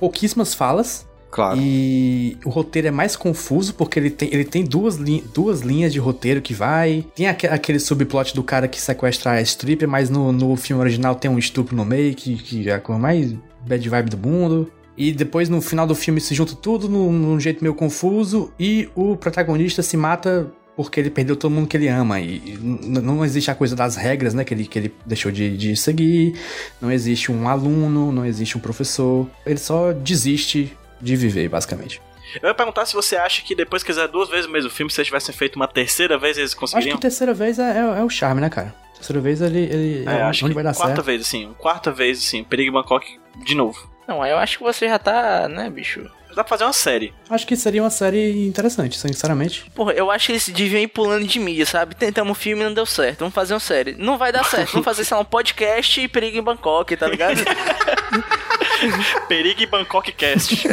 pouquíssimas 0.00 0.54
falas, 0.54 1.06
Claro. 1.32 1.58
E 1.58 2.36
o 2.44 2.50
roteiro 2.50 2.88
é 2.88 2.90
mais 2.90 3.16
confuso 3.16 3.72
porque 3.74 3.98
ele 3.98 4.10
tem, 4.10 4.28
ele 4.32 4.44
tem 4.44 4.62
duas, 4.64 4.96
lin- 4.96 5.24
duas 5.34 5.62
linhas 5.62 5.90
de 5.90 5.98
roteiro 5.98 6.42
que 6.42 6.52
vai. 6.52 7.06
Tem 7.16 7.26
aque- 7.26 7.46
aquele 7.46 7.78
subplot 7.80 8.34
do 8.34 8.42
cara 8.42 8.68
que 8.68 8.78
sequestra 8.78 9.32
a 9.32 9.40
stripper, 9.40 9.88
mas 9.88 10.10
no, 10.10 10.30
no 10.30 10.54
filme 10.56 10.82
original 10.82 11.14
tem 11.14 11.30
um 11.30 11.38
estupro 11.38 11.74
no 11.74 11.86
meio, 11.86 12.14
que, 12.14 12.36
que 12.36 12.68
é 12.68 12.74
a 12.74 12.78
coisa 12.80 13.00
mais 13.00 13.34
bad 13.66 13.88
vibe 13.88 14.10
do 14.10 14.18
mundo. 14.18 14.70
E 14.94 15.10
depois 15.10 15.48
no 15.48 15.62
final 15.62 15.86
do 15.86 15.94
filme 15.94 16.20
se 16.20 16.34
junta 16.34 16.54
tudo 16.54 16.86
num, 16.86 17.10
num 17.10 17.40
jeito 17.40 17.64
meio 17.64 17.74
confuso 17.74 18.52
e 18.60 18.90
o 18.94 19.16
protagonista 19.16 19.82
se 19.82 19.96
mata 19.96 20.52
porque 20.76 21.00
ele 21.00 21.08
perdeu 21.08 21.34
todo 21.34 21.50
mundo 21.50 21.66
que 21.66 21.78
ele 21.78 21.88
ama. 21.88 22.20
E, 22.20 22.58
não 22.62 23.24
existe 23.24 23.50
a 23.50 23.54
coisa 23.54 23.74
das 23.74 23.96
regras, 23.96 24.34
né? 24.34 24.44
Que 24.44 24.52
ele, 24.52 24.66
que 24.66 24.78
ele 24.78 24.94
deixou 25.06 25.32
de, 25.32 25.56
de 25.56 25.74
seguir. 25.76 26.34
Não 26.80 26.90
existe 26.92 27.32
um 27.32 27.48
aluno, 27.48 28.12
não 28.12 28.24
existe 28.26 28.58
um 28.58 28.60
professor. 28.60 29.26
Ele 29.46 29.58
só 29.58 29.92
desiste 29.94 30.76
de 31.02 31.16
viver, 31.16 31.48
basicamente. 31.48 32.00
Eu 32.40 32.48
ia 32.48 32.54
perguntar 32.54 32.86
se 32.86 32.94
você 32.94 33.16
acha 33.16 33.42
que 33.42 33.54
depois 33.54 33.82
que 33.82 33.88
fizer 33.92 34.08
duas 34.08 34.28
vezes 34.30 34.46
o 34.46 34.50
mesmo 34.50 34.70
filme, 34.70 34.90
se 34.90 34.98
eles 35.00 35.08
tivessem 35.08 35.34
feito 35.34 35.56
uma 35.56 35.68
terceira 35.68 36.16
vez, 36.16 36.38
eles 36.38 36.50
Acho 36.50 36.56
que 36.56 36.60
conseguiriam? 36.60 36.96
a 36.96 37.00
terceira 37.00 37.34
vez 37.34 37.58
é, 37.58 37.72
é- 37.78 38.00
é 38.00 38.04
o 38.04 38.08
charme, 38.08 38.40
né, 38.40 38.48
cara? 38.48 38.74
A 38.92 38.96
terceira 38.96 39.20
vez 39.20 39.42
ele, 39.42 39.58
ele 39.58 40.04
É, 40.08 40.12
é, 40.18 40.22
acho 40.22 40.44
onde 40.46 40.52
que 40.52 40.54
vai 40.54 40.64
dar 40.64 40.74
quarta 40.74 40.94
certo. 40.94 41.04
vez, 41.04 41.20
assim. 41.20 41.52
Quarta 41.58 41.90
vez, 41.90 42.18
assim. 42.20 42.42
Perigo 42.44 42.70
em 42.70 42.72
Bangkok 42.72 43.18
de 43.44 43.54
novo. 43.54 43.90
Não, 44.08 44.24
eu 44.24 44.38
acho 44.38 44.56
que 44.58 44.64
você 44.64 44.88
já 44.88 44.98
tá, 44.98 45.48
né, 45.48 45.68
bicho? 45.68 46.08
Dá 46.34 46.36
pra 46.42 46.44
fazer 46.48 46.64
uma 46.64 46.72
série. 46.72 47.12
Acho 47.28 47.46
que 47.46 47.54
seria 47.54 47.82
uma 47.82 47.90
série 47.90 48.46
interessante, 48.48 48.96
sinceramente. 48.98 49.70
Porra, 49.74 49.92
eu 49.92 50.10
acho 50.10 50.26
que 50.26 50.32
eles 50.32 50.48
deviam 50.48 50.80
ir 50.80 50.88
pulando 50.88 51.26
de 51.26 51.38
mídia, 51.38 51.66
sabe? 51.66 51.94
Tentamos 51.94 52.30
um 52.30 52.34
filme 52.34 52.62
e 52.62 52.64
não 52.64 52.72
deu 52.72 52.86
certo. 52.86 53.18
Vamos 53.18 53.34
fazer 53.34 53.52
uma 53.52 53.60
série. 53.60 53.94
Não 53.98 54.16
vai 54.16 54.32
dar 54.32 54.42
certo. 54.46 54.72
Vamos 54.72 54.84
fazer, 54.86 55.04
sei 55.04 55.14
lá, 55.14 55.20
um 55.22 55.26
podcast 55.26 56.00
e 56.00 56.08
perigo 56.08 56.38
em 56.38 56.42
Bangkok, 56.42 56.96
tá 56.96 57.06
ligado? 57.06 57.36
Perigo 59.28 59.66
Bangkok 59.70 60.12
Cast. 60.12 60.66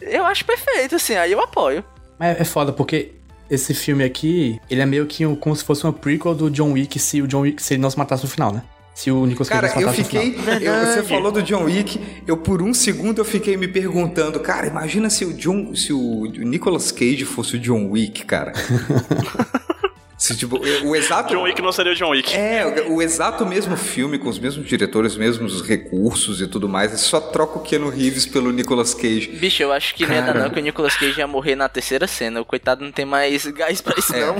eu 0.00 0.24
acho 0.24 0.44
perfeito, 0.44 0.94
assim, 0.96 1.14
aí 1.16 1.32
eu 1.32 1.40
apoio. 1.40 1.84
Mas 2.18 2.40
é 2.40 2.44
foda, 2.44 2.72
porque 2.72 3.12
esse 3.50 3.72
filme 3.74 4.04
aqui, 4.04 4.60
ele 4.70 4.80
é 4.80 4.86
meio 4.86 5.06
que 5.06 5.24
um- 5.24 5.36
como 5.36 5.54
se 5.56 5.64
fosse 5.64 5.84
uma 5.84 5.92
prequel 5.92 6.34
do 6.34 6.50
John 6.50 6.72
Wick 6.72 6.98
se 6.98 7.22
o 7.22 7.26
John 7.26 7.40
Wick 7.40 7.62
se 7.62 7.74
ele 7.74 7.82
não 7.82 7.90
se 7.90 7.98
matasse 7.98 8.22
no 8.24 8.28
final, 8.30 8.52
né? 8.52 8.62
Se 8.94 9.12
o 9.12 9.24
Nicolas 9.26 9.48
Cage 9.48 9.60
Cara, 9.60 9.72
eu 9.80 9.86
matasse 9.86 9.98
no 10.00 10.04
fiquei. 10.04 10.68
eu- 10.68 10.86
você 10.86 11.02
falou 11.04 11.30
do 11.30 11.40
John 11.42 11.64
Wick, 11.64 12.00
eu 12.26 12.36
por 12.36 12.60
um 12.60 12.74
segundo 12.74 13.18
eu 13.20 13.24
fiquei 13.24 13.56
me 13.56 13.68
perguntando, 13.68 14.40
cara, 14.40 14.66
imagina 14.66 15.08
se 15.08 15.24
o 15.24 15.32
John. 15.32 15.72
Se 15.74 15.92
o 15.92 16.24
Nicolas 16.26 16.90
Cage 16.90 17.24
fosse 17.24 17.54
o 17.56 17.58
John 17.60 17.86
Wick, 17.90 18.24
cara. 18.24 18.52
se, 20.18 20.36
tipo, 20.36 20.58
o 20.84 20.96
exato. 20.96 21.32
John 21.32 21.42
Wick 21.42 21.62
não 21.62 21.70
seria 21.72 21.92
o 21.92 21.94
John 21.94 22.10
Wick. 22.10 22.34
É, 22.36 22.84
o, 22.88 22.96
o 22.96 23.02
exato 23.02 23.46
mesmo 23.46 23.76
filme, 23.76 24.18
com 24.18 24.28
os 24.28 24.38
mesmos 24.38 24.66
diretores, 24.68 25.12
os 25.12 25.18
mesmos 25.18 25.62
recursos 25.62 26.40
e 26.40 26.46
tudo 26.48 26.68
mais, 26.68 26.98
só 27.00 27.20
troca 27.20 27.58
o 27.58 27.62
Keanu 27.62 27.88
Reeves 27.88 28.26
pelo 28.26 28.50
Nicolas 28.52 28.94
Cage. 28.94 29.28
Bicho, 29.28 29.62
eu 29.62 29.72
acho 29.72 29.94
que 29.94 30.04
não 30.04 30.14
ia 30.14 30.20
dar 30.22 30.32
Cara. 30.32 30.44
não, 30.44 30.50
que 30.50 30.58
o 30.58 30.62
Nicolas 30.62 30.96
Cage 30.96 31.18
ia 31.20 31.26
morrer 31.26 31.54
na 31.54 31.68
terceira 31.68 32.06
cena. 32.06 32.40
O 32.40 32.44
coitado 32.44 32.84
não 32.84 32.90
tem 32.92 33.04
mais 33.04 33.46
gás 33.46 33.80
pra 33.80 33.94
isso, 33.96 34.14
É. 34.14 34.26
não. 34.26 34.36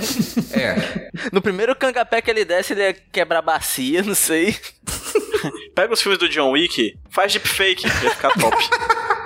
É. 0.52 1.10
No 1.32 1.40
primeiro 1.40 1.74
cangapé 1.76 2.20
que 2.20 2.30
ele 2.30 2.44
desce, 2.44 2.72
ele 2.72 2.82
ia 2.82 2.96
quebrar 3.12 3.38
a 3.38 3.42
bacia, 3.42 4.02
não 4.02 4.14
sei. 4.14 4.56
Pega 5.74 5.92
os 5.94 6.02
filmes 6.02 6.18
do 6.18 6.28
John 6.28 6.50
Wick, 6.50 6.94
faz 7.10 7.32
deepfake, 7.32 7.86
vai 7.88 8.10
ficar 8.10 8.30
top. 8.30 8.56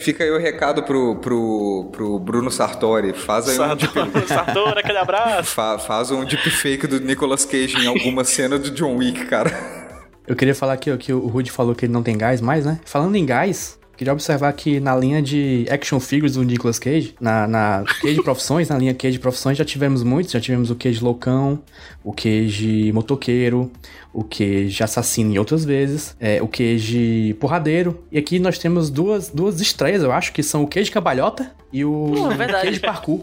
Fica 0.00 0.24
aí 0.24 0.30
o 0.30 0.38
recado 0.38 0.82
pro, 0.82 1.16
pro, 1.16 1.88
pro 1.92 2.18
Bruno 2.18 2.50
Sartori. 2.50 3.12
Faz 3.12 3.48
aí 3.48 3.58
um, 3.58 3.76
deep, 3.76 3.92
Sartor, 3.94 4.26
Sartor, 4.26 4.78
aquele 4.78 4.98
abraço. 4.98 5.50
fa- 5.50 5.78
faz 5.78 6.10
um 6.10 6.24
deepfake 6.24 6.86
do 6.86 6.98
Nicolas 7.00 7.44
Cage 7.44 7.76
em 7.76 7.86
alguma 7.86 8.24
cena 8.24 8.58
do 8.58 8.70
John 8.70 8.96
Wick, 8.96 9.26
cara. 9.26 9.50
Eu 10.26 10.34
queria 10.34 10.54
falar 10.54 10.72
aqui 10.74 10.90
ó, 10.90 10.96
que 10.96 11.12
o 11.12 11.26
Rudy 11.26 11.50
falou 11.50 11.74
que 11.74 11.84
ele 11.84 11.92
não 11.92 12.02
tem 12.02 12.16
gás 12.16 12.40
mais, 12.40 12.64
né? 12.64 12.80
Falando 12.84 13.16
em 13.16 13.26
gás, 13.26 13.78
queria 13.96 14.12
observar 14.12 14.52
que 14.54 14.78
na 14.80 14.96
linha 14.96 15.20
de 15.20 15.66
action 15.68 15.98
figures 16.00 16.34
do 16.34 16.42
Nicolas 16.44 16.78
Cage, 16.78 17.14
na, 17.20 17.46
na 17.46 17.84
Cage 18.00 18.22
Profissões, 18.22 18.68
na 18.68 18.78
linha 18.78 18.94
Cage 18.94 19.18
Profissões, 19.18 19.58
já 19.58 19.64
tivemos 19.64 20.02
muitos. 20.02 20.32
Já 20.32 20.40
tivemos 20.40 20.70
o 20.70 20.76
Cage 20.76 21.02
Loucão, 21.02 21.60
o 22.04 22.12
Cage 22.12 22.90
Motoqueiro, 22.94 23.70
o 24.12 24.24
Cage 24.24 24.82
Assassino 24.82 25.32
em 25.32 25.38
outras 25.38 25.64
vezes, 25.64 26.16
é, 26.18 26.42
o 26.42 26.48
Cage 26.48 27.34
Porradeiro. 27.38 28.02
E 28.10 28.18
aqui 28.18 28.38
nós 28.38 28.58
temos 28.58 28.90
duas, 28.90 29.28
duas 29.30 29.60
estreias, 29.60 30.02
eu 30.02 30.12
acho, 30.12 30.32
que 30.32 30.42
são 30.42 30.62
o 30.62 30.66
Cage 30.66 30.90
Cabalhota 30.90 31.52
e 31.72 31.84
o 31.84 32.12
Pô, 32.14 32.28
verdade. 32.30 32.66
Cage 32.66 32.80
Parkour. 32.80 33.20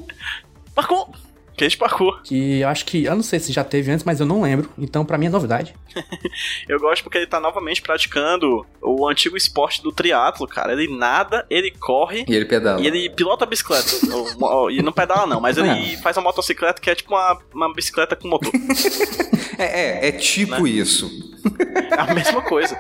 Marcou! 0.76 1.10
Cage 1.57 1.75
Parkour. 1.75 2.21
Que 2.23 2.59
eu 2.61 2.67
acho 2.69 2.85
que, 2.85 3.05
eu 3.05 3.15
não 3.15 3.23
sei 3.23 3.39
se 3.39 3.51
já 3.51 3.63
teve 3.63 3.91
antes, 3.91 4.05
mas 4.05 4.19
eu 4.19 4.25
não 4.25 4.41
lembro. 4.41 4.69
Então, 4.77 5.03
pra 5.03 5.17
mim 5.17 5.25
é 5.25 5.29
novidade. 5.29 5.73
Eu 6.69 6.79
gosto 6.79 7.01
porque 7.03 7.17
ele 7.17 7.25
tá 7.27 7.39
novamente 7.39 7.81
praticando 7.81 8.63
o 8.81 9.07
antigo 9.07 9.35
esporte 9.35 9.81
do 9.81 9.91
triatlo, 9.91 10.47
cara. 10.47 10.71
Ele 10.73 10.87
nada, 10.95 11.45
ele 11.49 11.71
corre 11.71 12.23
E 12.27 12.35
ele 12.35 12.45
pedala. 12.45 12.79
e 12.81 12.85
ele 12.87 13.09
pilota 13.09 13.43
a 13.45 13.47
bicicleta. 13.47 13.89
Ou- 14.13 14.27
ou- 14.43 14.71
e 14.71 14.81
não 14.83 14.91
pedala 14.91 15.25
não, 15.25 15.41
mas 15.41 15.57
ele 15.57 15.97
faz 15.97 16.15
uma 16.17 16.23
motocicleta 16.23 16.79
que 16.81 16.89
é 16.89 16.95
tipo 16.95 17.13
uma, 17.15 17.39
uma 17.53 17.73
bicicleta 17.73 18.15
com 18.15 18.27
motor. 18.27 18.51
É, 19.59 20.05
é, 20.05 20.07
é 20.09 20.11
tipo 20.11 20.67
isso. 20.67 21.09
É 21.91 21.99
a 21.99 22.13
mesma 22.13 22.43
coisa. 22.43 22.77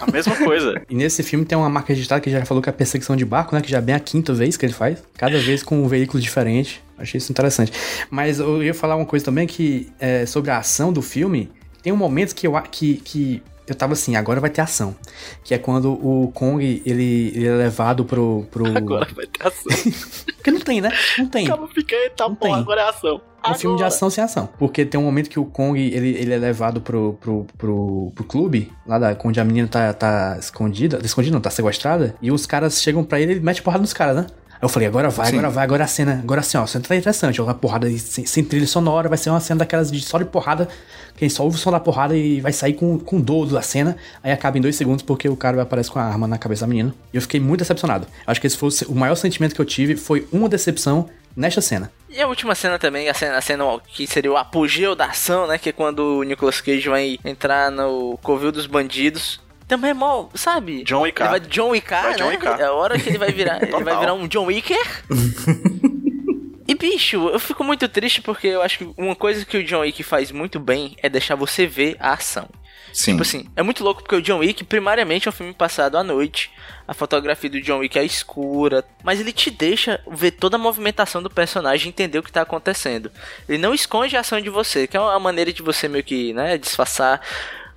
A 0.00 0.10
mesma 0.10 0.36
coisa. 0.36 0.82
E 0.88 0.94
nesse 0.94 1.22
filme 1.22 1.44
tem 1.44 1.56
uma 1.56 1.68
marca 1.68 1.92
registrada 1.92 2.20
que 2.22 2.30
já 2.30 2.44
falou 2.44 2.62
que 2.62 2.68
é 2.68 2.72
a 2.72 2.74
perseguição 2.74 3.14
de 3.16 3.24
barco, 3.24 3.54
né? 3.54 3.60
Que 3.60 3.70
já 3.70 3.78
é 3.78 3.80
bem 3.80 3.94
a 3.94 4.00
quinta 4.00 4.32
vez 4.32 4.56
que 4.56 4.64
ele 4.64 4.72
faz. 4.72 5.02
Cada 5.16 5.38
vez 5.38 5.62
com 5.62 5.82
um 5.82 5.88
veículo 5.88 6.20
diferente. 6.20 6.82
Achei 6.98 7.18
isso 7.18 7.30
interessante. 7.32 7.72
Mas 8.10 8.40
eu 8.40 8.62
ia 8.62 8.74
falar 8.74 8.96
uma 8.96 9.06
coisa 9.06 9.24
também 9.24 9.46
que 9.46 9.90
é, 9.98 10.26
sobre 10.26 10.50
a 10.50 10.58
ação 10.58 10.92
do 10.92 11.02
filme. 11.02 11.50
Tem 11.82 11.92
um 11.92 11.96
momento 11.96 12.34
que 12.34 12.46
eu, 12.46 12.52
que, 12.70 12.96
que 12.96 13.42
eu 13.66 13.74
tava 13.74 13.92
assim, 13.94 14.16
agora 14.16 14.40
vai 14.40 14.50
ter 14.50 14.60
ação. 14.60 14.94
Que 15.44 15.54
é 15.54 15.58
quando 15.58 15.92
o 15.92 16.30
Kong, 16.34 16.82
ele, 16.84 17.32
ele 17.34 17.46
é 17.46 17.54
levado 17.54 18.04
pro... 18.04 18.46
pro... 18.50 18.66
Agora 18.76 19.08
vai 19.14 19.26
ter 19.26 19.46
ação. 19.46 19.92
Porque 20.36 20.50
não 20.50 20.60
tem, 20.60 20.80
né? 20.80 20.90
Não 21.18 21.26
tem. 21.26 21.46
Fica 21.74 21.94
aí, 21.94 22.10
tá 22.10 22.28
Não 22.28 22.34
bom, 22.34 22.40
tem. 22.40 22.54
agora 22.54 22.82
é 22.82 22.88
ação. 22.88 23.20
É 23.42 23.50
um 23.50 23.54
filme 23.54 23.76
de 23.76 23.82
Agora. 23.82 23.94
ação 23.94 24.10
sem 24.10 24.22
ação. 24.22 24.48
Porque 24.58 24.84
tem 24.84 25.00
um 25.00 25.04
momento 25.04 25.30
que 25.30 25.38
o 25.38 25.44
Kong, 25.44 25.78
ele, 25.78 26.10
ele 26.10 26.32
é 26.32 26.38
levado 26.38 26.80
pro, 26.80 27.14
pro, 27.20 27.46
pro, 27.56 28.12
pro 28.14 28.24
clube, 28.24 28.72
lá 28.86 28.98
da, 28.98 29.16
onde 29.24 29.40
a 29.40 29.44
menina 29.44 29.68
tá, 29.68 29.92
tá 29.92 30.36
escondida. 30.38 31.00
Escondida 31.04 31.34
não, 31.34 31.40
tá 31.40 31.50
sequestrada. 31.50 32.14
E 32.20 32.30
os 32.30 32.46
caras 32.46 32.80
chegam 32.82 33.02
pra 33.02 33.20
ele 33.20 33.32
e 33.32 33.34
ele 33.36 33.44
mete 33.44 33.62
porrada 33.62 33.80
nos 33.80 33.92
caras, 33.92 34.16
né? 34.16 34.26
Aí 34.60 34.64
eu 34.66 34.68
falei, 34.68 34.86
agora 34.86 35.08
vai, 35.08 35.30
Sim. 35.30 35.38
agora 35.38 35.50
vai, 35.50 35.64
agora 35.64 35.84
a 35.84 35.86
cena. 35.86 36.20
Agora 36.22 36.40
assim, 36.42 36.58
ó, 36.58 36.62
a 36.62 36.66
cena 36.66 36.84
tá 36.86 36.94
interessante. 36.94 37.40
Ó, 37.40 37.44
uma 37.44 37.54
porrada 37.54 37.90
sem, 37.96 38.26
sem 38.26 38.44
trilha 38.44 38.66
sonora, 38.66 39.08
vai 39.08 39.16
ser 39.16 39.30
uma 39.30 39.40
cena 39.40 39.60
daquelas 39.60 39.90
de 39.90 40.02
só 40.02 40.18
de 40.18 40.26
porrada. 40.26 40.68
Quem 41.16 41.30
só 41.30 41.44
ouve 41.44 41.56
o 41.56 41.58
som 41.58 41.70
da 41.70 41.80
porrada 41.80 42.14
e 42.14 42.42
vai 42.42 42.52
sair 42.52 42.74
com, 42.74 42.98
com 42.98 43.18
dor 43.18 43.46
da 43.46 43.62
cena. 43.62 43.96
Aí 44.22 44.30
acaba 44.30 44.58
em 44.58 44.60
dois 44.60 44.76
segundos 44.76 45.02
porque 45.02 45.28
o 45.30 45.36
cara 45.36 45.62
aparece 45.62 45.90
com 45.90 45.98
a 45.98 46.04
arma 46.04 46.28
na 46.28 46.36
cabeça 46.36 46.62
da 46.62 46.66
menina. 46.66 46.94
E 47.10 47.16
eu 47.16 47.22
fiquei 47.22 47.40
muito 47.40 47.60
decepcionado. 47.60 48.06
Acho 48.26 48.38
que 48.38 48.46
esse 48.46 48.56
foi 48.56 48.68
o 48.68 48.90
o 48.90 48.94
maior 48.94 49.14
sentimento 49.14 49.54
que 49.54 49.60
eu 49.60 49.64
tive, 49.64 49.96
foi 49.96 50.28
uma 50.30 50.48
decepção 50.48 51.08
nesta 51.34 51.60
cena. 51.62 51.90
E 52.10 52.20
a 52.20 52.26
última 52.26 52.54
cena 52.56 52.78
também, 52.78 53.08
a 53.08 53.14
cena, 53.14 53.36
a 53.36 53.40
cena 53.40 53.64
que 53.86 54.06
seria 54.06 54.32
o 54.32 54.36
apogeu 54.36 54.96
da 54.96 55.06
ação, 55.06 55.46
né? 55.46 55.58
Que 55.58 55.68
é 55.68 55.72
quando 55.72 56.18
o 56.18 56.22
Nicolas 56.24 56.60
Cage 56.60 56.88
vai 56.88 57.18
entrar 57.24 57.70
no 57.70 58.18
covil 58.22 58.50
dos 58.50 58.66
bandidos. 58.66 59.40
Também 59.68 59.92
é 59.92 59.94
mó, 59.94 60.28
sabe? 60.34 60.82
John 60.82 61.02
Wick. 61.02 61.22
Ele 61.22 61.30
vai 61.30 61.40
John 61.40 61.68
Wick, 61.68 61.88
Vai 61.88 62.10
né? 62.10 62.16
John 62.16 62.28
Wick. 62.28 62.46
É 62.46 62.64
a 62.64 62.72
hora 62.72 62.98
que 62.98 63.08
ele 63.08 63.18
vai 63.18 63.30
virar, 63.30 63.62
ele 63.62 63.84
vai 63.84 63.98
virar 63.98 64.14
um 64.14 64.26
John 64.26 64.46
Wicker. 64.46 65.04
E 66.70 66.74
bicho, 66.76 67.28
eu 67.28 67.40
fico 67.40 67.64
muito 67.64 67.88
triste 67.88 68.22
porque 68.22 68.46
eu 68.46 68.62
acho 68.62 68.78
que 68.78 68.88
uma 68.96 69.16
coisa 69.16 69.44
que 69.44 69.56
o 69.58 69.64
John 69.64 69.80
Wick 69.80 70.04
faz 70.04 70.30
muito 70.30 70.60
bem 70.60 70.94
é 71.02 71.08
deixar 71.08 71.34
você 71.34 71.66
ver 71.66 71.96
a 71.98 72.12
ação. 72.12 72.48
Sim. 72.92 73.12
Tipo 73.12 73.22
assim, 73.22 73.46
é 73.56 73.62
muito 73.62 73.84
louco 73.84 74.02
porque 74.02 74.16
o 74.16 74.22
John 74.22 74.38
Wick, 74.38 74.64
primariamente, 74.64 75.28
é 75.28 75.30
um 75.30 75.32
filme 75.32 75.52
passado 75.52 75.96
à 75.96 76.02
noite. 76.02 76.50
A 76.86 76.94
fotografia 76.94 77.48
do 77.48 77.60
John 77.60 77.78
Wick 77.78 77.98
é 77.98 78.04
escura. 78.04 78.84
Mas 79.02 79.20
ele 79.20 79.32
te 79.32 79.50
deixa 79.50 80.00
ver 80.10 80.32
toda 80.32 80.56
a 80.56 80.58
movimentação 80.58 81.22
do 81.22 81.30
personagem 81.30 81.86
e 81.86 81.88
entender 81.90 82.18
o 82.18 82.22
que 82.22 82.32
tá 82.32 82.42
acontecendo. 82.42 83.10
Ele 83.48 83.58
não 83.58 83.74
esconde 83.74 84.16
a 84.16 84.20
ação 84.20 84.40
de 84.40 84.50
você, 84.50 84.86
que 84.86 84.96
é 84.96 85.00
uma 85.00 85.18
maneira 85.20 85.52
de 85.52 85.62
você 85.62 85.88
meio 85.88 86.04
que, 86.04 86.32
né, 86.32 86.58
disfarçar 86.58 87.20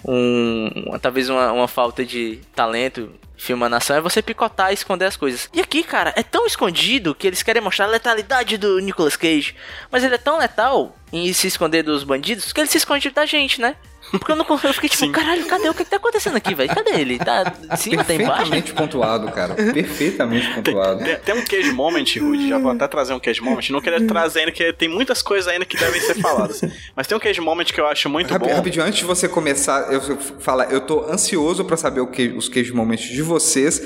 um. 0.06 0.70
talvez 1.02 1.30
uma, 1.30 1.52
uma 1.52 1.68
falta 1.68 2.06
de 2.06 2.40
talento. 2.56 3.12
Filmando 3.36 3.76
ação 3.76 3.98
é 3.98 4.02
você 4.02 4.22
picotar 4.22 4.72
e 4.72 4.74
esconder 4.74 5.06
as 5.06 5.18
coisas. 5.18 5.50
E 5.54 5.60
aqui, 5.60 5.84
cara, 5.84 6.14
é 6.16 6.24
tão 6.24 6.46
escondido 6.46 7.14
que 7.14 7.28
eles 7.28 7.44
querem 7.44 7.62
mostrar 7.62 7.86
a 7.86 7.90
letalidade 7.90 8.58
do 8.58 8.80
Nicolas 8.80 9.18
Cage. 9.18 9.56
Mas 9.92 10.04
ele 10.04 10.16
é 10.16 10.20
tão 10.20 10.38
letal 10.38 10.96
em 11.14 11.32
se 11.32 11.48
esconder 11.48 11.84
dos 11.84 12.04
bandidos, 12.04 12.46
porque 12.46 12.62
ele 12.62 12.68
se 12.70 12.78
esconde 12.80 13.10
da 13.12 13.26
gente, 13.26 13.62
né? 13.62 13.76
Porque 14.12 14.32
eu 14.32 14.36
não 14.36 14.46
eu 14.48 14.74
fiquei 14.74 14.90
tipo, 14.90 15.06
Sim. 15.06 15.12
caralho, 15.12 15.46
cadê? 15.46 15.70
O 15.70 15.74
que, 15.74 15.84
que 15.84 15.90
tá 15.90 15.98
acontecendo 15.98 16.36
aqui, 16.36 16.54
velho? 16.54 16.70
Cadê 16.74 16.92
ele? 17.00 17.18
Tá 17.18 17.52
em 17.72 17.78
cima, 17.78 18.04
tá 18.04 18.14
embaixo? 18.14 18.34
Perfeitamente 18.52 18.74
pontuado, 18.74 19.32
cara. 19.32 19.56
Perfeitamente 19.56 20.54
pontuado. 20.54 21.04
Tem, 21.04 21.16
tem 21.18 21.36
um 21.36 21.44
cage 21.46 21.72
moment, 21.72 22.04
Rude, 22.20 22.50
já 22.50 22.58
vou 22.60 22.72
até 22.72 22.88
trazer 22.88 23.14
um 23.14 23.20
cage 23.20 23.42
moment. 23.42 23.70
Não 23.72 23.82
queria 23.82 24.06
trazer 24.06 24.40
ainda, 24.42 24.52
que 24.52 24.72
tem 24.74 24.88
muitas 24.90 25.22
coisas 25.22 25.48
ainda 25.52 25.66
que 25.66 25.78
devem 25.78 26.00
ser 26.02 26.16
faladas. 26.16 26.62
Mas 26.96 27.08
tem 27.08 27.18
um 27.18 27.20
cage 27.20 27.42
moment 27.42 27.66
que 27.66 27.80
eu 27.80 27.88
acho 27.88 28.08
muito 28.10 28.32
Rapi- 28.32 28.48
bom. 28.50 28.54
Rapidinho, 28.56 28.86
antes 28.86 29.00
de 29.00 29.06
você 29.06 29.28
começar, 29.28 29.92
eu 29.92 30.02
falar, 30.40 30.72
eu 30.72 30.82
tô 30.82 31.10
ansioso 31.10 31.64
pra 31.66 31.78
saber 31.78 32.02
o 32.02 32.08
que, 32.08 32.28
os 32.28 32.48
queijo 32.50 32.76
momentos 32.76 33.06
de 33.06 33.22
vocês, 33.24 33.82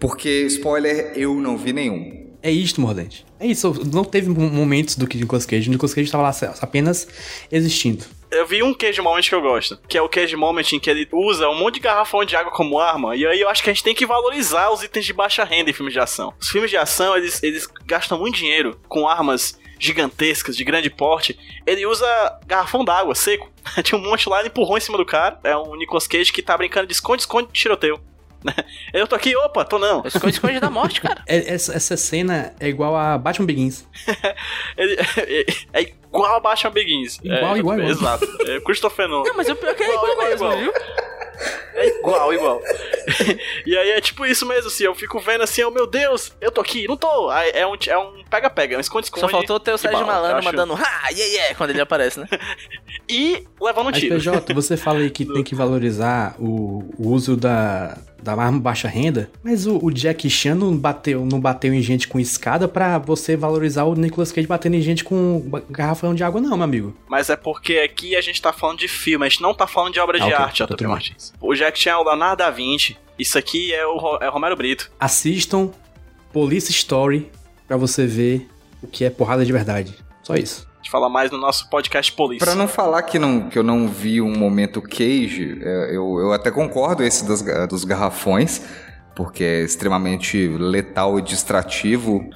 porque, 0.00 0.44
spoiler, 0.46 1.12
eu 1.14 1.34
não 1.34 1.56
vi 1.56 1.72
nenhum. 1.72 2.17
É 2.42 2.50
isto, 2.50 2.80
Mordente. 2.80 3.26
É 3.40 3.46
isso. 3.46 3.72
Não 3.92 4.04
teve 4.04 4.28
mo- 4.28 4.48
momentos 4.50 4.96
do 4.96 5.06
que 5.06 5.16
Nicolas 5.18 5.44
Cage. 5.44 5.68
O 5.68 5.72
Nicolas 5.72 5.92
Cage 5.94 6.10
tava 6.10 6.22
lá 6.24 6.32
apenas 6.60 7.06
existindo. 7.50 8.04
Eu 8.30 8.46
vi 8.46 8.62
um 8.62 8.74
cage 8.74 9.00
moment 9.00 9.22
que 9.22 9.34
eu 9.34 9.40
gosto, 9.40 9.78
que 9.88 9.96
é 9.96 10.02
o 10.02 10.08
cage 10.08 10.36
moment 10.36 10.62
em 10.74 10.78
que 10.78 10.90
ele 10.90 11.08
usa 11.10 11.48
um 11.48 11.58
monte 11.58 11.74
de 11.76 11.80
garrafão 11.80 12.24
de 12.26 12.36
água 12.36 12.52
como 12.52 12.78
arma, 12.78 13.16
e 13.16 13.26
aí 13.26 13.40
eu 13.40 13.48
acho 13.48 13.62
que 13.64 13.70
a 13.70 13.72
gente 13.72 13.82
tem 13.82 13.94
que 13.94 14.04
valorizar 14.04 14.70
os 14.70 14.82
itens 14.82 15.06
de 15.06 15.14
baixa 15.14 15.44
renda 15.44 15.70
em 15.70 15.72
filmes 15.72 15.94
de 15.94 15.98
ação. 15.98 16.34
Os 16.38 16.48
filmes 16.50 16.70
de 16.70 16.76
ação, 16.76 17.16
eles, 17.16 17.42
eles 17.42 17.66
gastam 17.86 18.18
muito 18.18 18.36
dinheiro 18.36 18.78
com 18.86 19.08
armas 19.08 19.58
gigantescas, 19.80 20.56
de 20.56 20.62
grande 20.64 20.90
porte. 20.90 21.38
Ele 21.66 21.86
usa 21.86 22.06
garrafão 22.46 22.84
d'água, 22.84 23.14
seco. 23.14 23.50
Tinha 23.82 23.98
um 23.98 24.02
monte 24.04 24.28
lá, 24.28 24.40
ele 24.40 24.48
empurrou 24.48 24.76
em 24.76 24.80
cima 24.80 24.98
do 24.98 25.06
cara. 25.06 25.38
É 25.42 25.56
um 25.56 25.74
Nicolas 25.76 26.06
Cage 26.06 26.30
que 26.32 26.42
tá 26.42 26.54
brincando 26.56 26.86
de 26.86 26.92
esconde-esconde 26.92 27.48
de 27.50 27.58
tiroteio. 27.58 27.98
Eu 28.92 29.06
tô 29.06 29.14
aqui, 29.16 29.36
opa, 29.36 29.64
tô 29.64 29.78
não. 29.78 30.02
Esconde, 30.06 30.34
esconde 30.34 30.60
da 30.60 30.70
morte, 30.70 31.00
cara. 31.00 31.22
É- 31.26 31.54
essa, 31.54 31.74
essa 31.74 31.96
cena 31.96 32.54
é 32.60 32.68
igual 32.68 32.96
a 32.96 33.18
Batman 33.18 33.46
Begins. 33.46 33.86
Ele, 34.76 34.96
é, 35.74 35.80
é 35.80 35.82
igual 35.82 36.36
a 36.36 36.40
Batman 36.40 36.70
Begins. 36.70 37.18
Igual, 37.22 37.56
é, 37.56 37.58
igual, 37.58 37.78
igual. 37.78 37.90
Exato. 37.90 38.26
É 38.46 38.60
Christopher 38.60 39.08
Nolan. 39.08 39.28
Não, 39.28 39.36
mas 39.36 39.48
o 39.48 39.56
pior 39.56 39.74
que 39.74 39.82
é 39.82 39.88
Igual, 39.92 40.08
igual, 40.12 40.28
mesmo, 40.28 40.46
igual. 40.46 40.58
viu? 40.58 40.72
É 41.74 41.86
igual, 41.86 42.34
igual. 42.34 42.62
e 43.66 43.76
aí 43.76 43.90
é 43.90 44.00
tipo 44.00 44.26
isso 44.26 44.44
mesmo, 44.46 44.66
assim, 44.68 44.84
eu 44.84 44.94
fico 44.94 45.20
vendo 45.20 45.42
assim, 45.44 45.62
oh 45.62 45.70
meu 45.70 45.86
Deus, 45.86 46.32
eu 46.40 46.50
tô 46.50 46.60
aqui, 46.60 46.88
não 46.88 46.96
tô. 46.96 47.30
É 47.32 47.64
um 47.66 47.76
é 47.86 47.98
um 47.98 48.17
pega-pega, 48.28 48.74
é 48.74 48.78
um 48.78 48.80
esconde-esconde. 48.80 49.20
Só 49.20 49.28
faltou 49.28 49.58
ter 49.58 49.72
o 49.72 49.78
Sérgio 49.78 50.06
bala, 50.06 50.28
eu 50.28 50.34
Malandro 50.34 50.44
mandando 50.44 50.74
ha, 50.74 51.08
yeah, 51.10 51.24
yeah, 51.34 51.54
quando 51.54 51.70
ele 51.70 51.80
aparece, 51.80 52.20
né? 52.20 52.28
E 53.10 53.42
levando 53.58 53.86
um 53.86 53.90
Mas, 53.90 54.00
tiro. 54.00 54.16
PJ, 54.16 54.52
você 54.52 54.76
fala 54.76 54.98
aí 54.98 55.08
que 55.08 55.24
tem 55.24 55.42
que 55.42 55.54
valorizar 55.54 56.34
o, 56.38 56.84
o 56.98 57.08
uso 57.08 57.38
da, 57.38 57.96
da 58.22 58.32
arma 58.32 58.60
baixa 58.60 58.86
renda, 58.86 59.30
mas 59.42 59.66
o, 59.66 59.78
o 59.82 59.90
Jack 59.90 60.28
Chan 60.28 60.54
não 60.54 60.76
bateu, 60.76 61.24
não 61.24 61.40
bateu 61.40 61.72
em 61.72 61.80
gente 61.80 62.06
com 62.06 62.20
escada 62.20 62.68
pra 62.68 62.98
você 62.98 63.34
valorizar 63.34 63.84
o 63.84 63.94
Nicolas 63.94 64.30
Cage 64.30 64.46
batendo 64.46 64.74
em 64.74 64.82
gente 64.82 65.04
com 65.04 65.42
garrafão 65.70 66.14
de 66.14 66.22
água, 66.22 66.38
não, 66.40 66.54
meu 66.56 66.64
amigo. 66.64 66.96
Mas 67.08 67.30
é 67.30 67.36
porque 67.36 67.78
aqui 67.78 68.14
a 68.14 68.20
gente 68.20 68.42
tá 68.42 68.52
falando 68.52 68.78
de 68.78 68.88
filme, 68.88 69.24
a 69.24 69.28
gente 69.28 69.40
não 69.40 69.54
tá 69.54 69.66
falando 69.66 69.94
de 69.94 70.00
obra 70.00 70.18
Ah, 70.18 70.26
de 70.26 70.34
ok, 70.34 70.44
arte, 70.44 70.66
bem. 70.76 70.88
Martins. 70.88 71.32
O 71.40 71.54
Jack 71.54 71.78
Chan 71.78 71.92
é 71.92 71.96
o 71.96 72.04
Leonardo 72.04 72.36
da 72.36 72.50
Vinci. 72.50 72.96
Isso 73.18 73.38
aqui 73.38 73.72
é 73.72 73.86
o, 73.86 74.18
é 74.20 74.28
o 74.28 74.32
Romero 74.32 74.54
Brito. 74.54 74.90
Assistam 75.00 75.70
Police 76.32 76.70
Story 76.70 77.30
pra 77.68 77.76
você 77.76 78.06
ver 78.06 78.48
o 78.82 78.86
que 78.88 79.04
é 79.04 79.10
porrada 79.10 79.44
de 79.44 79.52
verdade. 79.52 79.94
Só 80.22 80.34
isso. 80.34 80.66
A 80.74 80.82
gente 80.82 80.90
fala 80.90 81.08
mais 81.08 81.30
no 81.30 81.38
nosso 81.38 81.68
podcast 81.68 82.10
Police. 82.12 82.44
Pra 82.44 82.54
não 82.54 82.66
falar 82.66 83.02
que, 83.02 83.18
não, 83.18 83.48
que 83.48 83.58
eu 83.58 83.62
não 83.62 83.86
vi 83.86 84.20
um 84.20 84.36
momento 84.36 84.80
Cage, 84.80 85.58
é, 85.62 85.88
eu, 85.94 86.18
eu 86.18 86.32
até 86.32 86.50
concordo 86.50 87.02
esse 87.04 87.26
das, 87.26 87.42
ga- 87.42 87.66
dos 87.66 87.84
garrafões, 87.84 88.62
porque 89.14 89.44
é 89.44 89.62
extremamente 89.64 90.48
letal 90.48 91.18
e 91.18 91.22
distrativo. 91.22 92.28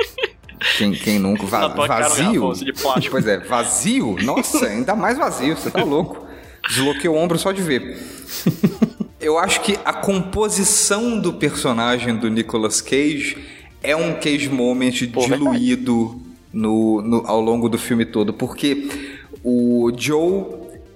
quem, 0.78 0.92
quem 0.92 1.18
nunca. 1.18 1.46
Va- 1.46 1.68
vazio. 1.68 2.50
assim. 2.50 2.66
Pois 3.10 3.26
é, 3.26 3.38
vazio? 3.38 4.16
Nossa, 4.22 4.66
ainda 4.66 4.94
mais 4.94 5.18
vazio, 5.18 5.56
você 5.56 5.70
tá 5.70 5.82
louco. 5.82 6.26
Desloquei 6.68 7.08
o 7.10 7.14
ombro 7.16 7.38
só 7.38 7.50
de 7.50 7.62
ver. 7.62 7.98
Eu 9.20 9.38
acho 9.38 9.60
que 9.62 9.78
a 9.84 9.92
composição 9.92 11.18
do 11.18 11.32
personagem 11.32 12.14
do 12.16 12.28
Nicolas 12.28 12.80
Cage 12.80 13.38
é 13.82 13.94
um 13.96 14.14
Cage 14.14 14.48
Moment 14.48 14.90
diluído 15.36 16.20
no, 16.52 17.00
no- 17.02 17.26
ao 17.26 17.40
longo 17.40 17.68
do 17.68 17.78
filme 17.78 18.04
todo, 18.04 18.32
porque 18.32 18.88
o 19.42 19.90
Joe 19.96 20.44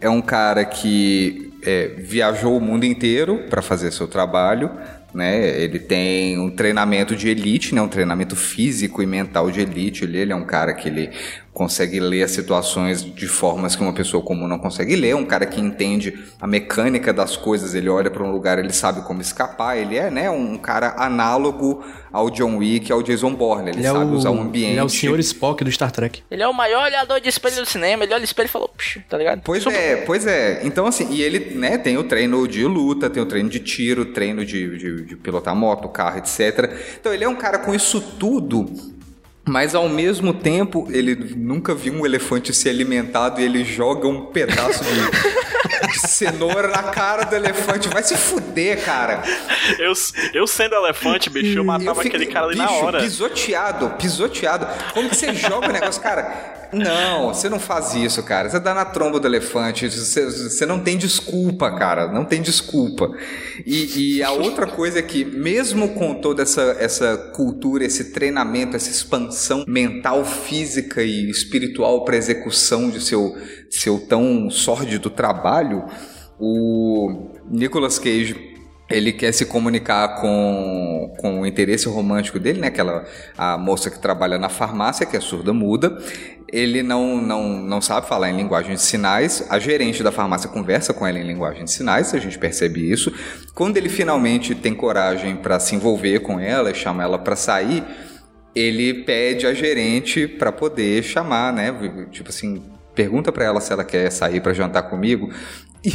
é 0.01 0.09
um 0.09 0.20
cara 0.20 0.64
que 0.64 1.51
é, 1.62 1.89
viajou 1.99 2.57
o 2.57 2.61
mundo 2.61 2.84
inteiro 2.84 3.45
para 3.51 3.61
fazer 3.62 3.91
seu 3.93 4.07
trabalho, 4.07 4.70
né? 5.12 5.61
Ele 5.61 5.78
tem 5.78 6.39
um 6.39 6.51
treinamento 6.51 7.16
de 7.16 7.28
elite, 7.28 7.74
né? 7.74 7.80
Um 7.80 7.89
treinamento 7.89 8.37
físico 8.37 9.03
e 9.03 9.07
mental 9.07 9.51
de 9.51 9.61
elite. 9.61 10.05
Ele, 10.05 10.18
ele 10.18 10.32
é 10.32 10.37
um 10.37 10.45
cara 10.45 10.74
que 10.74 10.89
ele 10.89 11.11
consegue 11.57 11.99
ler 11.99 12.23
as 12.23 12.33
situações 12.33 13.03
de 13.03 13.27
formas 13.27 13.75
que 13.75 13.81
uma 13.83 13.95
pessoa 13.95 14.23
comum 14.23 14.47
não 14.47 14.59
consegue 14.59 14.95
ler. 14.95 15.09
É 15.09 15.17
um 15.17 15.25
cara 15.25 15.47
que 15.47 15.59
entende 15.59 16.13
a 16.39 16.47
mecânica 16.47 17.15
das 17.15 17.35
coisas. 17.35 17.75
Ele 17.75 17.89
olha 17.89 18.11
para 18.11 18.23
um 18.23 18.31
lugar, 18.31 18.59
ele 18.59 18.75
sabe 18.75 19.01
como 19.07 19.23
escapar. 19.23 19.79
Ele 19.79 19.97
é, 19.97 20.11
né? 20.11 20.29
Um 20.31 20.59
cara 20.59 20.95
análogo 20.99 21.83
ao 22.13 22.29
John 22.29 22.59
Wick, 22.59 22.93
ao 22.93 23.03
Jason 23.03 23.33
Bourne. 23.33 23.71
Ele, 23.71 23.79
Ele 23.79 23.87
é, 23.87 23.91
sabe 23.91 24.05
o, 24.05 24.15
usar 24.15 24.31
o 24.33 24.39
ambiente. 24.39 24.73
ele 24.73 24.81
é 24.81 24.85
o 24.85 24.89
senhor 24.91 25.19
Spock 25.19 25.65
do 25.65 25.73
Star 25.73 25.91
Trek. 25.91 26.23
Ele 26.31 26.43
é 26.43 26.47
o 26.47 26.53
maior 26.53 26.85
olhador 26.85 27.23
de 27.23 27.29
espelho 27.31 27.57
do 27.57 27.65
cinema, 27.67 28.05
ele 28.05 28.13
olha 28.13 28.21
o 28.21 28.25
espelho 28.25 28.49
e 28.49 28.51
falou, 28.51 28.69
"Psh", 28.77 29.01
tá 29.09 29.17
ligado? 29.17 29.41
Pois 29.43 29.63
Super- 29.63 29.79
é, 29.79 29.97
pois 29.97 30.27
é. 30.27 30.61
Então, 30.63 30.87
assim, 30.87 31.09
e 31.11 31.23
ele, 31.23 31.55
né, 31.55 31.79
tem 31.79 31.97
o 31.97 32.05
treino 32.05 32.47
de 32.47 32.65
luta, 32.67 33.09
tem 33.09 33.23
o 33.23 33.27
treino 33.27 33.49
de 33.49 33.61
tiro, 33.61 34.05
treino 34.05 34.45
de, 34.45 34.77
de, 34.77 35.05
de 35.07 35.17
pilotar 35.17 35.57
moto, 35.57 35.89
carro, 35.89 36.19
etc. 36.19 36.71
Então, 37.01 37.15
ele 37.15 37.25
é 37.25 37.29
um 37.29 37.35
cara 37.37 37.59
com 37.59 37.75
isso 37.75 37.99
tudo, 38.19 38.67
mas 39.47 39.75
ao 39.75 39.89
mesmo 39.89 40.35
tempo, 40.35 40.87
ele 40.91 41.15
nunca 41.37 41.75
viu 41.75 41.93
um 41.95 42.05
elefante 42.05 42.53
ser 42.55 42.71
alimentado 42.71 43.41
e 43.41 43.45
ele 43.45 43.65
joga 43.65 44.09
um 44.09 44.27
pedaço 44.27 44.83
de, 44.85 45.87
de 45.93 45.99
cenoura 46.09 46.69
na 46.69 46.83
cara 46.85 47.25
do 47.25 47.37
elefante. 47.37 47.89
Vai 47.89 48.03
se 48.03 48.17
fuder, 48.17 48.85
cara. 48.85 49.23
Eu, 49.79 49.93
eu 50.35 50.47
sendo 50.47 50.75
elefante, 50.75 51.31
bicho, 51.31 51.53
eu 51.59 51.63
Eu 51.63 51.65
matava 51.65 52.03
fico- 52.03 52.17
aquele 52.17 52.27
cara 52.33 52.47
ali 52.47 52.57
na 52.57 52.67
bicho, 52.67 52.85
hora. 52.85 53.01
Pisoteado, 53.01 53.91
pisoteado. 53.91 54.67
Como 54.93 55.09
que 55.09 55.17
você 55.17 55.33
joga 55.35 55.69
o 55.69 55.73
negócio, 55.73 56.03
cara? 56.03 56.56
Não, 56.73 57.33
você 57.33 57.49
não 57.49 57.59
faz 57.59 57.95
isso, 57.95 58.23
cara. 58.23 58.49
Você 58.49 58.59
dá 58.61 58.75
na 58.75 58.85
tromba 58.85 59.21
do 59.21 59.27
elefante. 59.27 59.89
Você, 59.89 60.25
você 60.25 60.67
não 60.67 60.81
tem 60.81 60.97
desculpa, 60.97 61.71
cara. 61.71 62.11
Não 62.12 62.25
tem 62.25 62.43
desculpa. 62.43 63.11
E, 63.64 64.17
e 64.17 64.23
a 64.23 64.31
outra 64.31 64.67
coisa 64.67 64.99
é 64.99 65.03
que, 65.03 65.25
mesmo 65.25 65.91
com 65.91 66.14
toda 66.14 66.43
essa, 66.43 66.77
essa 66.79 67.17
cultura, 67.35 67.85
esse 67.85 68.12
treinamento, 68.12 68.77
essa 68.77 68.91
expansão 68.91 69.64
mental, 69.67 70.25
física 70.25 71.03
e 71.03 71.31
espiritual 71.31 72.05
para 72.05 72.17
execução 72.17 72.91
de 72.91 73.01
seu, 73.01 73.37
seu 73.71 73.99
tão 74.01 74.51
sórdido 74.51 75.11
trabalho, 75.11 75.85
o 76.39 77.31
Nicolas 77.51 77.99
Cage 77.99 78.57
ele 78.89 79.12
quer 79.12 79.33
se 79.33 79.45
comunicar 79.47 80.21
com, 80.21 81.12
com 81.19 81.41
o 81.41 81.47
interesse 81.47 81.89
romântico 81.89 82.39
dele, 82.39 82.61
né? 82.61 82.69
Aquela 82.69 83.05
a 83.37 83.59
moça 83.59 83.91
que 83.91 83.99
trabalha 83.99 84.39
na 84.39 84.49
farmácia, 84.49 85.05
que 85.05 85.17
é 85.17 85.21
surda 85.21 85.53
muda. 85.53 85.99
Ele 86.53 86.83
não, 86.83 87.17
não, 87.17 87.59
não 87.59 87.81
sabe 87.81 88.07
falar 88.07 88.31
em 88.31 88.37
linguagem 88.37 88.75
de 88.75 88.81
sinais. 88.81 89.45
A 89.49 89.59
gerente 89.59 90.03
da 90.03 90.13
farmácia 90.13 90.49
conversa 90.49 90.95
com 90.95 91.07
ela 91.07 91.19
em 91.19 91.27
linguagem 91.27 91.65
de 91.65 91.71
sinais, 91.71 92.15
a 92.15 92.19
gente 92.19 92.39
percebe 92.39 92.91
isso. 92.91 93.13
Quando 93.55 93.77
ele 93.77 93.89
finalmente 93.89 94.55
tem 94.55 94.75
coragem 94.75 95.37
para 95.37 95.59
se 95.59 95.75
envolver 95.75 96.21
com 96.21 96.39
ela, 96.39 96.73
chama 96.73 97.03
ela 97.03 97.19
para 97.19 97.35
sair, 97.35 97.83
ele 98.55 99.05
pede 99.05 99.47
a 99.47 99.53
gerente 99.53 100.27
para 100.29 100.53
poder 100.53 101.03
chamar, 101.03 101.53
né? 101.53 101.75
Tipo 102.11 102.31
assim, 102.31 102.63
pergunta 102.95 103.31
para 103.31 103.45
ela 103.45 103.61
se 103.61 103.73
ela 103.73 103.85
quer 103.85 104.11
sair 104.11 104.41
para 104.41 104.55
jantar 104.55 104.85
comigo. 104.85 105.31
E, 105.85 105.93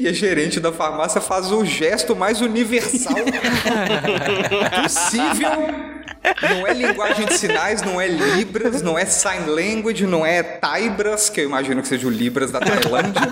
e 0.04 0.08
a 0.08 0.12
gerente 0.12 0.60
da 0.60 0.70
farmácia 0.70 1.20
faz 1.20 1.50
o 1.50 1.64
gesto 1.64 2.14
mais 2.14 2.40
universal 2.40 3.16
possível. 4.84 5.95
Não 6.42 6.66
é 6.66 6.72
linguagem 6.72 7.26
de 7.26 7.36
sinais, 7.38 7.82
não 7.82 8.00
é 8.00 8.06
Libras, 8.06 8.82
não 8.82 8.98
é 8.98 9.04
Sign 9.04 9.46
Language, 9.48 10.06
não 10.06 10.24
é 10.24 10.42
Taibras, 10.42 11.28
que 11.30 11.40
eu 11.40 11.44
imagino 11.44 11.82
que 11.82 11.88
seja 11.88 12.06
o 12.06 12.10
Libras 12.10 12.50
da 12.50 12.60
Tailândia. 12.60 13.22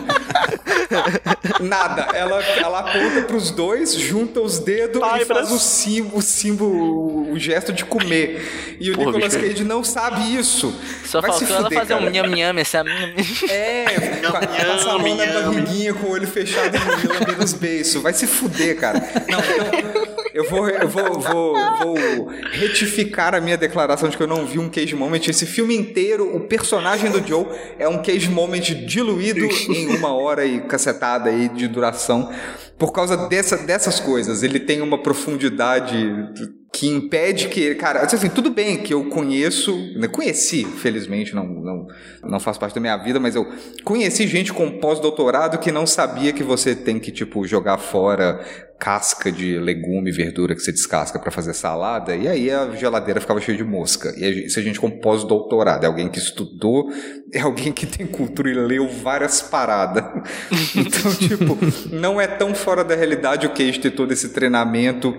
Nada. 1.60 2.08
Ela, 2.14 2.42
ela 2.42 2.78
aponta 2.80 3.22
pros 3.22 3.50
dois, 3.50 3.94
junta 3.94 4.40
os 4.40 4.58
dedos 4.58 4.96
e 4.96 5.00
Taibras. 5.00 5.28
faz 5.28 5.50
o 5.52 5.58
símbolo, 5.58 6.18
o 6.18 6.22
símbolo, 6.22 7.32
o 7.32 7.38
gesto 7.38 7.72
de 7.72 7.84
comer. 7.84 8.76
E 8.80 8.90
o 8.90 8.94
Porra, 8.94 9.06
Nicolas 9.12 9.34
bicho. 9.36 9.48
Cage 9.48 9.64
não 9.64 9.82
sabe 9.84 10.36
isso. 10.36 10.74
Só 11.04 11.20
Vai 11.20 11.32
se 11.32 11.46
faltou 11.46 11.56
ela 11.56 11.64
fuder, 11.64 11.78
fazer 11.80 11.94
um 11.94 11.98
cara. 11.98 12.10
nham-nham, 12.10 12.58
esse 12.60 12.76
é... 12.76 13.84
É, 13.84 14.20
pa- 14.30 14.40
passa 14.40 14.90
a 14.92 14.98
mão 14.98 15.14
na 15.14 15.26
barriguinha 15.26 15.94
com 15.94 16.06
o 16.06 16.10
olho 16.10 16.26
fechado 16.26 16.76
e 16.76 17.06
lambendo 17.06 17.44
os 17.44 17.52
beiços. 17.52 18.02
Vai 18.02 18.12
se 18.12 18.26
fuder, 18.26 18.76
cara. 18.78 19.00
Não, 19.28 19.38
então, 19.40 20.13
Eu 20.34 20.50
vou, 20.50 20.68
eu 20.68 20.88
vou, 20.88 21.20
vou, 21.20 21.54
vou 21.54 22.26
retificar 22.50 23.36
a 23.36 23.40
minha 23.40 23.56
declaração 23.56 24.08
de 24.08 24.16
que 24.16 24.22
eu 24.24 24.26
não 24.26 24.44
vi 24.44 24.58
um 24.58 24.68
cage 24.68 24.92
moment. 24.96 25.20
Esse 25.28 25.46
filme 25.46 25.76
inteiro, 25.76 26.34
o 26.34 26.40
personagem 26.40 27.08
do 27.08 27.24
Joe 27.24 27.46
é 27.78 27.88
um 27.88 28.02
cage 28.02 28.28
moment 28.28 28.58
diluído 28.84 29.46
em 29.72 29.96
uma 29.96 30.12
hora 30.12 30.44
e 30.44 30.60
cacetada 30.62 31.30
aí 31.30 31.48
de 31.48 31.68
duração. 31.68 32.32
Por 32.78 32.92
causa 32.92 33.16
dessa, 33.28 33.56
dessas 33.56 34.00
coisas. 34.00 34.42
Ele 34.42 34.58
tem 34.58 34.80
uma 34.80 35.02
profundidade 35.02 35.96
que 36.74 36.88
impede 36.88 37.48
que, 37.48 37.72
cara, 37.76 38.00
assim, 38.00 38.28
tudo 38.28 38.50
bem 38.50 38.78
que 38.78 38.92
eu 38.92 39.04
conheço, 39.08 39.72
né, 39.96 40.08
conheci, 40.08 40.64
felizmente, 40.64 41.32
não, 41.32 41.46
não, 41.46 41.86
não 42.24 42.40
faz 42.40 42.58
parte 42.58 42.74
da 42.74 42.80
minha 42.80 42.96
vida, 42.96 43.20
mas 43.20 43.36
eu 43.36 43.46
conheci 43.84 44.26
gente 44.26 44.52
com 44.52 44.80
pós-doutorado 44.80 45.58
que 45.58 45.70
não 45.70 45.86
sabia 45.86 46.32
que 46.32 46.42
você 46.42 46.74
tem 46.74 46.98
que, 46.98 47.12
tipo, 47.12 47.46
jogar 47.46 47.78
fora 47.78 48.44
casca 48.78 49.30
de 49.30 49.58
legume, 49.58 50.10
verdura 50.10 50.54
que 50.54 50.60
você 50.60 50.72
descasca 50.72 51.18
para 51.18 51.30
fazer 51.30 51.54
salada, 51.54 52.14
e 52.14 52.28
aí 52.28 52.50
a 52.50 52.70
geladeira 52.72 53.20
ficava 53.20 53.40
cheia 53.40 53.56
de 53.56 53.64
mosca. 53.64 54.12
E 54.16 54.46
isso 54.46 54.58
a 54.58 54.62
gente 54.62 54.80
com 54.80 54.90
pós-doutorado, 54.90 55.84
é 55.84 55.86
alguém 55.86 56.08
que 56.08 56.18
estudou, 56.18 56.90
é 57.32 57.40
alguém 57.40 57.72
que 57.72 57.86
tem 57.86 58.06
cultura 58.06 58.50
e 58.50 58.54
leu 58.54 58.88
várias 58.88 59.40
paradas. 59.40 60.04
então, 60.76 61.14
tipo, 61.14 61.56
não 61.94 62.20
é 62.20 62.26
tão 62.26 62.54
fora 62.64 62.82
da 62.82 62.94
realidade 62.94 63.46
o 63.46 63.50
Cage 63.50 63.78
ter 63.78 63.90
todo 63.90 64.10
esse 64.10 64.30
treinamento 64.30 65.14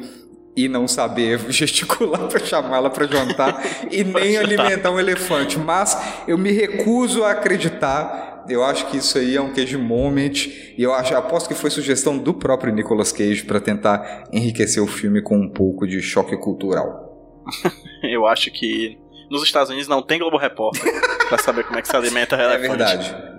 e 0.57 0.67
não 0.67 0.87
saber 0.87 1.39
gesticular 1.51 2.27
para 2.27 2.39
chamá-la 2.39 2.89
para 2.89 3.05
jantar 3.05 3.61
e 3.91 4.03
nem 4.03 4.37
alimentar 4.37 4.89
um 4.89 4.99
elefante. 4.99 5.59
Mas 5.59 5.95
eu 6.27 6.37
me 6.37 6.51
recuso 6.51 7.23
a 7.23 7.31
acreditar. 7.31 8.45
Eu 8.47 8.63
acho 8.63 8.87
que 8.87 8.97
isso 8.97 9.17
aí 9.17 9.35
é 9.35 9.41
um 9.41 9.53
Cage 9.53 9.77
Moment 9.77 10.47
e 10.77 10.83
eu 10.83 10.93
acho, 10.93 11.15
aposto 11.15 11.47
que 11.47 11.55
foi 11.55 11.69
sugestão 11.69 12.17
do 12.17 12.33
próprio 12.33 12.73
Nicolas 12.73 13.11
Cage 13.11 13.43
para 13.43 13.59
tentar 13.59 14.25
enriquecer 14.31 14.81
o 14.81 14.87
filme 14.87 15.21
com 15.21 15.37
um 15.37 15.49
pouco 15.49 15.87
de 15.87 16.01
choque 16.01 16.37
cultural. 16.37 17.43
eu 18.03 18.27
acho 18.27 18.51
que 18.51 18.97
nos 19.31 19.41
Estados 19.43 19.69
Unidos 19.69 19.87
não 19.87 20.01
tem 20.01 20.19
Globo 20.19 20.37
Repórter 20.37 20.93
para 21.27 21.39
saber 21.39 21.63
como 21.63 21.79
é 21.79 21.81
que 21.81 21.87
se 21.87 21.95
alimenta 21.95 22.35
elefante. 22.41 22.65
É 22.65 22.67
verdade. 22.67 23.34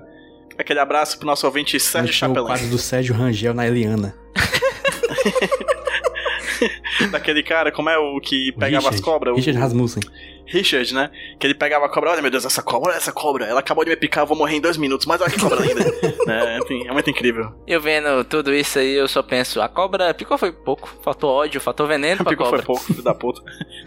Aquele 0.58 0.80
abraço 0.80 1.18
pro 1.18 1.26
nosso 1.26 1.46
ouvinte 1.46 1.78
Sérgio 1.78 2.12
Chapelin. 2.12 2.40
O 2.40 2.46
quadro 2.46 2.68
do 2.68 2.78
Sérgio 2.78 3.14
Rangel 3.14 3.54
na 3.54 3.66
Eliana. 3.66 4.14
Daquele 7.10 7.42
cara, 7.42 7.70
como 7.70 7.90
é 7.90 7.98
o 7.98 8.18
que 8.20 8.52
pegava 8.52 8.76
Richard, 8.76 8.96
as 8.96 9.00
cobras? 9.00 9.36
Richard 9.36 9.58
o... 9.58 9.60
Rasmussen. 9.60 10.02
Richard, 10.46 10.94
né? 10.94 11.10
Que 11.38 11.46
ele 11.46 11.54
pegava 11.54 11.86
a 11.86 11.88
cobra, 11.88 12.12
olha 12.12 12.22
meu 12.22 12.30
Deus, 12.30 12.44
essa 12.44 12.62
cobra, 12.62 12.90
olha 12.90 12.96
essa 12.96 13.12
cobra, 13.12 13.46
ela 13.46 13.60
acabou 13.60 13.84
de 13.84 13.90
me 13.90 13.96
picar, 13.96 14.22
eu 14.22 14.28
vou 14.28 14.36
morrer 14.36 14.56
em 14.56 14.60
dois 14.60 14.76
minutos, 14.76 15.04
mas 15.04 15.20
olha 15.20 15.30
que 15.30 15.40
cobra 15.40 15.60
linda. 15.60 15.82
é, 16.28 16.88
é 16.88 16.92
muito 16.92 17.10
incrível. 17.10 17.52
Eu 17.66 17.80
vendo 17.80 18.24
tudo 18.24 18.54
isso 18.54 18.78
aí, 18.78 18.94
eu 18.94 19.08
só 19.08 19.22
penso, 19.22 19.60
a 19.60 19.68
cobra 19.68 20.14
picou 20.14 20.38
foi 20.38 20.52
pouco, 20.52 20.88
faltou 21.02 21.30
ódio, 21.30 21.60
faltou 21.60 21.86
veneno 21.86 22.22
pra 22.22 22.30
picou 22.30 22.46
cobra. 22.46 22.62
foi 22.62 22.66
pouco, 22.66 22.84
filho 22.84 23.02
da 23.02 23.14
puta. 23.14 23.42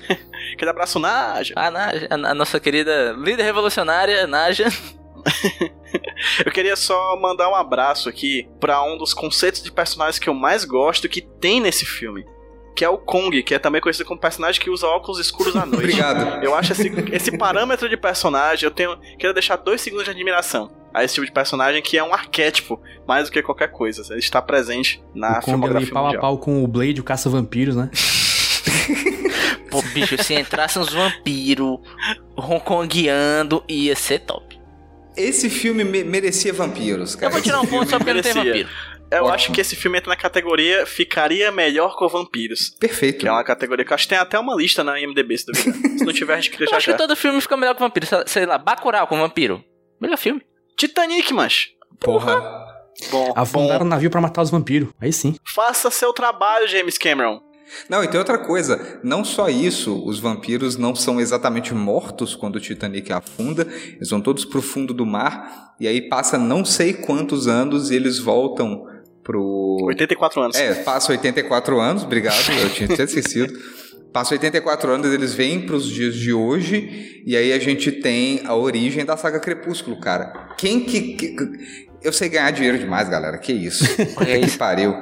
Aquele 0.53 0.69
abraço, 0.69 0.99
Naja. 0.99 1.53
A, 1.55 1.71
Naja, 1.71 2.07
a, 2.09 2.15
a 2.15 2.33
nossa 2.33 2.59
querida 2.59 3.15
líder 3.17 3.43
revolucionária, 3.43 4.27
Naja. 4.27 4.65
Eu 6.45 6.51
queria 6.51 6.75
só 6.75 7.17
mandar 7.19 7.49
um 7.49 7.55
abraço 7.55 8.09
aqui 8.09 8.47
para 8.59 8.83
um 8.83 8.97
dos 8.97 9.13
conceitos 9.13 9.63
de 9.63 9.71
personagens 9.71 10.19
que 10.19 10.29
eu 10.29 10.33
mais 10.33 10.65
gosto 10.65 11.09
que 11.09 11.21
tem 11.21 11.59
nesse 11.59 11.85
filme. 11.85 12.25
Que 12.75 12.85
é 12.85 12.89
o 12.89 12.97
Kong, 12.97 13.43
que 13.43 13.53
é 13.53 13.59
também 13.59 13.81
conhecido 13.81 14.05
como 14.07 14.19
personagem 14.19 14.61
que 14.61 14.69
usa 14.69 14.87
óculos 14.87 15.19
escuros 15.19 15.55
à 15.55 15.65
noite. 15.67 15.83
Obrigado. 15.83 16.43
Eu 16.43 16.55
acho 16.55 16.71
esse, 16.71 16.89
esse 17.11 17.37
parâmetro 17.37 17.89
de 17.89 17.97
personagem, 17.97 18.65
eu 18.65 18.71
tenho. 18.71 18.97
Quero 19.17 19.33
deixar 19.33 19.57
dois 19.57 19.81
segundos 19.81 20.05
de 20.05 20.11
admiração 20.11 20.71
a 20.93 21.03
esse 21.03 21.13
tipo 21.15 21.25
de 21.25 21.31
personagem 21.31 21.81
que 21.81 21.97
é 21.97 22.03
um 22.03 22.13
arquétipo 22.13 22.81
mais 23.07 23.27
do 23.27 23.31
que 23.33 23.41
qualquer 23.41 23.69
coisa. 23.69 24.03
Ele 24.11 24.19
está 24.19 24.41
presente 24.41 25.03
na 25.13 25.31
o 25.31 25.33
Kong 25.35 25.45
filmografia 25.45 25.87
ali 25.87 25.91
pau 25.91 26.03
a 26.03 26.05
mundial. 26.05 26.21
pau 26.21 26.37
com 26.37 26.63
o 26.63 26.67
Blade, 26.67 27.01
o 27.01 27.03
caça-vampiros, 27.03 27.75
né? 27.75 27.89
Pô, 29.69 29.81
bicho, 29.93 30.21
se 30.23 30.33
entrasse 30.33 30.79
uns 30.79 30.91
vampiros 30.91 31.79
hongkongueando, 32.37 33.63
ia 33.67 33.95
ser 33.95 34.19
top. 34.19 34.48
Esse 35.21 35.49
filme 35.49 35.83
me 35.83 36.03
merecia 36.03 36.53
vampiros, 36.53 37.15
cara. 37.15 37.27
Eu 37.27 37.31
vou 37.33 37.41
tirar 37.41 37.61
um 37.61 37.65
ponto 37.65 37.89
só 37.89 37.97
porque 37.97 38.13
não 38.13 38.21
tem 38.21 38.33
vampiro. 38.33 38.69
Eu 39.11 39.23
Ótimo. 39.23 39.33
acho 39.33 39.51
que 39.53 39.59
esse 39.61 39.75
filme 39.75 39.97
entra 39.97 40.09
na 40.09 40.15
categoria 40.15 40.85
Ficaria 40.85 41.51
Melhor 41.51 41.95
com 41.97 42.07
Vampiros. 42.07 42.69
Perfeito. 42.79 43.19
Que 43.21 43.27
é 43.27 43.31
uma 43.31 43.43
categoria 43.43 43.83
que 43.83 43.91
eu 43.91 43.95
acho 43.95 44.03
que 44.05 44.09
tem 44.09 44.17
até 44.19 44.37
uma 44.37 44.55
lista 44.55 44.83
na 44.83 44.99
IMDB, 44.99 45.35
se 45.35 45.45
duvidar. 45.47 45.73
Se 45.97 46.05
não 46.05 46.13
tiver, 46.13 46.33
a 46.33 46.35
gente 46.35 46.51
cria 46.51 46.65
Eu 46.67 46.69
já 46.69 46.77
acho 46.77 46.85
que 46.85 46.91
já. 46.91 46.97
todo 46.97 47.15
filme 47.15 47.41
fica 47.41 47.57
melhor 47.57 47.73
com 47.73 47.79
vampiro. 47.83 48.05
Sei- 48.05 48.23
Sei 48.27 48.45
lá, 48.45 48.57
Bacurau 48.59 49.07
com 49.07 49.17
vampiro. 49.19 49.63
Melhor 49.99 50.15
filme. 50.17 50.41
Titanic, 50.77 51.33
mas. 51.33 51.69
Porra. 51.99 52.39
Bom, 53.09 53.33
Afundaram 53.35 53.79
bom. 53.79 53.85
o 53.85 53.89
navio 53.89 54.09
pra 54.11 54.21
matar 54.21 54.41
os 54.43 54.51
vampiros. 54.51 54.89
Aí 55.01 55.11
sim. 55.11 55.35
Faça 55.55 55.89
seu 55.89 56.13
trabalho, 56.13 56.67
James 56.67 56.97
Cameron. 56.97 57.41
Não, 57.89 58.03
e 58.03 58.07
tem 58.07 58.17
outra 58.19 58.37
coisa. 58.37 58.99
Não 59.03 59.23
só 59.23 59.49
isso, 59.49 60.03
os 60.05 60.19
vampiros 60.19 60.75
não 60.77 60.95
são 60.95 61.19
exatamente 61.19 61.73
mortos 61.73 62.35
quando 62.35 62.55
o 62.55 62.59
Titanic 62.59 63.11
afunda. 63.11 63.67
Eles 63.95 64.09
vão 64.09 64.21
todos 64.21 64.45
pro 64.45 64.61
fundo 64.61 64.93
do 64.93 65.05
mar. 65.05 65.73
E 65.79 65.87
aí 65.87 66.01
passa 66.09 66.37
não 66.37 66.65
sei 66.65 66.93
quantos 66.93 67.47
anos 67.47 67.91
e 67.91 67.95
eles 67.95 68.17
voltam 68.19 68.85
pro. 69.23 69.77
84 69.87 70.41
anos. 70.41 70.55
É, 70.57 70.73
passa 70.75 71.11
84 71.11 71.79
anos, 71.79 72.03
obrigado, 72.03 72.35
eu 72.61 72.69
tinha 72.69 72.91
até 72.93 73.03
esquecido. 73.03 73.53
Passa 74.11 74.33
84 74.33 74.91
anos, 74.91 75.13
eles 75.13 75.33
vêm 75.35 75.67
pros 75.67 75.85
dias 75.87 76.15
de 76.15 76.33
hoje, 76.33 77.21
e 77.27 77.37
aí 77.37 77.53
a 77.53 77.59
gente 77.59 77.91
tem 77.91 78.41
a 78.43 78.55
origem 78.55 79.05
da 79.05 79.15
saga 79.15 79.39
Crepúsculo, 79.39 79.99
cara. 79.99 80.55
Quem 80.57 80.79
que. 80.79 81.13
que- 81.13 81.37
eu 82.01 82.11
sei 82.11 82.27
ganhar 82.29 82.49
dinheiro 82.51 82.79
demais, 82.79 83.07
galera, 83.07 83.37
que 83.37 83.53
isso. 83.53 83.83
Que 84.17 84.37
isso. 84.37 84.57
pariu. 84.57 84.95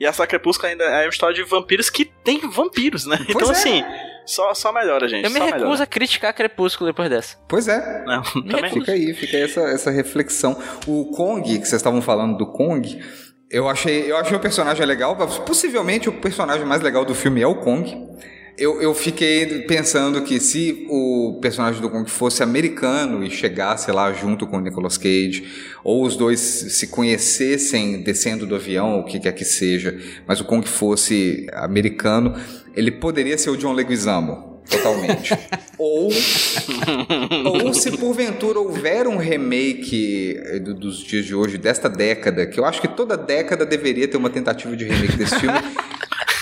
E 0.00 0.06
essa 0.06 0.26
Crepúsculo 0.26 0.70
ainda 0.70 0.84
é 0.84 1.04
uma 1.04 1.10
história 1.10 1.34
de 1.34 1.42
vampiros 1.42 1.90
que 1.90 2.06
tem 2.06 2.40
vampiros, 2.48 3.04
né? 3.04 3.18
Pois 3.30 3.36
então, 3.36 3.48
é. 3.48 3.52
assim, 3.52 3.84
só, 4.24 4.54
só 4.54 4.72
melhora, 4.72 5.06
gente. 5.06 5.24
Eu 5.24 5.30
me 5.30 5.38
só 5.38 5.44
recuso 5.44 5.64
melhora. 5.64 5.82
a 5.82 5.86
criticar 5.86 6.32
Crepúsculo 6.32 6.88
depois 6.88 7.10
dessa. 7.10 7.36
Pois 7.46 7.68
é, 7.68 8.04
Não, 8.06 8.22
também. 8.22 8.72
Fica 8.72 8.92
aí, 8.92 9.12
fica 9.12 9.36
aí 9.36 9.42
essa, 9.42 9.60
essa 9.60 9.90
reflexão. 9.90 10.58
O 10.86 11.10
Kong, 11.10 11.42
que 11.42 11.66
vocês 11.66 11.74
estavam 11.74 12.00
falando 12.00 12.38
do 12.38 12.46
Kong, 12.46 12.98
eu 13.50 13.68
achei, 13.68 14.10
eu 14.10 14.16
achei 14.16 14.34
o 14.34 14.40
personagem 14.40 14.86
legal. 14.86 15.16
Possivelmente 15.44 16.08
o 16.08 16.12
personagem 16.12 16.64
mais 16.64 16.80
legal 16.80 17.04
do 17.04 17.14
filme 17.14 17.42
é 17.42 17.46
o 17.46 17.56
Kong. 17.56 18.08
Eu, 18.60 18.82
eu 18.82 18.92
fiquei 18.94 19.60
pensando 19.62 20.20
que 20.20 20.38
se 20.38 20.86
o 20.90 21.38
personagem 21.40 21.80
do 21.80 21.88
Kong 21.88 22.10
fosse 22.10 22.42
americano 22.42 23.24
e 23.24 23.30
chegasse 23.30 23.90
lá 23.90 24.12
junto 24.12 24.46
com 24.46 24.58
o 24.58 24.60
Nicolas 24.60 24.98
Cage, 24.98 25.44
ou 25.82 26.04
os 26.04 26.14
dois 26.14 26.38
se 26.38 26.86
conhecessem 26.88 28.02
descendo 28.02 28.44
do 28.46 28.54
avião, 28.54 28.96
ou 28.96 29.00
o 29.00 29.04
que 29.04 29.18
quer 29.18 29.32
que 29.32 29.46
seja, 29.46 29.98
mas 30.26 30.42
o 30.42 30.44
Kong 30.44 30.68
fosse 30.68 31.46
americano, 31.54 32.34
ele 32.76 32.90
poderia 32.90 33.38
ser 33.38 33.48
o 33.48 33.56
John 33.56 33.72
Leguizamo. 33.72 34.60
Totalmente. 34.68 35.32
ou 35.78 36.10
ou 37.62 37.72
se 37.74 37.90
porventura 37.96 38.60
houver 38.60 39.08
um 39.08 39.16
remake 39.16 40.38
eh, 40.38 40.58
do- 40.60 40.74
dos 40.74 40.98
dias 40.98 41.24
de 41.24 41.34
hoje, 41.34 41.56
desta 41.56 41.88
década, 41.88 42.46
que 42.46 42.60
eu 42.60 42.66
acho 42.66 42.80
que 42.80 42.86
toda 42.88 43.16
década 43.16 43.64
deveria 43.64 44.06
ter 44.06 44.18
uma 44.18 44.30
tentativa 44.30 44.76
de 44.76 44.84
remake 44.84 45.16
desse 45.16 45.40
filme, 45.40 45.58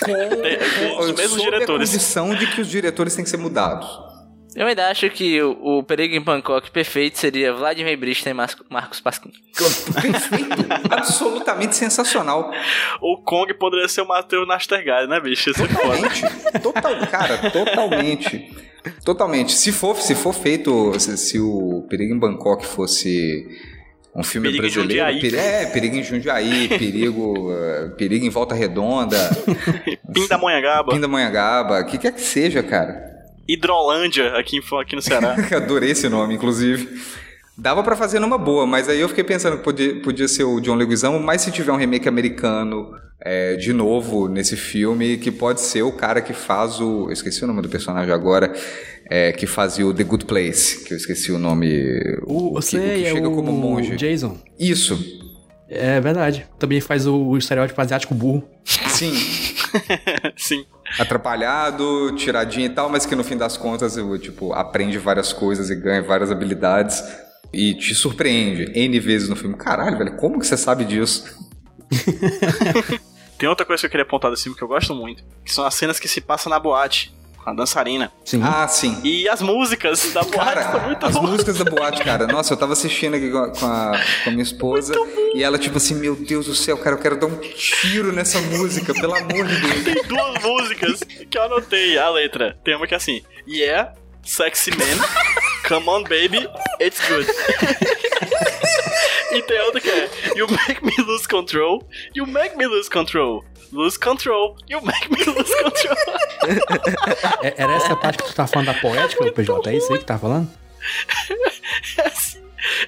com, 0.08 0.96
com 0.96 1.02
os 1.02 1.12
mesmos 1.12 1.42
diretores. 1.42 1.90
a 1.90 1.92
condição 1.92 2.34
de 2.34 2.46
que 2.46 2.60
os 2.60 2.68
diretores 2.68 3.14
têm 3.14 3.24
que 3.24 3.30
ser 3.30 3.36
mudados. 3.36 4.08
Eu 4.56 4.66
ainda 4.66 4.88
acho 4.88 5.08
que 5.10 5.40
o, 5.40 5.78
o 5.78 5.82
Perigo 5.84 6.14
em 6.16 6.20
Bangkok 6.20 6.70
perfeito 6.70 7.18
seria 7.18 7.52
Vladimir 7.52 7.96
Brista 7.96 8.30
e 8.30 8.34
Marcos 8.34 9.00
Pasquim. 9.00 9.30
Perfeito, 9.54 10.66
absolutamente 10.90 11.76
sensacional. 11.76 12.50
O 13.00 13.18
Kong 13.22 13.52
poderia 13.54 13.86
ser 13.86 14.00
o 14.00 14.08
Matheus 14.08 14.48
Nastergalli, 14.48 15.08
né, 15.08 15.20
bicho? 15.20 15.50
Isso 15.50 15.62
é 15.62 15.68
foda. 15.68 15.96
Totalmente. 15.98 16.60
Total, 16.60 17.06
cara, 17.06 17.50
totalmente. 17.50 18.56
Totalmente. 19.04 19.52
Se 19.52 19.70
for, 19.70 19.94
se 19.96 20.14
for 20.14 20.32
feito, 20.32 20.98
se, 20.98 21.16
se 21.16 21.38
o 21.38 21.86
Perigo 21.88 22.14
em 22.14 22.18
Bangkok 22.18 22.66
fosse 22.66 23.46
um 24.14 24.22
filme 24.22 24.48
Perigo 24.48 24.66
em 24.66 24.70
brasileiro, 24.70 25.04
Jundiaí. 25.06 25.20
peri- 25.20 25.36
é, 25.36 25.66
Perigo 25.66 25.96
em 25.96 26.02
Jundiaí, 26.02 26.68
Perigo, 26.78 27.52
eh, 27.52 27.88
Perigo 27.96 28.24
em 28.26 28.30
Volta 28.30 28.54
Redonda, 28.54 29.16
Pindamonhangaba. 30.12 30.92
Pindamonhangaba, 30.92 31.80
o 31.80 31.86
que 31.86 31.98
quer 31.98 32.12
que 32.12 32.20
seja, 32.20 32.62
cara. 32.62 33.06
Hidrolândia, 33.46 34.36
aqui, 34.36 34.56
em- 34.58 34.80
aqui 34.80 34.94
no 34.96 35.02
Ceará. 35.02 35.34
Adorei 35.56 35.90
esse 35.92 36.08
nome, 36.08 36.34
inclusive. 36.34 36.88
Dava 37.56 37.82
pra 37.82 37.96
fazer 37.96 38.20
numa 38.20 38.38
boa, 38.38 38.66
mas 38.66 38.88
aí 38.88 39.00
eu 39.00 39.08
fiquei 39.08 39.24
pensando 39.24 39.56
que 39.58 39.64
podia, 39.64 40.00
podia 40.00 40.28
ser 40.28 40.44
o 40.44 40.60
John 40.60 40.76
Leguizamo, 40.76 41.18
mas 41.18 41.40
se 41.42 41.50
tiver 41.50 41.72
um 41.72 41.76
remake 41.76 42.08
americano 42.08 42.92
é, 43.20 43.56
de 43.56 43.72
novo 43.72 44.28
nesse 44.28 44.56
filme, 44.56 45.16
que 45.16 45.32
pode 45.32 45.60
ser 45.60 45.82
o 45.82 45.90
cara 45.90 46.20
que 46.20 46.32
faz 46.32 46.80
o. 46.80 47.06
Eu 47.08 47.12
esqueci 47.12 47.42
o 47.42 47.48
nome 47.48 47.60
do 47.62 47.68
personagem 47.68 48.12
agora, 48.14 48.54
é, 49.08 49.32
que 49.32 49.46
fazia 49.46 49.86
o 49.86 49.92
The 49.94 50.04
Good 50.04 50.24
Place, 50.26 50.84
que 50.84 50.92
eu 50.92 50.96
esqueci 50.96 51.32
o 51.32 51.38
nome. 51.38 51.68
O, 52.24 52.48
que- 52.48 52.54
você 52.54 52.78
que 52.80 53.04
é 53.04 53.10
chega 53.12 53.28
o 53.28 53.34
como 53.34 53.52
monge. 53.52 53.96
Jason. 53.96 54.36
Isso, 54.58 54.98
É 55.68 56.00
verdade. 56.00 56.46
Também 56.58 56.80
faz 56.80 57.06
o, 57.06 57.14
o 57.16 57.36
estereótipo 57.38 57.80
asiático 57.80 58.14
burro. 58.14 58.42
sim. 58.64 59.12
Sim. 60.36 60.64
Atrapalhado, 60.98 62.12
tiradinho 62.16 62.64
e 62.66 62.70
tal, 62.70 62.88
mas 62.88 63.04
que 63.04 63.14
no 63.14 63.22
fim 63.22 63.36
das 63.36 63.58
contas 63.58 63.96
eu, 63.98 64.18
tipo, 64.18 64.54
aprende 64.54 64.96
várias 64.98 65.30
coisas 65.32 65.68
e 65.68 65.74
ganha 65.76 66.00
várias 66.02 66.30
habilidades. 66.30 67.02
E 67.52 67.74
te 67.74 67.94
surpreende 67.94 68.72
N 68.74 68.98
vezes 69.00 69.28
no 69.28 69.36
filme. 69.36 69.54
Caralho, 69.56 69.98
velho, 69.98 70.16
como 70.16 70.38
que 70.38 70.46
você 70.46 70.56
sabe 70.56 70.84
disso? 70.86 71.24
Tem 73.38 73.48
outra 73.48 73.64
coisa 73.64 73.80
que 73.80 73.86
eu 73.86 73.90
queria 73.90 74.04
apontar 74.04 74.30
desse 74.30 74.44
filme 74.44 74.56
que 74.58 74.64
eu 74.64 74.68
gosto 74.68 74.94
muito, 74.94 75.22
que 75.44 75.52
são 75.52 75.64
as 75.64 75.74
cenas 75.74 76.00
que 76.00 76.08
se 76.08 76.20
passam 76.20 76.50
na 76.50 76.58
boate, 76.58 77.14
a 77.46 77.52
dançarina. 77.54 78.12
Sim. 78.24 78.42
Ah, 78.44 78.66
sim. 78.68 79.00
E 79.04 79.26
as 79.28 79.40
músicas 79.40 80.12
da 80.12 80.22
boate 80.22 80.62
são 80.62 80.72
Cara, 80.72 80.86
muito 80.86 81.06
as 81.06 81.12
boas. 81.14 81.30
músicas 81.30 81.58
da 81.58 81.64
boate, 81.64 82.04
cara. 82.04 82.26
Nossa, 82.26 82.52
eu 82.52 82.56
tava 82.58 82.72
assistindo 82.74 83.14
aqui 83.14 83.30
com 83.30 83.38
a, 83.38 83.48
com 83.50 83.66
a- 83.66 84.00
com 84.24 84.30
a 84.30 84.32
minha 84.32 84.42
esposa 84.42 84.92
e 85.34 85.42
ela, 85.42 85.58
tipo 85.58 85.76
assim, 85.78 85.94
meu 85.94 86.14
Deus 86.14 86.46
do 86.46 86.54
céu, 86.54 86.76
cara, 86.78 86.96
eu 86.96 87.00
quero 87.00 87.18
dar 87.18 87.26
um 87.26 87.36
tiro 87.38 88.12
nessa 88.12 88.38
música, 88.40 88.92
pelo 88.92 89.14
amor 89.14 89.46
de 89.46 89.56
Deus. 89.60 89.84
Tem 89.84 90.02
duas 90.04 90.42
músicas 90.42 91.00
que 91.30 91.38
eu 91.38 91.42
anotei 91.42 91.98
a 91.98 92.10
letra. 92.10 92.58
Tem 92.64 92.76
uma 92.76 92.86
que 92.86 92.94
é 92.94 92.98
assim, 92.98 93.22
Yeah, 93.48 93.92
Sexy 94.22 94.70
Man, 94.72 95.02
Come 95.66 95.88
on 95.88 96.02
Baby, 96.02 96.46
It's 96.80 97.00
Good. 97.08 97.26
e 99.32 99.42
tem 99.42 99.58
You 100.38 100.46
Make 100.48 100.84
Me 100.84 100.92
Lose 101.04 101.26
Control, 101.26 101.82
You 102.14 102.24
Make 102.26 102.56
Me 102.56 102.66
Lose 102.66 102.88
Control, 102.88 103.44
Lose 103.72 103.98
Control, 103.98 104.56
You 104.68 104.80
Make 104.82 105.10
Me 105.10 105.24
Lose 105.24 105.52
Control. 105.62 105.96
É- 107.42 107.54
Era 107.56 107.72
essa 107.74 107.96
parte 107.96 108.22
que 108.22 108.28
tu 108.28 108.34
tá 108.34 108.46
falando 108.46 108.66
da 108.66 108.74
poética, 108.74 109.32
PJ? 109.32 109.68
É 109.70 109.76
isso 109.76 109.92
aí 109.92 109.98
que 109.98 110.04
tá 110.04 110.18
falando? 110.18 110.48
É 111.98 112.06
assim, 112.06 112.42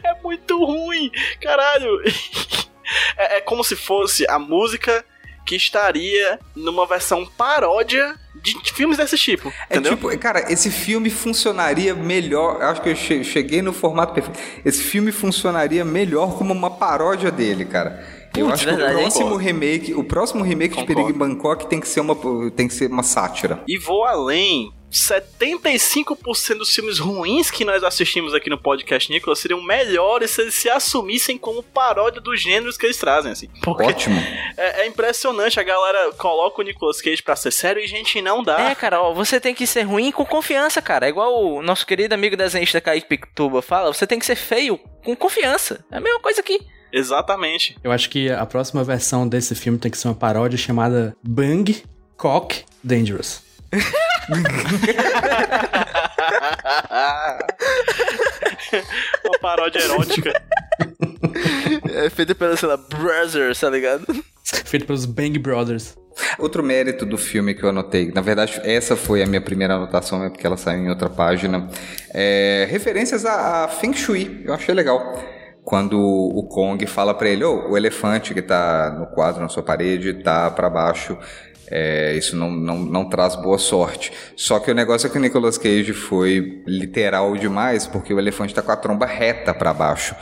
é 0.04 0.14
muito 0.22 0.64
ruim, 0.64 1.10
caralho. 1.40 2.00
É, 3.16 3.36
é 3.36 3.40
como 3.40 3.62
se 3.62 3.76
fosse 3.76 4.26
a 4.28 4.36
música 4.36 5.04
que 5.46 5.54
estaria 5.54 6.40
numa 6.56 6.84
versão 6.86 7.24
paródia 7.24 8.18
de 8.42 8.72
filmes 8.72 8.96
desse 8.96 9.16
tipo, 9.16 9.48
É 9.68 9.76
entendeu? 9.76 9.92
tipo, 9.96 10.18
cara, 10.18 10.52
esse 10.52 10.70
filme 10.70 11.10
funcionaria 11.10 11.94
melhor. 11.94 12.58
eu 12.60 12.68
Acho 12.68 12.82
que 12.82 12.88
eu 12.90 12.96
che- 12.96 13.24
cheguei 13.24 13.62
no 13.62 13.72
formato 13.72 14.12
perfeito. 14.14 14.38
Esse 14.64 14.82
filme 14.82 15.12
funcionaria 15.12 15.84
melhor 15.84 16.36
como 16.38 16.52
uma 16.52 16.70
paródia 16.70 17.30
dele, 17.30 17.64
cara. 17.64 18.04
Eu 18.36 18.46
Putz, 18.46 18.54
acho 18.54 18.64
que 18.64 18.70
verdade, 18.70 18.94
o 18.94 18.98
próximo 19.00 19.24
concordo. 19.24 19.44
remake, 19.44 19.94
o 19.94 20.04
próximo 20.04 20.44
remake 20.44 20.68
de 20.76 20.80
Concordo. 20.80 20.94
Perigo 21.02 21.10
em 21.10 21.18
Bangkok 21.18 21.66
tem 21.68 21.80
que 21.80 21.88
ser 21.88 22.00
uma, 22.00 22.16
tem 22.52 22.68
que 22.68 22.74
ser 22.74 22.88
uma 22.90 23.02
sátira. 23.02 23.60
E 23.66 23.76
vou 23.78 24.04
além. 24.04 24.70
75% 24.90 26.58
dos 26.58 26.74
filmes 26.74 26.98
ruins 26.98 27.50
que 27.50 27.64
nós 27.64 27.82
assistimos 27.84 28.34
aqui 28.34 28.50
no 28.50 28.58
podcast 28.58 29.10
Nicolas 29.10 29.38
seriam 29.38 29.62
melhores 29.62 30.32
se 30.32 30.42
eles 30.42 30.54
se 30.54 30.68
assumissem 30.68 31.38
como 31.38 31.62
paródia 31.62 32.20
dos 32.20 32.40
gêneros 32.40 32.76
que 32.76 32.86
eles 32.86 32.96
trazem, 32.96 33.32
assim. 33.32 33.48
Porque 33.62 33.84
Ótimo. 33.84 34.18
é, 34.56 34.82
é 34.82 34.86
impressionante, 34.86 35.60
a 35.60 35.62
galera 35.62 36.12
coloca 36.12 36.60
o 36.60 36.64
Nicolas 36.64 37.00
Cage 37.00 37.22
pra 37.22 37.36
ser 37.36 37.52
sério 37.52 37.82
e, 37.82 37.86
gente, 37.86 38.20
não 38.20 38.42
dá. 38.42 38.60
É, 38.70 38.74
cara, 38.74 39.00
ó, 39.00 39.14
você 39.14 39.40
tem 39.40 39.54
que 39.54 39.66
ser 39.66 39.82
ruim 39.82 40.10
com 40.10 40.24
confiança, 40.26 40.82
cara. 40.82 41.06
É 41.06 41.08
igual 41.08 41.44
o 41.44 41.62
nosso 41.62 41.86
querido 41.86 42.14
amigo 42.14 42.36
desenhista 42.36 42.80
Kaique 42.80 43.08
Pictuba 43.08 43.62
fala, 43.62 43.92
você 43.92 44.06
tem 44.06 44.18
que 44.18 44.26
ser 44.26 44.36
feio 44.36 44.78
com 45.04 45.14
confiança. 45.14 45.84
É 45.90 45.98
a 45.98 46.00
mesma 46.00 46.20
coisa 46.20 46.40
aqui. 46.40 46.60
Exatamente. 46.92 47.76
Eu 47.84 47.92
acho 47.92 48.10
que 48.10 48.30
a 48.30 48.44
próxima 48.44 48.82
versão 48.82 49.28
desse 49.28 49.54
filme 49.54 49.78
tem 49.78 49.90
que 49.90 49.98
ser 49.98 50.08
uma 50.08 50.14
paródia 50.14 50.58
chamada 50.58 51.16
Bang 51.22 51.84
Cock 52.16 52.64
Dangerous. 52.82 53.49
Uma 59.24 59.38
paródia 59.40 59.80
erótica. 59.80 60.32
É 61.94 62.10
feita 62.10 62.34
pela, 62.34 62.56
sei 62.56 62.68
lá, 62.68 62.76
Brothers, 62.76 63.60
tá 63.60 63.70
ligado? 63.70 64.06
Feito 64.64 64.86
pelos 64.86 65.04
Bang 65.04 65.38
Brothers. 65.38 65.96
Outro 66.38 66.62
mérito 66.62 67.06
do 67.06 67.16
filme 67.16 67.54
que 67.54 67.62
eu 67.62 67.68
anotei, 67.68 68.10
na 68.12 68.20
verdade, 68.20 68.60
essa 68.64 68.96
foi 68.96 69.22
a 69.22 69.26
minha 69.26 69.40
primeira 69.40 69.74
anotação, 69.74 70.24
é 70.24 70.30
porque 70.30 70.46
ela 70.46 70.56
saiu 70.56 70.84
em 70.84 70.88
outra 70.88 71.08
página. 71.08 71.68
É, 72.12 72.66
referências 72.70 73.24
a, 73.24 73.64
a 73.64 73.68
Feng 73.68 73.94
Shui, 73.94 74.42
eu 74.44 74.52
achei 74.52 74.74
legal. 74.74 75.00
Quando 75.62 76.00
o 76.00 76.48
Kong 76.48 76.84
fala 76.86 77.14
pra 77.14 77.28
ele, 77.28 77.44
ô, 77.44 77.70
o 77.70 77.76
elefante 77.76 78.34
que 78.34 78.42
tá 78.42 78.90
no 78.98 79.06
quadro 79.06 79.40
na 79.40 79.48
sua 79.48 79.62
parede 79.62 80.14
tá 80.14 80.50
pra 80.50 80.68
baixo. 80.68 81.16
É, 81.70 82.14
isso 82.16 82.34
não, 82.36 82.50
não, 82.50 82.78
não 82.78 83.04
traz 83.08 83.36
boa 83.36 83.58
sorte. 83.58 84.12
Só 84.34 84.58
que 84.58 84.70
o 84.70 84.74
negócio 84.74 85.06
é 85.06 85.10
que 85.10 85.16
o 85.16 85.20
Nicolas 85.20 85.56
Cage 85.56 85.92
foi 85.92 86.62
literal 86.66 87.36
demais, 87.36 87.86
porque 87.86 88.12
o 88.12 88.18
elefante 88.18 88.54
tá 88.54 88.60
com 88.60 88.72
a 88.72 88.76
tromba 88.76 89.06
reta 89.06 89.54
pra 89.54 89.72
baixo. 89.72 90.14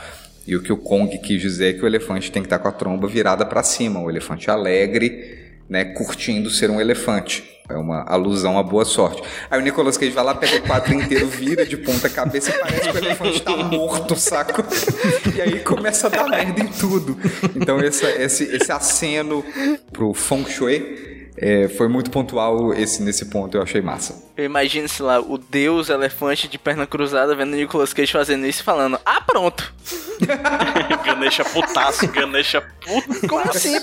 E 0.45 0.55
o 0.55 0.61
que 0.61 0.71
o 0.71 0.77
Kong 0.77 1.17
quis 1.17 1.41
dizer 1.41 1.69
é 1.69 1.73
que 1.73 1.83
o 1.83 1.87
elefante 1.87 2.31
tem 2.31 2.41
que 2.41 2.47
estar 2.47 2.59
com 2.59 2.67
a 2.67 2.71
tromba 2.71 3.07
virada 3.07 3.45
para 3.45 3.63
cima, 3.63 3.99
um 3.99 4.09
elefante 4.09 4.49
alegre, 4.49 5.37
né, 5.67 5.85
curtindo 5.85 6.49
ser 6.49 6.69
um 6.69 6.79
elefante. 6.79 7.43
É 7.69 7.77
uma 7.77 8.03
alusão 8.07 8.57
à 8.57 8.63
boa 8.63 8.83
sorte. 8.83 9.21
Aí 9.47 9.59
o 9.59 9.61
Nicolas 9.61 9.95
Cage 9.95 10.11
vai 10.11 10.23
lá, 10.23 10.33
pega 10.33 10.57
o 10.57 10.61
quadro 10.63 10.91
inteiro, 10.91 11.27
vira 11.27 11.63
de 11.63 11.77
ponta 11.77 12.09
cabeça 12.09 12.49
e 12.49 12.57
parece 12.57 12.89
que 12.89 12.95
o 12.95 12.97
elefante 12.97 13.41
tá 13.43 13.55
morto, 13.57 14.15
saco? 14.15 14.63
E 15.35 15.41
aí 15.41 15.59
começa 15.59 16.07
a 16.07 16.09
dar 16.09 16.27
merda 16.27 16.61
em 16.61 16.67
tudo. 16.67 17.15
Então 17.55 17.79
esse, 17.79 18.03
esse, 18.05 18.43
esse 18.43 18.71
aceno 18.71 19.45
pro 19.93 20.13
Feng 20.13 20.49
Shui 20.49 21.08
é, 21.41 21.69
foi 21.69 21.87
muito 21.87 22.11
pontual 22.11 22.73
esse, 22.73 23.01
nesse 23.01 23.25
ponto, 23.25 23.55
eu 23.55 23.61
achei 23.61 23.81
massa. 23.81 24.29
Eu 24.35 24.43
imagino, 24.43 24.89
sei 24.89 25.05
lá, 25.05 25.19
o 25.19 25.37
deus 25.37 25.89
elefante 25.89 26.49
de 26.49 26.57
perna 26.57 26.85
cruzada 26.85 27.33
vendo 27.33 27.53
o 27.53 27.55
Nicolas 27.55 27.93
Cage 27.93 28.11
fazendo 28.11 28.45
isso 28.45 28.61
e 28.61 28.63
falando, 28.63 28.99
ah, 29.05 29.21
pronto. 29.21 29.73
Ganesha 31.05 31.45
putaço, 31.45 32.07
Ganesha 32.09 32.61
puta. 32.61 33.27
Como 33.27 33.49
assim? 33.49 33.77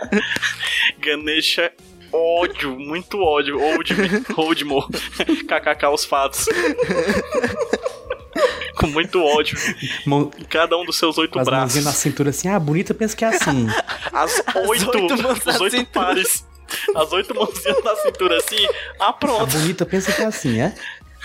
Ganesha 0.98 1.70
ódio, 2.12 2.74
muito 2.78 3.18
ódio. 3.18 3.60
Old, 3.60 3.94
Oldmo. 4.36 4.88
KKK 5.46 5.88
os 5.92 6.04
fatos. 6.04 6.46
Com 8.76 8.86
muito 8.86 9.22
ódio 9.22 9.58
Mão, 10.06 10.30
cada 10.48 10.76
um 10.78 10.84
dos 10.84 10.96
seus 10.96 11.18
oito 11.18 11.38
as 11.38 11.46
mãozinhas 11.48 11.74
na 11.76 11.80
braços. 11.90 12.00
cintura 12.02 12.30
assim, 12.30 12.48
ah, 12.48 12.58
bonita, 12.58 12.94
pensa 12.94 13.16
que 13.16 13.24
é 13.24 13.28
assim. 13.28 13.66
As 14.12 14.42
oito, 14.68 14.98
oito 14.98 15.22
mãos 15.22 15.44
na 15.44 15.52
os 15.52 15.60
oito 15.60 15.76
cintura. 15.76 16.06
pares. 16.06 16.46
As 16.94 17.12
oito 17.12 17.34
mãozinhas 17.34 17.84
na 17.84 17.96
cintura 17.96 18.36
assim. 18.38 18.66
Ah, 18.98 19.08
A 19.08 19.12
pronto. 19.12 19.46
bonita 19.58 19.84
pensa 19.84 20.12
que 20.12 20.22
é 20.22 20.26
assim, 20.26 20.60
é? 20.60 20.74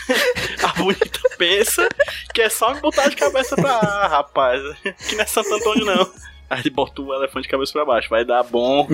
A 0.64 0.68
bonita 0.74 1.20
pensa 1.38 1.88
que 2.34 2.42
é 2.42 2.50
só 2.50 2.74
me 2.74 2.82
botar 2.82 3.08
de 3.10 3.16
cabeça 3.16 3.56
pra. 3.56 3.72
Ah, 3.78 4.08
rapaz, 4.08 4.62
que 5.08 5.16
não 5.16 5.24
é 5.24 5.26
Santo 5.26 5.54
Antônio 5.54 5.86
não. 5.86 6.12
Aí 6.50 6.60
ele 6.62 6.70
bota 6.70 7.02
o 7.02 7.14
elefante 7.14 7.44
de 7.44 7.50
cabeça 7.50 7.72
pra 7.74 7.86
baixo. 7.86 8.10
Vai 8.10 8.24
dar 8.26 8.44
bom. 8.44 8.88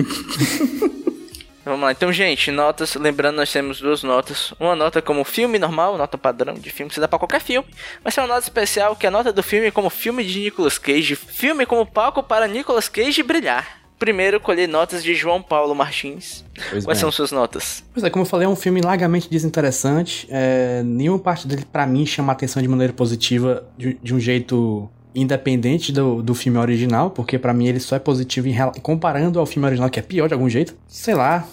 Vamos 1.64 1.80
lá, 1.80 1.92
então, 1.92 2.12
gente, 2.12 2.50
notas. 2.50 2.94
Lembrando, 2.96 3.36
nós 3.36 3.52
temos 3.52 3.80
duas 3.80 4.02
notas. 4.02 4.52
Uma 4.58 4.74
nota 4.74 5.00
como 5.00 5.24
filme 5.24 5.58
normal, 5.58 5.96
nota 5.96 6.18
padrão 6.18 6.54
de 6.54 6.70
filme 6.70 6.88
que 6.88 6.94
você 6.94 7.00
dá 7.00 7.06
pra 7.06 7.18
qualquer 7.18 7.40
filme. 7.40 7.68
Mas 8.02 8.14
tem 8.14 8.22
uma 8.22 8.28
nota 8.34 8.42
especial, 8.46 8.96
que 8.96 9.06
é 9.06 9.08
a 9.08 9.12
nota 9.12 9.32
do 9.32 9.42
filme 9.42 9.70
como 9.70 9.88
filme 9.88 10.24
de 10.24 10.40
Nicolas 10.40 10.76
Cage. 10.78 11.14
Filme 11.14 11.64
como 11.64 11.86
palco 11.86 12.22
para 12.22 12.48
Nicolas 12.48 12.88
Cage 12.88 13.22
brilhar. 13.22 13.80
Primeiro, 13.96 14.40
colher 14.40 14.68
notas 14.68 15.04
de 15.04 15.14
João 15.14 15.40
Paulo 15.40 15.76
Martins. 15.76 16.44
Pois 16.70 16.84
Quais 16.84 16.98
bem. 16.98 17.00
são 17.02 17.12
suas 17.12 17.30
notas? 17.30 17.84
Pois 17.92 18.02
é, 18.02 18.10
como 18.10 18.24
eu 18.24 18.28
falei, 18.28 18.46
é 18.46 18.48
um 18.50 18.56
filme 18.56 18.80
largamente 18.80 19.30
desinteressante. 19.30 20.26
É, 20.28 20.82
nenhuma 20.84 21.20
parte 21.20 21.46
dele, 21.46 21.64
pra 21.64 21.86
mim, 21.86 22.04
chama 22.04 22.32
a 22.32 22.34
atenção 22.34 22.60
de 22.60 22.66
maneira 22.66 22.92
positiva, 22.92 23.64
de, 23.78 23.94
de 24.02 24.12
um 24.12 24.18
jeito 24.18 24.90
independente 25.14 25.92
do, 25.92 26.22
do 26.22 26.34
filme 26.34 26.58
original, 26.58 27.10
porque 27.10 27.38
pra 27.38 27.52
mim 27.52 27.66
ele 27.66 27.80
só 27.80 27.96
é 27.96 27.98
positivo 27.98 28.48
em 28.48 28.56
comparando 28.80 29.38
ao 29.38 29.46
filme 29.46 29.66
original, 29.66 29.90
que 29.90 29.98
é 29.98 30.02
pior 30.02 30.28
de 30.28 30.34
algum 30.34 30.48
jeito. 30.48 30.74
Sei 30.86 31.14
lá, 31.14 31.46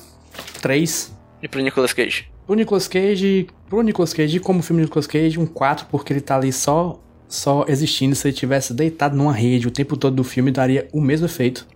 três. 0.62 1.14
E 1.41 1.47
pro 1.47 1.62
Nicolas 1.62 1.93
Cage? 1.93 2.28
Pro 2.45 2.55
Nicolas 2.55 2.88
Cage, 2.88 3.47
pro 3.70 3.82
Nicolas 3.82 4.14
Cage, 4.14 4.39
como 4.39 4.62
filme 4.62 4.82
do 4.82 4.86
Nicolas 4.86 5.07
Cage, 5.07 5.39
um 5.39 5.45
4, 5.45 5.88
porque 5.89 6.12
ele 6.14 6.22
tá 6.22 6.36
ali 6.36 6.51
só, 6.51 6.99
só 7.28 7.66
existindo. 7.68 8.16
Se 8.16 8.28
ele 8.28 8.36
tivesse 8.36 8.74
deitado 8.74 9.16
numa 9.16 9.34
rede 9.34 9.68
o 9.68 9.72
tempo 9.72 9.95
todo 9.95 10.16
do 10.16 10.24
filme, 10.24 10.51
daria 10.51 10.88
o 10.91 10.99
mesmo 10.99 11.28
efeito. 11.28 11.68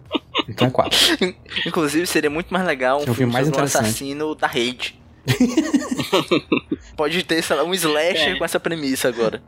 Então 0.47 0.67
é 0.67 0.71
4. 0.71 0.99
Inclusive, 1.67 2.07
seria 2.07 2.29
muito 2.29 2.51
mais 2.51 2.65
legal 2.65 2.99
um, 2.99 3.01
um 3.01 3.05
filme 3.05 3.17
filme 3.17 3.33
mais 3.33 3.45
sobre 3.45 3.61
um 3.61 3.63
assassino 3.63 4.35
da 4.35 4.47
rede. 4.47 4.99
Pode 6.95 7.23
ter, 7.23 7.41
sei 7.41 7.55
lá, 7.55 7.63
um 7.63 7.73
slasher 7.73 8.35
É. 8.35 8.37
com 8.37 8.45
essa 8.45 8.59
premissa 8.59 9.07
agora. 9.07 9.41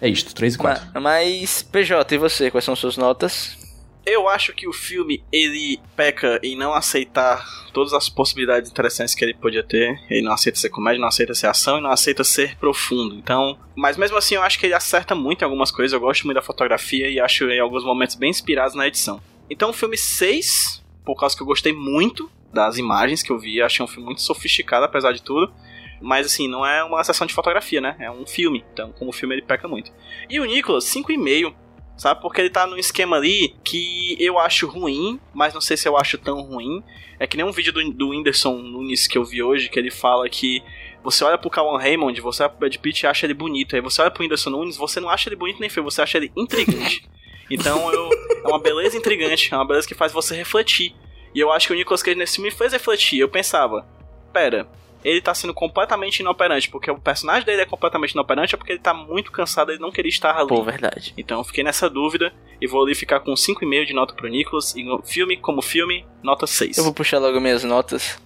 É 0.00 0.08
isto, 0.08 0.34
3 0.34 0.54
e 0.54 0.58
4. 0.58 0.86
Ma- 0.94 1.00
Mas, 1.00 1.62
PJ, 1.62 2.14
e 2.14 2.18
você? 2.18 2.50
Quais 2.50 2.64
são 2.64 2.74
suas 2.76 2.96
notas? 2.96 3.60
Eu 4.04 4.28
acho 4.28 4.52
que 4.52 4.66
o 4.66 4.72
filme 4.72 5.22
ele 5.30 5.78
peca 5.94 6.40
em 6.42 6.56
não 6.56 6.74
aceitar 6.74 7.44
todas 7.72 7.92
as 7.92 8.08
possibilidades 8.08 8.68
interessantes 8.68 9.14
que 9.14 9.24
ele 9.24 9.32
podia 9.34 9.62
ter. 9.62 9.96
Ele 10.10 10.22
não 10.22 10.32
aceita 10.32 10.58
ser 10.58 10.70
comédia, 10.70 11.00
não 11.00 11.06
aceita 11.06 11.34
ser 11.34 11.46
ação 11.46 11.78
e 11.78 11.80
não 11.80 11.90
aceita 11.90 12.24
ser 12.24 12.56
profundo. 12.56 13.14
Então, 13.14 13.56
mas 13.76 13.96
mesmo 13.96 14.16
assim 14.16 14.34
eu 14.34 14.42
acho 14.42 14.58
que 14.58 14.66
ele 14.66 14.74
acerta 14.74 15.14
muito 15.14 15.42
em 15.42 15.44
algumas 15.44 15.70
coisas. 15.70 15.92
Eu 15.92 16.00
gosto 16.00 16.24
muito 16.24 16.34
da 16.34 16.42
fotografia 16.42 17.08
e 17.08 17.20
acho 17.20 17.48
em 17.48 17.60
alguns 17.60 17.84
momentos 17.84 18.16
bem 18.16 18.28
inspirados 18.30 18.74
na 18.74 18.88
edição. 18.88 19.20
Então, 19.48 19.70
o 19.70 19.72
filme 19.72 19.96
6, 19.96 20.82
por 21.04 21.14
causa 21.14 21.36
que 21.36 21.42
eu 21.42 21.46
gostei 21.46 21.72
muito 21.72 22.28
das 22.52 22.78
imagens 22.78 23.22
que 23.22 23.30
eu 23.32 23.38
vi, 23.38 23.62
achei 23.62 23.84
um 23.84 23.88
filme 23.88 24.04
muito 24.04 24.22
sofisticado 24.22 24.84
apesar 24.84 25.12
de 25.12 25.22
tudo. 25.22 25.52
Mas 26.00 26.26
assim, 26.26 26.48
não 26.48 26.66
é 26.66 26.82
uma 26.82 27.02
sessão 27.04 27.26
de 27.26 27.32
fotografia, 27.32 27.80
né? 27.80 27.96
É 28.00 28.10
um 28.10 28.26
filme. 28.26 28.64
Então, 28.72 28.92
como 28.92 29.12
filme 29.12 29.36
ele 29.36 29.42
peca 29.42 29.68
muito. 29.68 29.92
E 30.28 30.40
o 30.40 30.44
Nicolas, 30.44 30.84
5,5 30.84 31.54
sabe? 31.96 32.20
Porque 32.20 32.40
ele 32.40 32.50
tá 32.50 32.66
num 32.66 32.76
esquema 32.76 33.16
ali 33.16 33.54
que 33.62 34.16
eu 34.18 34.38
acho 34.38 34.66
ruim, 34.66 35.20
mas 35.32 35.54
não 35.54 35.60
sei 35.60 35.76
se 35.76 35.88
eu 35.88 35.96
acho 35.96 36.18
tão 36.18 36.40
ruim. 36.42 36.82
É 37.18 37.26
que 37.26 37.36
nem 37.36 37.46
um 37.46 37.52
vídeo 37.52 37.72
do, 37.72 37.92
do 37.92 38.08
Whindersson 38.08 38.56
Nunes 38.56 39.06
que 39.06 39.16
eu 39.16 39.24
vi 39.24 39.42
hoje, 39.42 39.68
que 39.68 39.78
ele 39.78 39.90
fala 39.90 40.28
que 40.28 40.62
você 41.02 41.22
olha 41.24 41.38
pro 41.38 41.50
Kawan 41.50 41.78
Raymond, 41.78 42.20
você 42.20 42.42
olha 42.42 42.50
pro 42.50 42.60
Brad 42.60 42.76
Pitt 42.76 43.04
e 43.04 43.06
acha 43.06 43.26
ele 43.26 43.34
bonito. 43.34 43.76
Aí 43.76 43.82
você 43.82 44.02
olha 44.02 44.10
pro 44.10 44.22
Whindersson 44.22 44.50
Nunes, 44.50 44.76
você 44.76 44.98
não 44.98 45.08
acha 45.08 45.28
ele 45.28 45.36
bonito 45.36 45.60
nem 45.60 45.70
feio, 45.70 45.84
você 45.84 46.02
acha 46.02 46.18
ele 46.18 46.32
intrigante. 46.36 47.08
Então 47.50 47.92
eu, 47.92 48.08
é 48.44 48.48
uma 48.48 48.58
beleza 48.58 48.96
intrigante, 48.96 49.52
é 49.52 49.56
uma 49.56 49.66
beleza 49.66 49.86
que 49.86 49.94
faz 49.94 50.10
você 50.10 50.34
refletir. 50.34 50.94
E 51.34 51.40
eu 51.40 51.52
acho 51.52 51.66
que 51.66 51.72
o 51.72 51.76
Nicolas 51.76 52.02
Cage 52.02 52.18
nesse 52.18 52.36
filme 52.36 52.50
me 52.50 52.56
fez 52.56 52.72
refletir. 52.72 53.18
Eu 53.18 53.28
pensava, 53.28 53.86
pera, 54.32 54.68
ele 55.04 55.20
tá 55.20 55.34
sendo 55.34 55.52
completamente 55.52 56.20
inoperante, 56.20 56.68
porque 56.68 56.90
o 56.90 56.98
personagem 56.98 57.44
dele 57.44 57.62
é 57.62 57.66
completamente 57.66 58.12
inoperante, 58.12 58.54
é 58.54 58.58
porque 58.58 58.72
ele 58.72 58.80
tá 58.80 58.94
muito 58.94 59.32
cansado, 59.32 59.72
ele 59.72 59.80
não 59.80 59.90
queria 59.90 60.08
estar 60.08 60.36
ali. 60.36 60.48
Pô, 60.48 60.62
verdade. 60.62 61.12
Então 61.16 61.38
eu 61.38 61.44
fiquei 61.44 61.64
nessa 61.64 61.90
dúvida 61.90 62.32
e 62.60 62.66
vou 62.66 62.82
ali 62.82 62.94
ficar 62.94 63.20
com 63.20 63.32
5,5 63.32 63.84
de 63.86 63.92
nota 63.92 64.14
pro 64.14 64.28
Nicolas. 64.28 64.74
E 64.74 64.84
no 64.84 65.02
filme, 65.02 65.36
como 65.36 65.60
filme, 65.60 66.06
nota 66.22 66.46
6. 66.46 66.78
Eu 66.78 66.84
vou 66.84 66.94
puxar 66.94 67.18
logo 67.18 67.40
minhas 67.40 67.64
notas. 67.64 68.20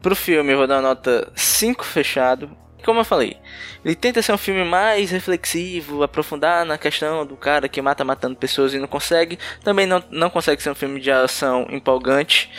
Pro 0.00 0.16
filme, 0.16 0.52
eu 0.52 0.58
vou 0.58 0.66
dar 0.66 0.76
uma 0.76 0.88
nota 0.88 1.32
5 1.34 1.84
fechado. 1.84 2.50
Como 2.84 3.00
eu 3.00 3.04
falei, 3.04 3.36
ele 3.84 3.94
tenta 3.94 4.20
ser 4.22 4.32
um 4.32 4.38
filme 4.38 4.64
mais 4.64 5.10
reflexivo, 5.10 6.02
aprofundar 6.02 6.64
na 6.64 6.76
questão 6.76 7.24
do 7.24 7.36
cara 7.36 7.68
que 7.68 7.80
mata 7.80 8.04
matando 8.04 8.36
pessoas 8.36 8.74
e 8.74 8.78
não 8.78 8.88
consegue. 8.88 9.38
Também 9.62 9.86
não, 9.86 10.02
não 10.10 10.28
consegue 10.28 10.62
ser 10.62 10.70
um 10.70 10.74
filme 10.74 11.00
de 11.00 11.10
ação 11.10 11.66
empolgante. 11.70 12.50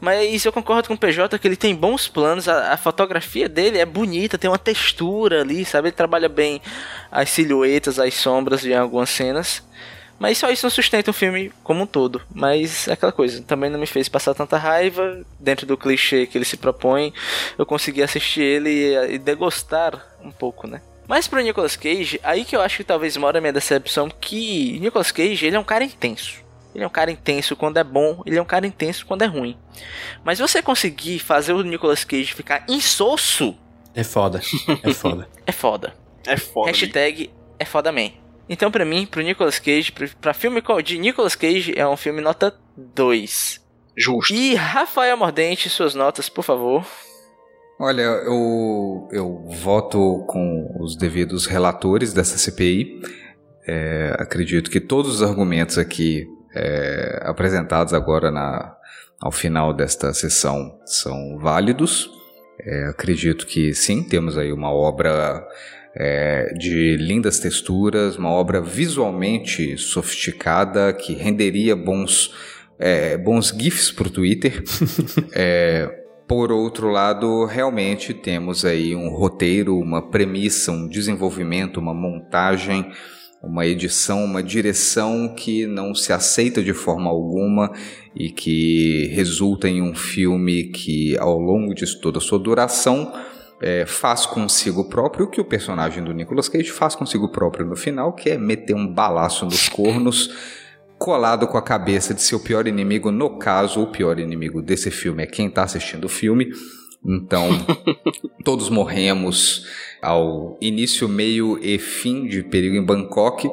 Mas 0.00 0.44
eu 0.44 0.52
concordo 0.52 0.88
com 0.88 0.94
o 0.94 0.98
PJ 0.98 1.38
que 1.38 1.46
ele 1.46 1.56
tem 1.56 1.74
bons 1.74 2.08
planos, 2.08 2.48
a, 2.48 2.72
a 2.72 2.76
fotografia 2.76 3.48
dele 3.48 3.78
é 3.78 3.86
bonita, 3.86 4.36
tem 4.36 4.50
uma 4.50 4.58
textura 4.58 5.42
ali, 5.42 5.64
sabe? 5.64 5.88
Ele 5.88 5.96
trabalha 5.96 6.28
bem 6.28 6.60
as 7.10 7.30
silhuetas, 7.30 7.98
as 7.98 8.14
sombras 8.14 8.64
em 8.64 8.74
algumas 8.74 9.10
cenas. 9.10 9.62
Mas 10.18 10.38
só 10.38 10.50
isso 10.50 10.66
não 10.66 10.70
sustenta 10.70 11.10
o 11.10 11.14
filme 11.14 11.52
como 11.62 11.82
um 11.82 11.86
todo. 11.86 12.22
Mas 12.34 12.88
é 12.88 12.92
aquela 12.92 13.12
coisa, 13.12 13.42
também 13.42 13.70
não 13.70 13.78
me 13.78 13.86
fez 13.86 14.08
passar 14.08 14.34
tanta 14.34 14.56
raiva. 14.56 15.22
Dentro 15.38 15.66
do 15.66 15.76
clichê 15.76 16.26
que 16.26 16.36
ele 16.36 16.44
se 16.44 16.56
propõe, 16.56 17.12
eu 17.56 17.64
consegui 17.64 18.02
assistir 18.02 18.42
ele 18.42 18.70
e, 18.70 19.14
e 19.14 19.18
degostar 19.18 20.06
um 20.22 20.30
pouco, 20.30 20.66
né? 20.66 20.80
Mas 21.06 21.26
pro 21.26 21.40
Nicolas 21.40 21.76
Cage, 21.76 22.20
aí 22.22 22.44
que 22.44 22.54
eu 22.54 22.60
acho 22.60 22.78
que 22.78 22.84
talvez 22.84 23.16
mora 23.16 23.38
a 23.38 23.40
minha 23.40 23.52
decepção, 23.52 24.10
que 24.10 24.78
Nicolas 24.80 25.10
Cage, 25.10 25.46
ele 25.46 25.56
é 25.56 25.58
um 25.58 25.64
cara 25.64 25.84
intenso. 25.84 26.46
Ele 26.74 26.84
é 26.84 26.86
um 26.86 26.90
cara 26.90 27.10
intenso 27.10 27.56
quando 27.56 27.78
é 27.78 27.84
bom, 27.84 28.22
ele 28.26 28.36
é 28.36 28.42
um 28.42 28.44
cara 28.44 28.66
intenso 28.66 29.06
quando 29.06 29.22
é 29.22 29.26
ruim. 29.26 29.56
Mas 30.22 30.38
você 30.38 30.60
conseguir 30.60 31.18
fazer 31.18 31.54
o 31.54 31.62
Nicolas 31.62 32.04
Cage 32.04 32.34
ficar 32.34 32.64
insosso, 32.68 33.56
É 33.94 34.04
foda. 34.04 34.40
É 34.84 34.92
foda. 34.92 35.28
é 35.46 35.52
foda. 35.52 35.94
É 36.24 36.36
foda. 36.36 36.66
Hashtag 36.68 37.30
é 37.58 37.64
foda 37.64 37.90
man. 37.90 38.10
Então, 38.48 38.70
pra 38.70 38.84
mim, 38.84 39.06
pro 39.06 39.22
Nicolas 39.22 39.58
Cage, 39.58 39.92
pra 40.20 40.32
filme 40.32 40.62
de 40.82 40.98
Nicolas 40.98 41.34
Cage, 41.34 41.74
é 41.76 41.86
um 41.86 41.96
filme 41.96 42.20
nota 42.20 42.54
2. 42.76 43.60
Justo. 43.96 44.32
E 44.32 44.54
Rafael 44.54 45.16
Mordente, 45.16 45.68
suas 45.68 45.94
notas, 45.94 46.28
por 46.28 46.44
favor. 46.44 46.86
Olha, 47.80 48.02
eu, 48.02 49.08
eu 49.12 49.44
voto 49.50 50.24
com 50.28 50.76
os 50.80 50.96
devidos 50.96 51.46
relatores 51.46 52.12
dessa 52.12 52.38
CPI. 52.38 53.00
É, 53.66 54.16
acredito 54.18 54.70
que 54.70 54.80
todos 54.80 55.16
os 55.16 55.22
argumentos 55.22 55.78
aqui 55.78 56.26
é, 56.54 57.20
apresentados 57.24 57.92
agora 57.92 58.30
na, 58.30 58.74
ao 59.20 59.30
final 59.30 59.74
desta 59.74 60.12
sessão 60.12 60.78
são 60.86 61.38
válidos. 61.38 62.10
É, 62.60 62.86
acredito 62.86 63.46
que 63.46 63.72
sim, 63.74 64.02
temos 64.02 64.36
aí 64.36 64.52
uma 64.52 64.72
obra 64.72 65.46
é, 66.00 66.54
de 66.56 66.96
lindas 66.96 67.40
texturas, 67.40 68.16
uma 68.16 68.30
obra 68.30 68.62
visualmente 68.62 69.76
sofisticada 69.76 70.92
que 70.92 71.12
renderia 71.12 71.74
bons, 71.74 72.32
é, 72.78 73.18
bons 73.18 73.48
GIFs 73.48 73.90
para 73.90 74.06
o 74.06 74.10
Twitter. 74.10 74.62
É, 75.34 76.04
por 76.28 76.52
outro 76.52 76.90
lado, 76.90 77.46
realmente 77.46 78.12
temos 78.12 78.64
aí 78.64 78.94
um 78.94 79.08
roteiro, 79.08 79.78
uma 79.78 80.02
premissa, 80.02 80.70
um 80.70 80.86
desenvolvimento, 80.86 81.80
uma 81.80 81.94
montagem, 81.94 82.92
uma 83.42 83.66
edição, 83.66 84.24
uma 84.24 84.42
direção 84.42 85.34
que 85.34 85.66
não 85.66 85.94
se 85.94 86.12
aceita 86.12 86.62
de 86.62 86.74
forma 86.74 87.08
alguma 87.08 87.72
e 88.14 88.30
que 88.30 89.06
resulta 89.06 89.68
em 89.68 89.80
um 89.80 89.94
filme 89.94 90.64
que, 90.64 91.16
ao 91.18 91.38
longo 91.38 91.74
de 91.74 91.86
toda 91.98 92.18
a 92.18 92.20
sua 92.20 92.38
duração, 92.38 93.10
é, 93.60 93.84
faz 93.86 94.26
consigo 94.26 94.88
próprio 94.88 95.26
o 95.26 95.30
que 95.30 95.40
o 95.40 95.44
personagem 95.44 96.02
do 96.02 96.12
Nicolas 96.12 96.48
Cage 96.48 96.70
faz 96.70 96.94
consigo 96.94 97.28
próprio 97.30 97.66
no 97.66 97.76
final, 97.76 98.12
que 98.12 98.30
é 98.30 98.38
meter 98.38 98.74
um 98.74 98.86
balaço 98.86 99.44
nos 99.44 99.68
cornos 99.70 100.30
colado 100.98 101.46
com 101.46 101.56
a 101.56 101.62
cabeça 101.62 102.12
de 102.12 102.20
seu 102.20 102.40
pior 102.40 102.66
inimigo. 102.66 103.10
No 103.10 103.38
caso, 103.38 103.80
o 103.82 103.86
pior 103.86 104.18
inimigo 104.18 104.60
desse 104.60 104.90
filme 104.90 105.22
é 105.22 105.26
quem 105.26 105.46
está 105.46 105.62
assistindo 105.62 106.04
o 106.04 106.08
filme. 106.08 106.50
Então, 107.06 107.48
todos 108.44 108.68
morremos 108.68 109.64
ao 110.02 110.58
início, 110.60 111.08
meio 111.08 111.58
e 111.62 111.78
fim 111.78 112.26
de 112.26 112.42
Perigo 112.42 112.76
em 112.76 112.84
Bangkok. 112.84 113.48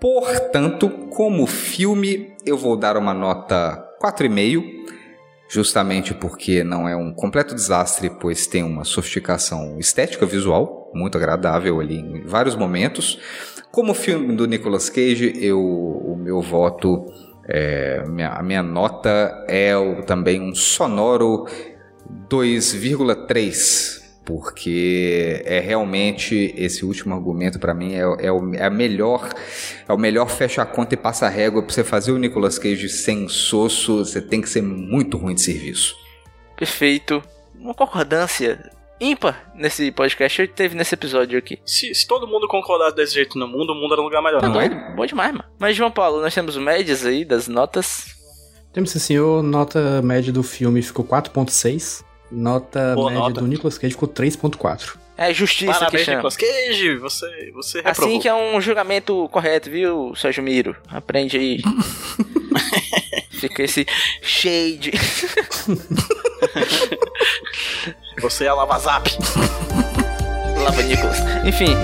Portanto, 0.00 0.88
como 1.10 1.46
filme, 1.46 2.34
eu 2.44 2.56
vou 2.56 2.76
dar 2.76 2.96
uma 2.96 3.14
nota 3.14 3.82
4,5 4.02 4.82
justamente 5.52 6.14
porque 6.14 6.64
não 6.64 6.88
é 6.88 6.96
um 6.96 7.12
completo 7.12 7.54
desastre, 7.54 8.08
pois 8.08 8.46
tem 8.46 8.62
uma 8.62 8.84
sofisticação 8.84 9.78
estética 9.78 10.24
visual 10.24 10.90
muito 10.94 11.18
agradável 11.18 11.78
ali 11.78 11.96
em 11.98 12.22
vários 12.24 12.56
momentos. 12.56 13.20
Como 13.70 13.92
filme 13.92 14.34
do 14.34 14.46
Nicolas 14.46 14.88
Cage, 14.88 15.32
eu, 15.36 15.60
o 15.60 16.16
meu 16.16 16.40
voto, 16.40 17.04
é, 17.46 18.02
minha, 18.08 18.30
a 18.30 18.42
minha 18.42 18.62
nota 18.62 19.44
é 19.46 19.76
o- 19.76 20.02
também 20.02 20.40
um 20.40 20.54
sonoro 20.54 21.44
2,3. 22.30 24.01
Porque 24.24 25.42
é 25.44 25.58
realmente 25.58 26.54
esse 26.56 26.84
último 26.84 27.14
argumento 27.14 27.58
para 27.58 27.74
mim 27.74 27.94
é, 27.94 28.26
é, 28.26 28.32
o, 28.32 28.54
é 28.54 28.64
a 28.64 28.70
melhor 28.70 29.28
é 29.88 29.92
o 29.92 29.98
melhor 29.98 30.30
fecha 30.30 30.62
a 30.62 30.66
conta 30.66 30.94
e 30.94 30.96
passa 30.96 31.26
a 31.26 31.28
régua 31.28 31.62
para 31.62 31.74
você 31.74 31.82
fazer 31.82 32.12
o 32.12 32.18
Nicolas 32.18 32.58
Cage 32.58 32.88
sem 32.88 33.28
soço, 33.28 33.98
você 33.98 34.22
tem 34.22 34.40
que 34.40 34.48
ser 34.48 34.62
muito 34.62 35.16
ruim 35.16 35.34
de 35.34 35.40
serviço. 35.40 35.96
Perfeito. 36.56 37.22
Uma 37.58 37.74
concordância 37.74 38.70
ímpar 39.00 39.52
nesse 39.54 39.90
podcast 39.90 40.46
teve 40.48 40.76
nesse 40.76 40.94
episódio 40.94 41.36
aqui. 41.36 41.58
Se, 41.66 41.92
se 41.92 42.06
todo 42.06 42.26
mundo 42.26 42.46
concordasse 42.46 42.94
desse 42.94 43.14
jeito 43.14 43.36
no 43.36 43.48
mundo, 43.48 43.72
o 43.72 43.74
mundo 43.74 43.92
era 43.92 44.00
um 44.00 44.04
lugar 44.04 44.22
melhor. 44.22 44.40
Tá 44.40 44.48
Não 44.48 44.60
é? 44.60 44.94
Bom 44.94 45.04
demais, 45.04 45.32
mano. 45.32 45.44
Mas, 45.58 45.76
João 45.76 45.90
Paulo, 45.90 46.20
nós 46.20 46.32
temos 46.32 46.56
médias 46.56 47.04
aí 47.04 47.24
das 47.24 47.48
notas. 47.48 48.14
Temos 48.72 48.90
sim, 48.90 48.98
senhor. 48.98 49.42
Nota 49.42 50.00
média 50.02 50.32
do 50.32 50.42
filme 50.42 50.80
ficou 50.82 51.04
4.6. 51.04 52.04
Nota 52.32 52.94
Boa 52.94 53.10
média 53.10 53.28
nota. 53.28 53.40
do 53.40 53.46
Nicolas 53.46 53.76
Cage 53.78 53.92
ficou 53.94 54.08
3.4. 54.08 54.96
É 55.16 55.32
justiça 55.34 55.72
que 55.72 55.78
Parabéns, 55.78 56.04
chama. 56.04 56.16
Nicolas 56.16 56.36
Cage. 56.36 56.96
Você, 56.96 57.50
você 57.54 57.78
reprovou. 57.82 58.04
Assim 58.08 58.20
que 58.20 58.28
é 58.28 58.34
um 58.34 58.60
julgamento 58.60 59.28
correto, 59.30 59.70
viu, 59.70 60.14
Sérgio 60.16 60.42
Miro? 60.42 60.74
Aprende 60.88 61.36
aí. 61.36 61.60
Fica 63.30 63.62
esse 63.64 63.86
shade. 64.22 64.92
Você 68.20 68.44
é 68.44 68.48
a 68.48 68.54
Lava 68.54 68.78
Zap. 68.78 69.10
Lava 70.64 70.82
Nicolas. 70.82 71.18
Enfim. 71.44 71.74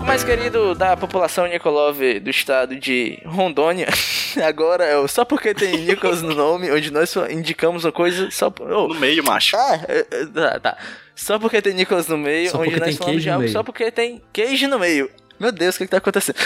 Bloco 0.00 0.06
mais 0.06 0.24
querido 0.24 0.74
da 0.74 0.96
população 0.96 1.46
Nikolov 1.46 1.98
do 2.20 2.30
estado 2.30 2.76
de 2.76 3.18
Rondônia. 3.24 3.88
Agora 4.46 4.84
é 4.84 4.96
o 4.96 5.06
Só 5.06 5.24
Porque 5.24 5.54
Tem 5.54 5.76
Nicolas 5.76 6.22
no 6.22 6.34
nome, 6.34 6.70
onde 6.70 6.90
nós 6.90 7.10
só 7.10 7.28
indicamos 7.28 7.84
uma 7.84 7.92
coisa 7.92 8.30
só 8.30 8.50
por. 8.50 8.70
oh, 8.70 8.88
No 8.88 8.94
meio, 8.98 9.22
macho. 9.24 9.56
ah, 9.56 9.80
é, 9.88 10.06
é, 10.10 10.26
tá, 10.26 10.60
tá. 10.60 10.78
Só 11.14 11.38
porque 11.38 11.60
tem 11.60 11.74
Nicolas 11.74 12.08
no 12.08 12.16
meio, 12.16 12.50
Só 12.50 12.60
onde 12.60 12.80
nós 12.80 12.96
falamos 12.96 13.22
de 13.22 13.30
algo 13.30 13.48
só 13.48 13.62
porque 13.62 13.90
tem 13.90 14.22
queijo 14.32 14.68
no 14.68 14.78
meio. 14.78 15.10
Meu 15.38 15.52
Deus, 15.52 15.74
o 15.74 15.78
que, 15.78 15.84
que 15.84 15.90
tá 15.90 15.98
acontecendo? 15.98 16.36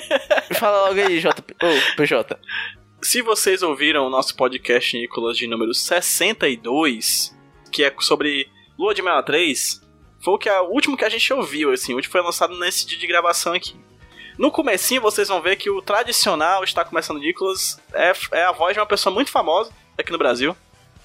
Fala 0.56 0.88
logo 0.88 1.00
aí, 1.00 1.20
J. 1.20 1.34
Ô, 1.62 1.96
PJ. 1.96 2.38
Se 3.02 3.20
vocês 3.20 3.62
ouviram 3.62 4.06
o 4.06 4.10
nosso 4.10 4.34
podcast, 4.36 4.96
Nicolas, 4.96 5.36
de 5.36 5.46
número 5.46 5.74
62, 5.74 7.36
que 7.70 7.84
é 7.84 7.92
sobre 8.00 8.48
Lua 8.78 8.94
de 8.94 9.02
Mel 9.02 9.22
3, 9.22 9.82
foi 10.22 10.34
o, 10.34 10.38
que 10.38 10.48
a, 10.48 10.62
o 10.62 10.70
último 10.70 10.96
que 10.96 11.04
a 11.04 11.08
gente 11.08 11.32
ouviu, 11.32 11.72
assim, 11.72 11.92
o 11.92 11.96
último 11.96 12.12
foi 12.12 12.22
lançado 12.22 12.56
nesse 12.58 12.86
dia 12.86 12.98
de 12.98 13.06
gravação 13.06 13.52
aqui. 13.52 13.74
No 14.38 14.50
comecinho 14.50 15.02
vocês 15.02 15.28
vão 15.28 15.42
ver 15.42 15.56
que 15.56 15.68
o 15.68 15.82
tradicional 15.82 16.64
está 16.64 16.84
começando 16.84 17.18
Nicolas 17.18 17.78
é, 17.92 18.12
é 18.32 18.44
a 18.44 18.52
voz 18.52 18.74
de 18.74 18.80
uma 18.80 18.86
pessoa 18.86 19.12
muito 19.12 19.30
famosa 19.30 19.70
aqui 19.98 20.10
no 20.10 20.18
Brasil. 20.18 20.56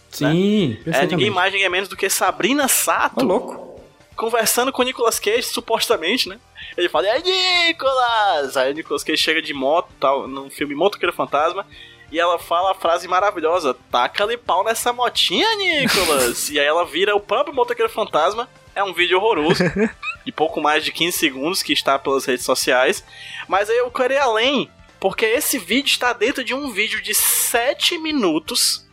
Sim, 0.10 0.78
É 0.86 1.06
ninguém 1.06 1.30
mais, 1.30 1.52
ninguém 1.52 1.70
menos 1.70 1.90
do 1.90 1.98
que 1.98 2.10
Sabrina 2.10 2.68
Sato. 2.68 3.22
Ô, 3.22 3.28
louco. 3.28 3.82
conversando 4.16 4.72
com 4.72 4.82
o 4.82 4.86
Nicolas 4.86 5.20
Cage, 5.20 5.44
supostamente, 5.44 6.30
né? 6.30 6.40
Ele 6.78 6.90
fala, 6.90 7.08
aí, 7.08 7.22
Nicolas! 7.22 8.56
Aí 8.56 8.72
o 8.72 8.76
Nicolas 8.76 9.04
Cage 9.04 9.22
chega 9.22 9.42
de 9.42 9.54
moto, 9.54 9.90
tal, 10.00 10.28
num 10.28 10.50
filme 10.50 10.74
Motoqueiro 10.74 11.14
Fantasma, 11.14 11.68
e 12.12 12.20
ela 12.20 12.40
fala 12.40 12.72
a 12.72 12.76
frase 12.76 13.08
maravilhosa, 13.08 13.76
taca-lhe 13.92 14.38
pau 14.38 14.64
nessa 14.64 14.94
motinha, 14.94 15.56
Nicolas! 15.56 16.50
e 16.50 16.60
aí 16.60 16.66
ela 16.66 16.86
vira 16.86 17.16
o 17.16 17.20
próprio 17.20 17.54
Motoqueiro 17.54 17.92
Fantasma, 17.92 18.50
é 18.78 18.84
um 18.84 18.94
vídeo 18.94 19.18
horroroso, 19.18 19.64
de 20.24 20.32
pouco 20.32 20.62
mais 20.62 20.86
de 20.86 20.92
15 20.92 21.18
segundos, 21.18 21.64
que 21.64 21.74
está 21.74 21.98
pelas 21.98 22.26
redes 22.26 22.46
sociais, 22.46 23.04
mas 23.48 23.70
aí 23.70 23.78
eu 23.78 23.90
quero 23.90 24.14
ir 24.14 24.18
além, 24.18 24.70
porque 25.00 25.26
esse 25.26 25.58
vídeo 25.58 25.90
está 25.90 26.14
dentro 26.14 26.44
de 26.44 26.54
um 26.54 26.72
vídeo 26.72 27.02
de 27.02 27.14
7 27.14 27.98
minutos 27.98 28.86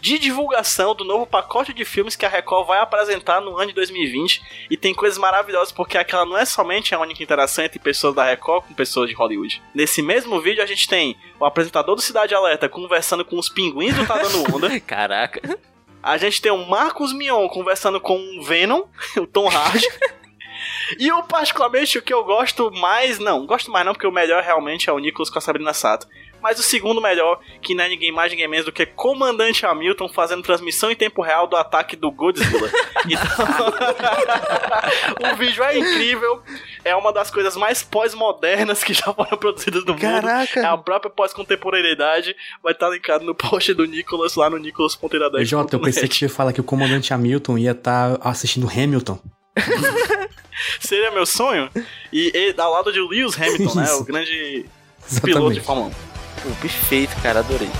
de 0.00 0.18
divulgação 0.18 0.94
do 0.94 1.04
novo 1.04 1.26
pacote 1.26 1.74
de 1.74 1.84
filmes 1.84 2.14
que 2.14 2.24
a 2.24 2.28
Record 2.28 2.68
vai 2.68 2.78
apresentar 2.78 3.40
no 3.40 3.58
ano 3.58 3.66
de 3.66 3.74
2020 3.74 4.40
e 4.70 4.76
tem 4.76 4.94
coisas 4.94 5.18
maravilhosas 5.18 5.72
porque 5.72 5.98
aquela 5.98 6.24
não 6.24 6.38
é 6.38 6.44
somente 6.44 6.94
a 6.94 7.00
única 7.00 7.22
interação 7.22 7.64
entre 7.64 7.80
pessoas 7.80 8.14
da 8.14 8.24
Record 8.24 8.66
com 8.66 8.74
pessoas 8.74 9.10
de 9.10 9.16
Hollywood. 9.16 9.60
Nesse 9.74 10.00
mesmo 10.00 10.40
vídeo 10.40 10.62
a 10.62 10.66
gente 10.66 10.86
tem 10.86 11.16
o 11.40 11.44
apresentador 11.44 11.96
do 11.96 12.00
Cidade 12.00 12.32
Alerta 12.32 12.68
conversando 12.68 13.24
com 13.24 13.36
os 13.36 13.48
pinguins 13.48 13.96
do 13.96 14.06
Tá 14.06 14.18
Dando 14.18 14.54
Onda. 14.54 14.78
Caraca. 14.80 15.58
A 16.02 16.16
gente 16.16 16.40
tem 16.40 16.52
o 16.52 16.68
Marcos 16.68 17.12
Mion 17.12 17.48
conversando 17.48 18.00
com 18.00 18.16
o 18.16 18.42
Venom, 18.42 18.82
o 19.16 19.26
Tom 19.26 19.48
Hardy. 19.48 19.86
E 20.98 21.08
eu, 21.08 21.22
particularmente, 21.22 21.98
o 21.98 22.02
que 22.02 22.14
eu 22.14 22.24
gosto 22.24 22.70
mais, 22.72 23.18
não, 23.18 23.46
gosto 23.46 23.70
mais 23.70 23.84
não, 23.84 23.92
porque 23.92 24.06
o 24.06 24.12
melhor 24.12 24.42
realmente 24.42 24.88
é 24.88 24.92
o 24.92 24.98
Nicholas 24.98 25.28
com 25.28 25.38
a 25.38 25.42
Sabrina 25.42 25.74
Sato. 25.74 26.08
Mas 26.42 26.58
o 26.58 26.62
segundo 26.62 27.00
melhor, 27.00 27.40
que 27.60 27.74
não 27.74 27.84
é 27.84 27.88
ninguém 27.88 28.12
mais, 28.12 28.30
ninguém 28.30 28.48
menos 28.48 28.66
do 28.66 28.72
que 28.72 28.86
Comandante 28.86 29.66
Hamilton 29.66 30.08
fazendo 30.08 30.42
transmissão 30.42 30.90
em 30.90 30.96
tempo 30.96 31.22
real 31.22 31.46
do 31.46 31.56
ataque 31.56 31.96
do 31.96 32.10
Godzilla. 32.10 32.70
Então, 33.08 33.22
o 35.32 35.36
vídeo 35.36 35.62
é 35.62 35.78
incrível, 35.78 36.42
é 36.84 36.96
uma 36.96 37.12
das 37.12 37.30
coisas 37.30 37.56
mais 37.56 37.80
pós-modernas 37.80 38.82
que 38.82 38.92
já 38.92 39.14
foram 39.14 39.38
produzidas 39.38 39.84
no 39.84 39.92
mundo. 39.92 40.00
Caraca. 40.00 40.60
É 40.60 40.66
a 40.66 40.76
própria 40.76 41.08
pós-contemporaneidade, 41.10 42.34
vai 42.62 42.72
estar 42.72 42.90
linkado 42.90 43.24
no 43.24 43.36
post 43.36 43.72
do 43.74 43.86
Nicholas 43.86 44.34
lá 44.34 44.50
no 44.50 44.58
nicholas.iradex. 44.58 45.48
Jota, 45.48 45.76
eu 45.76 45.80
pensei 45.80 46.08
que 46.08 46.24
ia 46.24 46.28
falar 46.28 46.52
que 46.52 46.60
o 46.60 46.64
comandante 46.64 47.14
Hamilton 47.14 47.56
ia 47.56 47.70
estar 47.70 48.18
assistindo 48.20 48.68
Hamilton. 48.68 49.18
Seria 50.80 51.10
meu 51.10 51.24
sonho. 51.24 51.70
E, 52.12 52.30
e 52.34 52.54
ao 52.60 52.72
lado 52.72 52.92
de 52.92 53.00
Lewis 53.00 53.40
Hamilton, 53.40 53.74
né? 53.74 53.84
Isso. 53.84 54.00
O 54.00 54.04
grande 54.04 54.66
piloto 55.22 55.54
de 55.54 55.58
Exatamente. 55.58 55.60
Fórmula 55.60 55.88
1. 55.88 56.07
Pô, 56.42 56.50
perfeito, 56.60 57.14
cara, 57.22 57.40
adorei. 57.40 57.70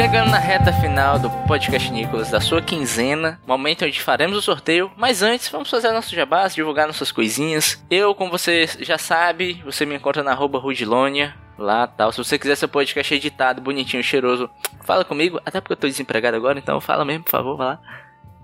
Chegando 0.00 0.30
na 0.30 0.38
reta 0.38 0.72
final 0.72 1.18
do 1.18 1.28
podcast 1.46 1.90
Nicolas, 1.90 2.30
da 2.30 2.40
sua 2.40 2.62
quinzena, 2.62 3.38
momento 3.46 3.84
onde 3.84 4.00
faremos 4.00 4.34
o 4.34 4.40
sorteio, 4.40 4.90
mas 4.96 5.22
antes 5.22 5.50
vamos 5.50 5.68
fazer 5.68 5.92
nosso 5.92 6.14
jabás, 6.14 6.54
divulgar 6.54 6.86
nossas 6.86 7.12
coisinhas. 7.12 7.84
Eu, 7.90 8.14
como 8.14 8.30
você 8.30 8.66
já 8.78 8.96
sabe, 8.96 9.62
você 9.62 9.84
me 9.84 9.94
encontra 9.94 10.22
na 10.22 10.30
arroba 10.30 10.58
Rudilonia, 10.58 11.34
lá 11.58 11.86
tal. 11.86 12.10
Se 12.12 12.16
você 12.16 12.38
quiser 12.38 12.56
seu 12.56 12.66
podcast 12.66 13.14
editado, 13.14 13.60
bonitinho, 13.60 14.02
cheiroso, 14.02 14.48
fala 14.86 15.04
comigo, 15.04 15.38
até 15.44 15.60
porque 15.60 15.74
eu 15.74 15.76
tô 15.76 15.86
desempregado 15.86 16.34
agora, 16.34 16.58
então 16.58 16.80
fala 16.80 17.04
mesmo, 17.04 17.24
por 17.24 17.32
favor, 17.32 17.58
vai 17.58 17.66
lá. 17.66 17.80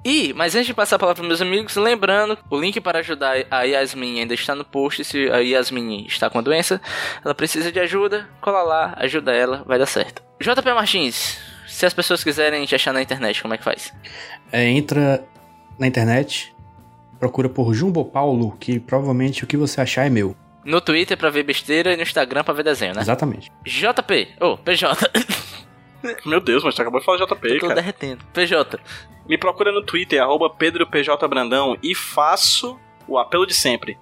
E, 0.05 0.35
mas 0.35 0.55
antes 0.55 0.67
de 0.67 0.75
passar 0.75 0.97
a 0.97 0.99
palavra 0.99 1.23
para 1.23 1.27
meus 1.27 1.41
amigos, 1.41 1.75
lembrando, 1.75 2.37
o 2.51 2.61
link 2.61 2.79
para 2.83 2.99
ajudar 2.99 3.35
a 3.51 3.63
Yasmin 3.63 4.21
ainda 4.21 4.35
está 4.35 4.55
no 4.55 4.63
post. 4.63 5.03
Se 5.07 5.31
a 5.31 5.39
Yasmin 5.39 6.05
está 6.07 6.29
com 6.29 6.39
a 6.39 6.43
doença, 6.43 6.83
ela 7.25 7.35
precisa 7.35 7.73
de 7.73 7.81
ajuda, 7.81 8.29
cola 8.43 8.63
lá, 8.63 8.95
ajuda 8.99 9.33
ela, 9.33 9.65
vai 9.67 9.79
dar 9.79 9.87
certo. 9.87 10.26
JP 10.41 10.73
Martins, 10.75 11.39
se 11.67 11.87
as 11.87 11.95
pessoas 11.95 12.23
quiserem 12.23 12.65
te 12.67 12.75
achar 12.75 12.93
na 12.93 13.03
internet, 13.03 13.41
como 13.43 13.55
é 13.55 13.59
que 13.59 13.65
faz? 13.65 13.93
É, 14.53 14.69
entra 14.69 15.25
na 15.79 15.87
internet, 15.87 16.55
procura 17.19 17.49
por 17.49 17.73
Jumbo 17.75 18.05
Paulo, 18.05 18.57
que 18.59 18.79
provavelmente 18.79 19.45
o 19.45 19.47
que 19.47 19.57
você 19.57 19.81
achar 19.81 20.07
é 20.07 20.11
meu. 20.11 20.37
No 20.65 20.81
Twitter 20.81 21.17
pra 21.17 21.31
ver 21.31 21.45
besteira 21.45 21.93
e 21.93 21.97
no 21.97 22.03
Instagram 22.03 22.43
pra 22.45 22.53
ver 22.55 22.65
desenho, 22.65 22.95
né? 22.95 23.01
Exatamente. 23.01 23.51
JP, 23.65 24.29
ô, 24.41 24.57
PJ, 24.59 24.97
Meu 26.25 26.41
Deus, 26.41 26.63
mas 26.63 26.75
tu 26.75 26.83
acabou 26.83 27.01
de 27.01 27.07
falar 27.07 27.19
JP, 27.25 27.59
tô 27.59 27.69
cara. 27.69 27.75
derretendo. 27.75 28.25
PJ, 28.33 28.79
Me 29.29 29.37
procura 29.39 29.73
no 29.73 29.83
Twitter, 29.83 30.23
arroba 30.23 30.49
PedroPJBrandão, 30.51 31.77
e 31.83 31.95
faço 31.95 32.79
o 33.09 33.19
apelo 33.19 33.47
de 33.47 33.55
sempre. 33.55 33.99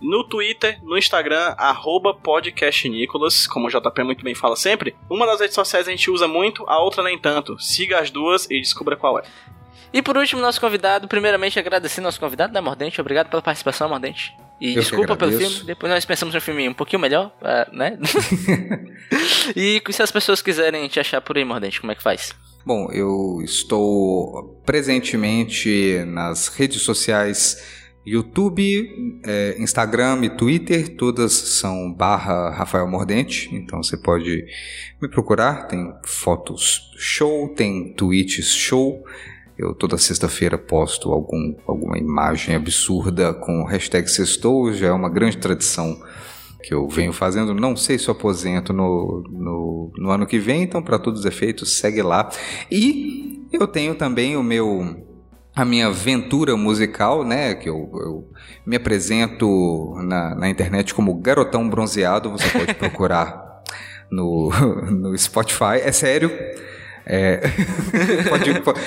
No 0.00 0.22
Twitter, 0.24 0.78
no 0.82 0.96
Instagram, 0.96 1.54
arroba 1.58 2.14
podcastnicolas, 2.14 3.46
como 3.46 3.66
o 3.66 3.70
JP 3.70 4.02
muito 4.04 4.24
bem 4.24 4.34
fala 4.34 4.56
sempre. 4.56 4.94
Uma 5.10 5.26
das 5.26 5.40
redes 5.40 5.54
sociais 5.54 5.88
a 5.88 5.90
gente 5.90 6.10
usa 6.10 6.28
muito, 6.28 6.64
a 6.68 6.80
outra 6.80 7.02
nem 7.02 7.18
tanto. 7.18 7.58
Siga 7.58 7.98
as 7.98 8.10
duas 8.10 8.48
e 8.50 8.60
descubra 8.60 8.96
qual 8.96 9.18
é. 9.18 9.22
E 9.92 10.02
por 10.02 10.16
último, 10.16 10.40
nosso 10.40 10.60
convidado, 10.60 11.08
primeiramente 11.08 11.58
agradecer 11.58 12.00
nosso 12.00 12.20
convidado, 12.20 12.52
né, 12.52 12.60
Mordente? 12.60 13.00
Obrigado 13.00 13.28
pela 13.28 13.42
participação, 13.42 13.88
Mordente. 13.88 14.34
E 14.60 14.74
Eu 14.74 14.80
desculpa 14.80 15.16
pelo 15.16 15.32
filme, 15.32 15.62
depois 15.64 15.92
nós 15.92 16.04
pensamos 16.04 16.34
um 16.34 16.40
filme 16.40 16.68
um 16.68 16.74
pouquinho 16.74 17.00
melhor, 17.00 17.32
ah, 17.40 17.68
né? 17.72 17.96
e 19.54 19.80
se 19.90 20.02
as 20.02 20.10
pessoas 20.10 20.42
quiserem 20.42 20.86
te 20.88 20.98
achar 20.98 21.20
por 21.20 21.38
aí, 21.38 21.44
Mordente, 21.44 21.80
como 21.80 21.92
é 21.92 21.94
que 21.94 22.02
faz? 22.02 22.34
Bom, 22.66 22.90
eu 22.92 23.40
estou 23.42 24.60
presentemente 24.66 26.04
nas 26.06 26.48
redes 26.48 26.82
sociais 26.82 27.77
YouTube, 28.08 29.20
eh, 29.24 29.56
Instagram 29.58 30.24
e 30.24 30.30
Twitter, 30.30 30.96
todas 30.96 31.32
são 31.32 31.92
barra 31.92 32.50
Rafael 32.50 32.88
Mordente, 32.88 33.54
então 33.54 33.82
você 33.82 33.96
pode 33.96 34.44
me 35.00 35.08
procurar, 35.08 35.66
tem 35.68 35.92
fotos 36.04 36.90
show, 36.96 37.48
tem 37.54 37.92
tweets 37.94 38.52
show, 38.54 39.04
eu 39.58 39.74
toda 39.74 39.98
sexta-feira 39.98 40.56
posto 40.56 41.12
algum, 41.12 41.54
alguma 41.66 41.98
imagem 41.98 42.54
absurda 42.54 43.34
com 43.34 43.64
hashtag 43.64 44.08
sextou, 44.08 44.72
já 44.72 44.88
é 44.88 44.92
uma 44.92 45.10
grande 45.10 45.36
tradição 45.38 46.00
que 46.62 46.74
eu 46.74 46.88
venho 46.88 47.12
fazendo. 47.12 47.54
Não 47.54 47.76
sei 47.76 47.98
se 47.98 48.08
eu 48.08 48.12
aposento 48.12 48.72
no, 48.72 49.24
no, 49.30 49.92
no 49.96 50.10
ano 50.10 50.26
que 50.26 50.38
vem, 50.38 50.62
então, 50.62 50.82
para 50.82 50.98
todos 50.98 51.20
os 51.20 51.26
efeitos, 51.26 51.78
segue 51.78 52.02
lá. 52.02 52.30
E 52.70 53.46
eu 53.52 53.66
tenho 53.66 53.94
também 53.94 54.36
o 54.36 54.42
meu. 54.42 55.07
A 55.60 55.64
minha 55.64 55.88
aventura 55.88 56.56
musical, 56.56 57.24
né? 57.24 57.54
Que 57.54 57.68
eu, 57.68 57.90
eu 57.94 58.30
me 58.64 58.76
apresento 58.76 59.94
na, 60.04 60.34
na 60.36 60.48
internet 60.48 60.94
como 60.94 61.12
Garotão 61.14 61.68
Bronzeado. 61.68 62.30
Você 62.30 62.48
pode 62.50 62.74
procurar 62.78 63.62
no, 64.10 64.50
no 64.90 65.18
Spotify. 65.18 65.80
É 65.82 65.90
sério. 65.90 66.30
É, 67.04 67.40
pode- 68.28 68.60
pode- 68.60 68.80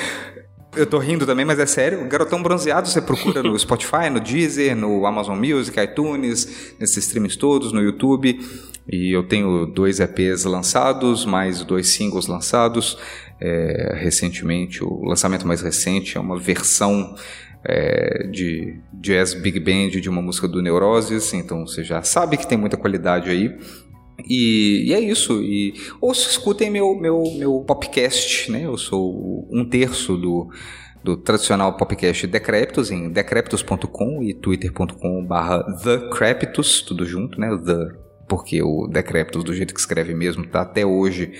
eu 0.78 0.86
tô 0.86 0.97
rindo 0.99 1.26
também, 1.26 1.43
mas 1.43 1.59
é 1.59 1.65
sério. 1.65 2.07
Garotão 2.07 2.41
Bronzeado 2.41 2.88
você 2.88 3.01
procura 3.01 3.43
no 3.43 3.57
Spotify, 3.59 4.09
no 4.09 4.22
Deezer, 4.22 4.74
no 4.74 5.05
Amazon 5.05 5.38
Music, 5.38 5.78
iTunes, 5.78 6.74
nesses 6.80 7.03
streams 7.05 7.36
todos, 7.38 7.74
no 7.74 7.82
YouTube. 7.82 8.39
E 8.88 9.11
eu 9.13 9.24
tenho 9.28 9.65
dois 9.65 9.99
EPs 9.99 10.45
lançados, 10.45 11.26
mais 11.26 11.63
dois 11.65 11.89
singles 11.89 12.28
lançados. 12.28 12.97
É, 13.42 13.96
recentemente, 13.96 14.84
o 14.84 15.04
lançamento 15.04 15.48
mais 15.48 15.62
recente 15.62 16.16
é 16.16 16.22
uma 16.22 16.38
versão 16.38 17.16
é, 17.64 18.28
de 18.28 18.80
jazz 18.94 19.34
big 19.34 19.60
band 19.60 20.00
de 20.00 20.10
uma 20.10 20.22
música 20.22 20.48
do 20.48 20.62
Neuroses, 20.62 21.34
então 21.34 21.66
você 21.66 21.84
já 21.84 22.04
sabe 22.04 22.38
que 22.38 22.48
tem 22.48 22.58
muita 22.58 22.78
qualidade 22.78 23.30
aí. 23.30 23.58
E, 24.28 24.84
e 24.88 24.94
é 24.94 25.00
isso. 25.00 25.42
E, 25.42 25.74
ou 26.00 26.14
se 26.14 26.30
escutem 26.30 26.70
meu, 26.70 26.96
meu, 26.96 27.24
meu 27.38 27.60
podcast, 27.62 28.52
né? 28.52 28.66
Eu 28.66 28.78
sou 28.78 29.48
um 29.52 29.66
terço 29.66 30.16
do, 30.18 30.50
do 31.04 31.18
tradicional 31.18 31.76
podcast 31.76 32.28
Decreptus 32.28 32.92
em 32.92 33.10
decreptus.com 33.10 34.22
e 34.22 34.34
twitter.com 34.34 35.26
barra 35.26 35.64
thecreptus, 35.78 36.82
tudo 36.82 37.06
junto, 37.06 37.39
né? 37.39 37.50
The, 37.66 38.02
porque 38.28 38.62
o 38.64 38.88
Decreptus, 38.88 39.44
do 39.44 39.54
jeito 39.54 39.74
que 39.74 39.80
escreve 39.80 40.14
mesmo, 40.14 40.48
tá 40.48 40.62
até 40.62 40.86
hoje 40.86 41.34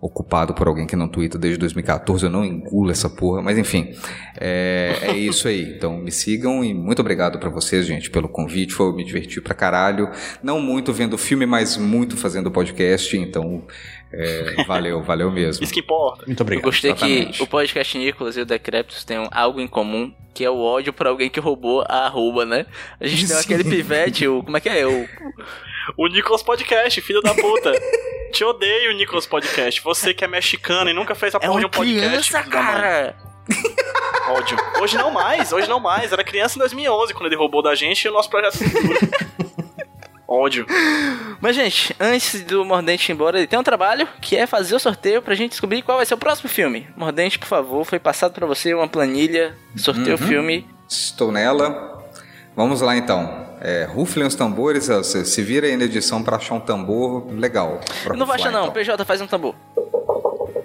ocupado 0.00 0.54
por 0.54 0.68
alguém 0.68 0.86
que 0.86 0.94
não 0.94 1.08
twitta 1.08 1.36
desde 1.36 1.58
2014, 1.58 2.24
eu 2.24 2.30
não 2.30 2.44
engulo 2.44 2.90
essa 2.90 3.10
porra, 3.10 3.42
mas 3.42 3.58
enfim, 3.58 3.94
é, 4.40 4.96
é 5.02 5.16
isso 5.16 5.48
aí. 5.48 5.74
Então 5.76 5.98
me 5.98 6.12
sigam 6.12 6.64
e 6.64 6.72
muito 6.72 7.00
obrigado 7.00 7.38
pra 7.38 7.50
vocês, 7.50 7.86
gente, 7.86 8.10
pelo 8.10 8.28
convite, 8.28 8.74
foi 8.74 8.94
me 8.94 9.04
divertir 9.04 9.42
pra 9.42 9.54
caralho. 9.54 10.10
Não 10.42 10.60
muito 10.60 10.92
vendo 10.92 11.18
filme, 11.18 11.46
mas 11.46 11.76
muito 11.76 12.16
fazendo 12.16 12.50
podcast, 12.50 13.16
então 13.16 13.64
é, 14.12 14.64
valeu, 14.66 15.02
valeu 15.02 15.30
mesmo. 15.30 15.62
Isso 15.62 15.72
que 15.72 15.80
importa. 15.80 16.24
Muito 16.26 16.40
Eu 16.40 16.44
obrigado. 16.44 16.64
gostei 16.64 16.90
exatamente. 16.92 17.36
que 17.38 17.42
o 17.42 17.46
podcast 17.46 17.98
Nicolas 17.98 18.36
e 18.36 18.40
o 18.40 18.46
Decreptus 18.46 19.04
têm 19.04 19.18
um- 19.18 19.28
algo 19.30 19.60
em 19.60 19.66
comum, 19.68 20.12
que 20.34 20.44
é 20.44 20.50
o 20.50 20.58
ódio 20.60 20.92
por 20.92 21.06
alguém 21.06 21.28
que 21.28 21.40
roubou 21.40 21.82
a 21.88 22.06
arroba, 22.06 22.44
né? 22.44 22.66
A 23.00 23.06
gente 23.06 23.26
tem 23.26 23.36
Sim. 23.36 23.42
aquele 23.42 23.64
pivete, 23.64 24.26
o. 24.28 24.42
Como 24.42 24.56
é 24.56 24.60
que 24.60 24.68
é? 24.68 24.86
O, 24.86 25.06
O 25.96 26.06
Nicolas 26.06 26.42
Podcast, 26.42 27.00
filho 27.00 27.20
da 27.22 27.34
puta. 27.34 27.72
Te 28.32 28.44
odeio, 28.44 28.92
Nicolas 28.94 29.26
Podcast. 29.26 29.80
Você 29.82 30.12
que 30.12 30.22
é 30.24 30.28
mexicano 30.28 30.90
e 30.90 30.92
nunca 30.92 31.14
fez 31.14 31.34
a 31.34 31.38
é 31.38 31.46
porra 31.46 31.60
de 31.60 31.66
um 31.66 31.70
podcast. 31.70 32.30
criança, 32.30 32.42
cara! 32.50 33.16
Ódio. 34.28 34.58
Hoje 34.82 34.98
não 34.98 35.10
mais, 35.10 35.50
hoje 35.52 35.66
não 35.68 35.80
mais. 35.80 36.12
Era 36.12 36.22
criança 36.22 36.56
em 36.56 36.58
2011 36.60 37.14
quando 37.14 37.26
ele 37.26 37.36
roubou 37.36 37.62
da 37.62 37.74
gente 37.74 38.04
e 38.04 38.08
o 38.08 38.12
nosso 38.12 38.28
projeto 38.28 38.58
futuro. 38.58 38.98
Ódio. 40.28 40.66
Mas, 41.40 41.56
gente, 41.56 41.96
antes 41.98 42.42
do 42.42 42.62
Mordente 42.62 43.10
ir 43.10 43.14
embora, 43.14 43.38
ele 43.38 43.46
tem 43.46 43.58
um 43.58 43.62
trabalho 43.62 44.06
que 44.20 44.36
é 44.36 44.46
fazer 44.46 44.74
o 44.74 44.78
sorteio 44.78 45.22
pra 45.22 45.34
gente 45.34 45.52
descobrir 45.52 45.80
qual 45.80 45.96
vai 45.96 46.04
ser 46.04 46.12
o 46.12 46.18
próximo 46.18 46.50
filme. 46.50 46.86
Mordente, 46.94 47.38
por 47.38 47.48
favor, 47.48 47.82
foi 47.86 47.98
passado 47.98 48.34
pra 48.34 48.46
você 48.46 48.74
uma 48.74 48.86
planilha, 48.86 49.56
sorteio 49.74 50.16
o 50.16 50.18
filme. 50.18 50.68
Estou 50.86 51.32
nela. 51.32 52.04
Vamos 52.54 52.82
lá 52.82 52.94
então. 52.94 53.46
É, 53.60 53.84
ruflem 53.84 54.26
os 54.26 54.34
tambores, 54.34 54.90
ó, 54.90 55.02
se, 55.02 55.24
se 55.24 55.42
vira 55.42 55.66
aí 55.66 55.76
na 55.76 55.84
edição 55.84 56.22
pra 56.22 56.36
achar 56.36 56.54
um 56.56 56.60
tambor 56.60 57.26
legal. 57.32 57.80
não 58.14 58.26
vou 58.26 58.34
achar, 58.34 58.48
ruflar, 58.48 58.52
não. 58.52 58.62
então. 58.64 58.74
PJ, 58.74 59.04
faz 59.06 59.20
um 59.22 59.26
tambor. 59.26 59.54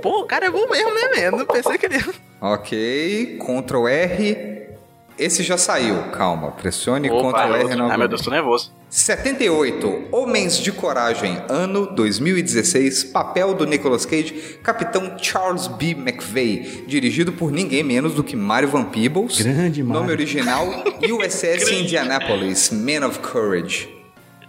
Pô, 0.01 0.22
o 0.22 0.26
cara 0.26 0.47
é 0.47 0.49
bom 0.49 0.68
mesmo, 0.68 0.93
né, 0.93 1.09
mesmo? 1.16 1.38
Não 1.38 1.45
pensei 1.45 1.78
que 1.78 1.86
ele. 1.86 2.03
Ok, 2.41 3.39
Ctrl 3.39 3.88
R. 3.88 4.72
Esse 5.18 5.43
já 5.43 5.57
saiu, 5.57 6.03
calma. 6.11 6.51
Pressione 6.51 7.09
Opa, 7.09 7.43
Ctrl 7.43 7.53
R 7.55 7.68
Ai, 7.70 7.76
novamente. 7.76 7.97
meu 7.99 8.07
Deus, 8.07 8.22
tô 8.22 8.32
nervoso. 8.32 8.72
78. 8.89 10.05
Homens 10.11 10.57
de 10.57 10.72
Coragem, 10.72 11.38
ano 11.49 11.88
2016. 11.88 13.05
Papel 13.05 13.53
do 13.53 13.66
Nicolas 13.66 14.05
Cage, 14.05 14.59
Capitão 14.64 15.18
Charles 15.22 15.68
B. 15.68 15.91
McVeigh. 15.91 16.84
Dirigido 16.88 17.32
por 17.32 17.51
ninguém 17.51 17.84
menos 17.84 18.14
do 18.14 18.24
que 18.24 18.36
Mario 18.36 18.70
Van 18.70 18.86
Peebles. 18.86 19.41
Grande 19.41 19.84
Mario. 19.84 20.01
Nome 20.01 20.11
original: 20.14 20.68
USS 21.01 21.72
Indianapolis, 21.72 22.72
Man 22.72 23.05
of 23.07 23.20
Courage. 23.20 23.89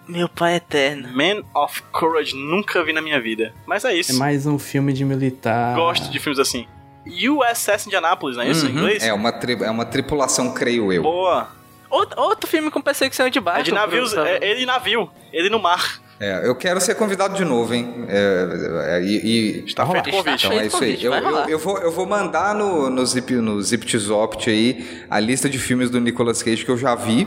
Meu 0.06 0.28
pai 0.28 0.54
é 0.54 0.56
eterno. 0.56 1.08
Man 1.16 1.42
of 1.54 1.82
Courage, 1.90 2.34
nunca 2.36 2.84
vi 2.84 2.92
na 2.92 3.00
minha 3.00 3.20
vida. 3.20 3.54
Mas 3.66 3.84
é 3.84 3.92
É 3.92 3.96
isso. 3.96 4.18
mais 4.18 4.44
um 4.46 4.58
filme 4.58 4.92
de 4.92 5.04
militar. 5.04 5.74
Gosto 5.76 6.10
de 6.10 6.18
filmes 6.18 6.38
assim. 6.38 6.66
USS 7.06 7.86
Indianapolis, 7.86 8.36
não 8.36 8.44
é 8.44 8.48
isso 8.50 8.66
em 8.66 8.70
inglês? 8.70 9.02
É 9.02 9.12
uma, 9.12 9.30
tri- 9.32 9.62
é 9.62 9.70
uma 9.70 9.84
tripulação, 9.84 10.52
creio 10.54 10.92
eu. 10.92 11.02
Boa. 11.02 11.48
Outro, 11.90 12.20
outro 12.20 12.48
filme 12.50 12.70
com 12.70 12.80
perseguição 12.80 13.28
de 13.28 13.38
barco. 13.40 13.60
É 13.60 13.62
de 13.62 13.72
navios, 13.72 14.14
é 14.14 14.38
ele 14.42 14.66
navio, 14.66 15.08
ele 15.32 15.48
no 15.48 15.58
mar. 15.60 16.00
É, 16.18 16.46
eu 16.48 16.54
quero 16.54 16.80
ser 16.80 16.94
convidado 16.94 17.34
de 17.34 17.44
novo, 17.44 17.74
hein? 17.74 18.06
É, 18.08 18.96
é, 18.98 19.02
e, 19.02 19.16
e- 19.60 19.64
Está 19.66 19.84
Vai 19.84 19.94
feito 20.02 20.08
o 20.08 20.10
rolar. 20.12 20.24
convite. 20.24 20.46
Então 20.46 20.60
é 20.60 20.66
isso 20.66 20.82
aí. 20.82 21.04
Eu, 21.04 21.12
eu, 21.12 21.48
eu 21.50 21.58
vou, 21.58 21.78
eu 21.78 21.90
vou 21.90 22.06
mandar 22.06 22.54
no, 22.54 22.88
no, 22.88 23.04
Zip, 23.04 23.32
no 23.34 23.60
ZipTzopt 23.60 24.48
aí 24.48 25.04
a 25.10 25.18
lista 25.20 25.48
de 25.48 25.58
filmes 25.58 25.90
do 25.90 26.00
Nicolas 26.00 26.42
Cage 26.42 26.64
que 26.64 26.70
eu 26.70 26.78
já 26.78 26.94
vi. 26.94 27.26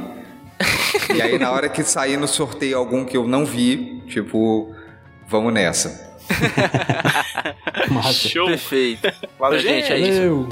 e 1.15 1.21
aí, 1.21 1.37
na 1.37 1.51
hora 1.51 1.69
que 1.69 1.83
sair 1.83 2.17
no 2.17 2.27
sorteio 2.27 2.77
algum 2.77 3.05
que 3.05 3.15
eu 3.15 3.27
não 3.27 3.45
vi, 3.45 4.01
tipo, 4.07 4.73
vamos 5.27 5.53
nessa. 5.53 6.07
Show. 8.13 8.47
Perfeito. 8.47 9.13
Valeu, 9.39 9.59
gente. 9.59 9.91
É 9.91 9.97
isso. 9.99 10.19
Valeu. 10.19 10.49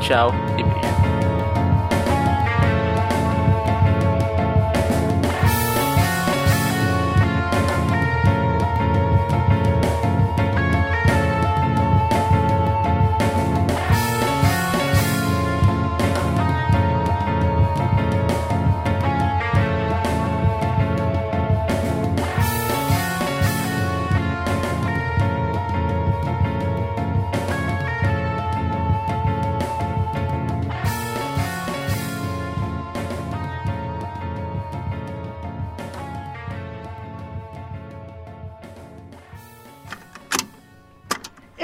Tchau 0.00 0.32
e 0.58 0.73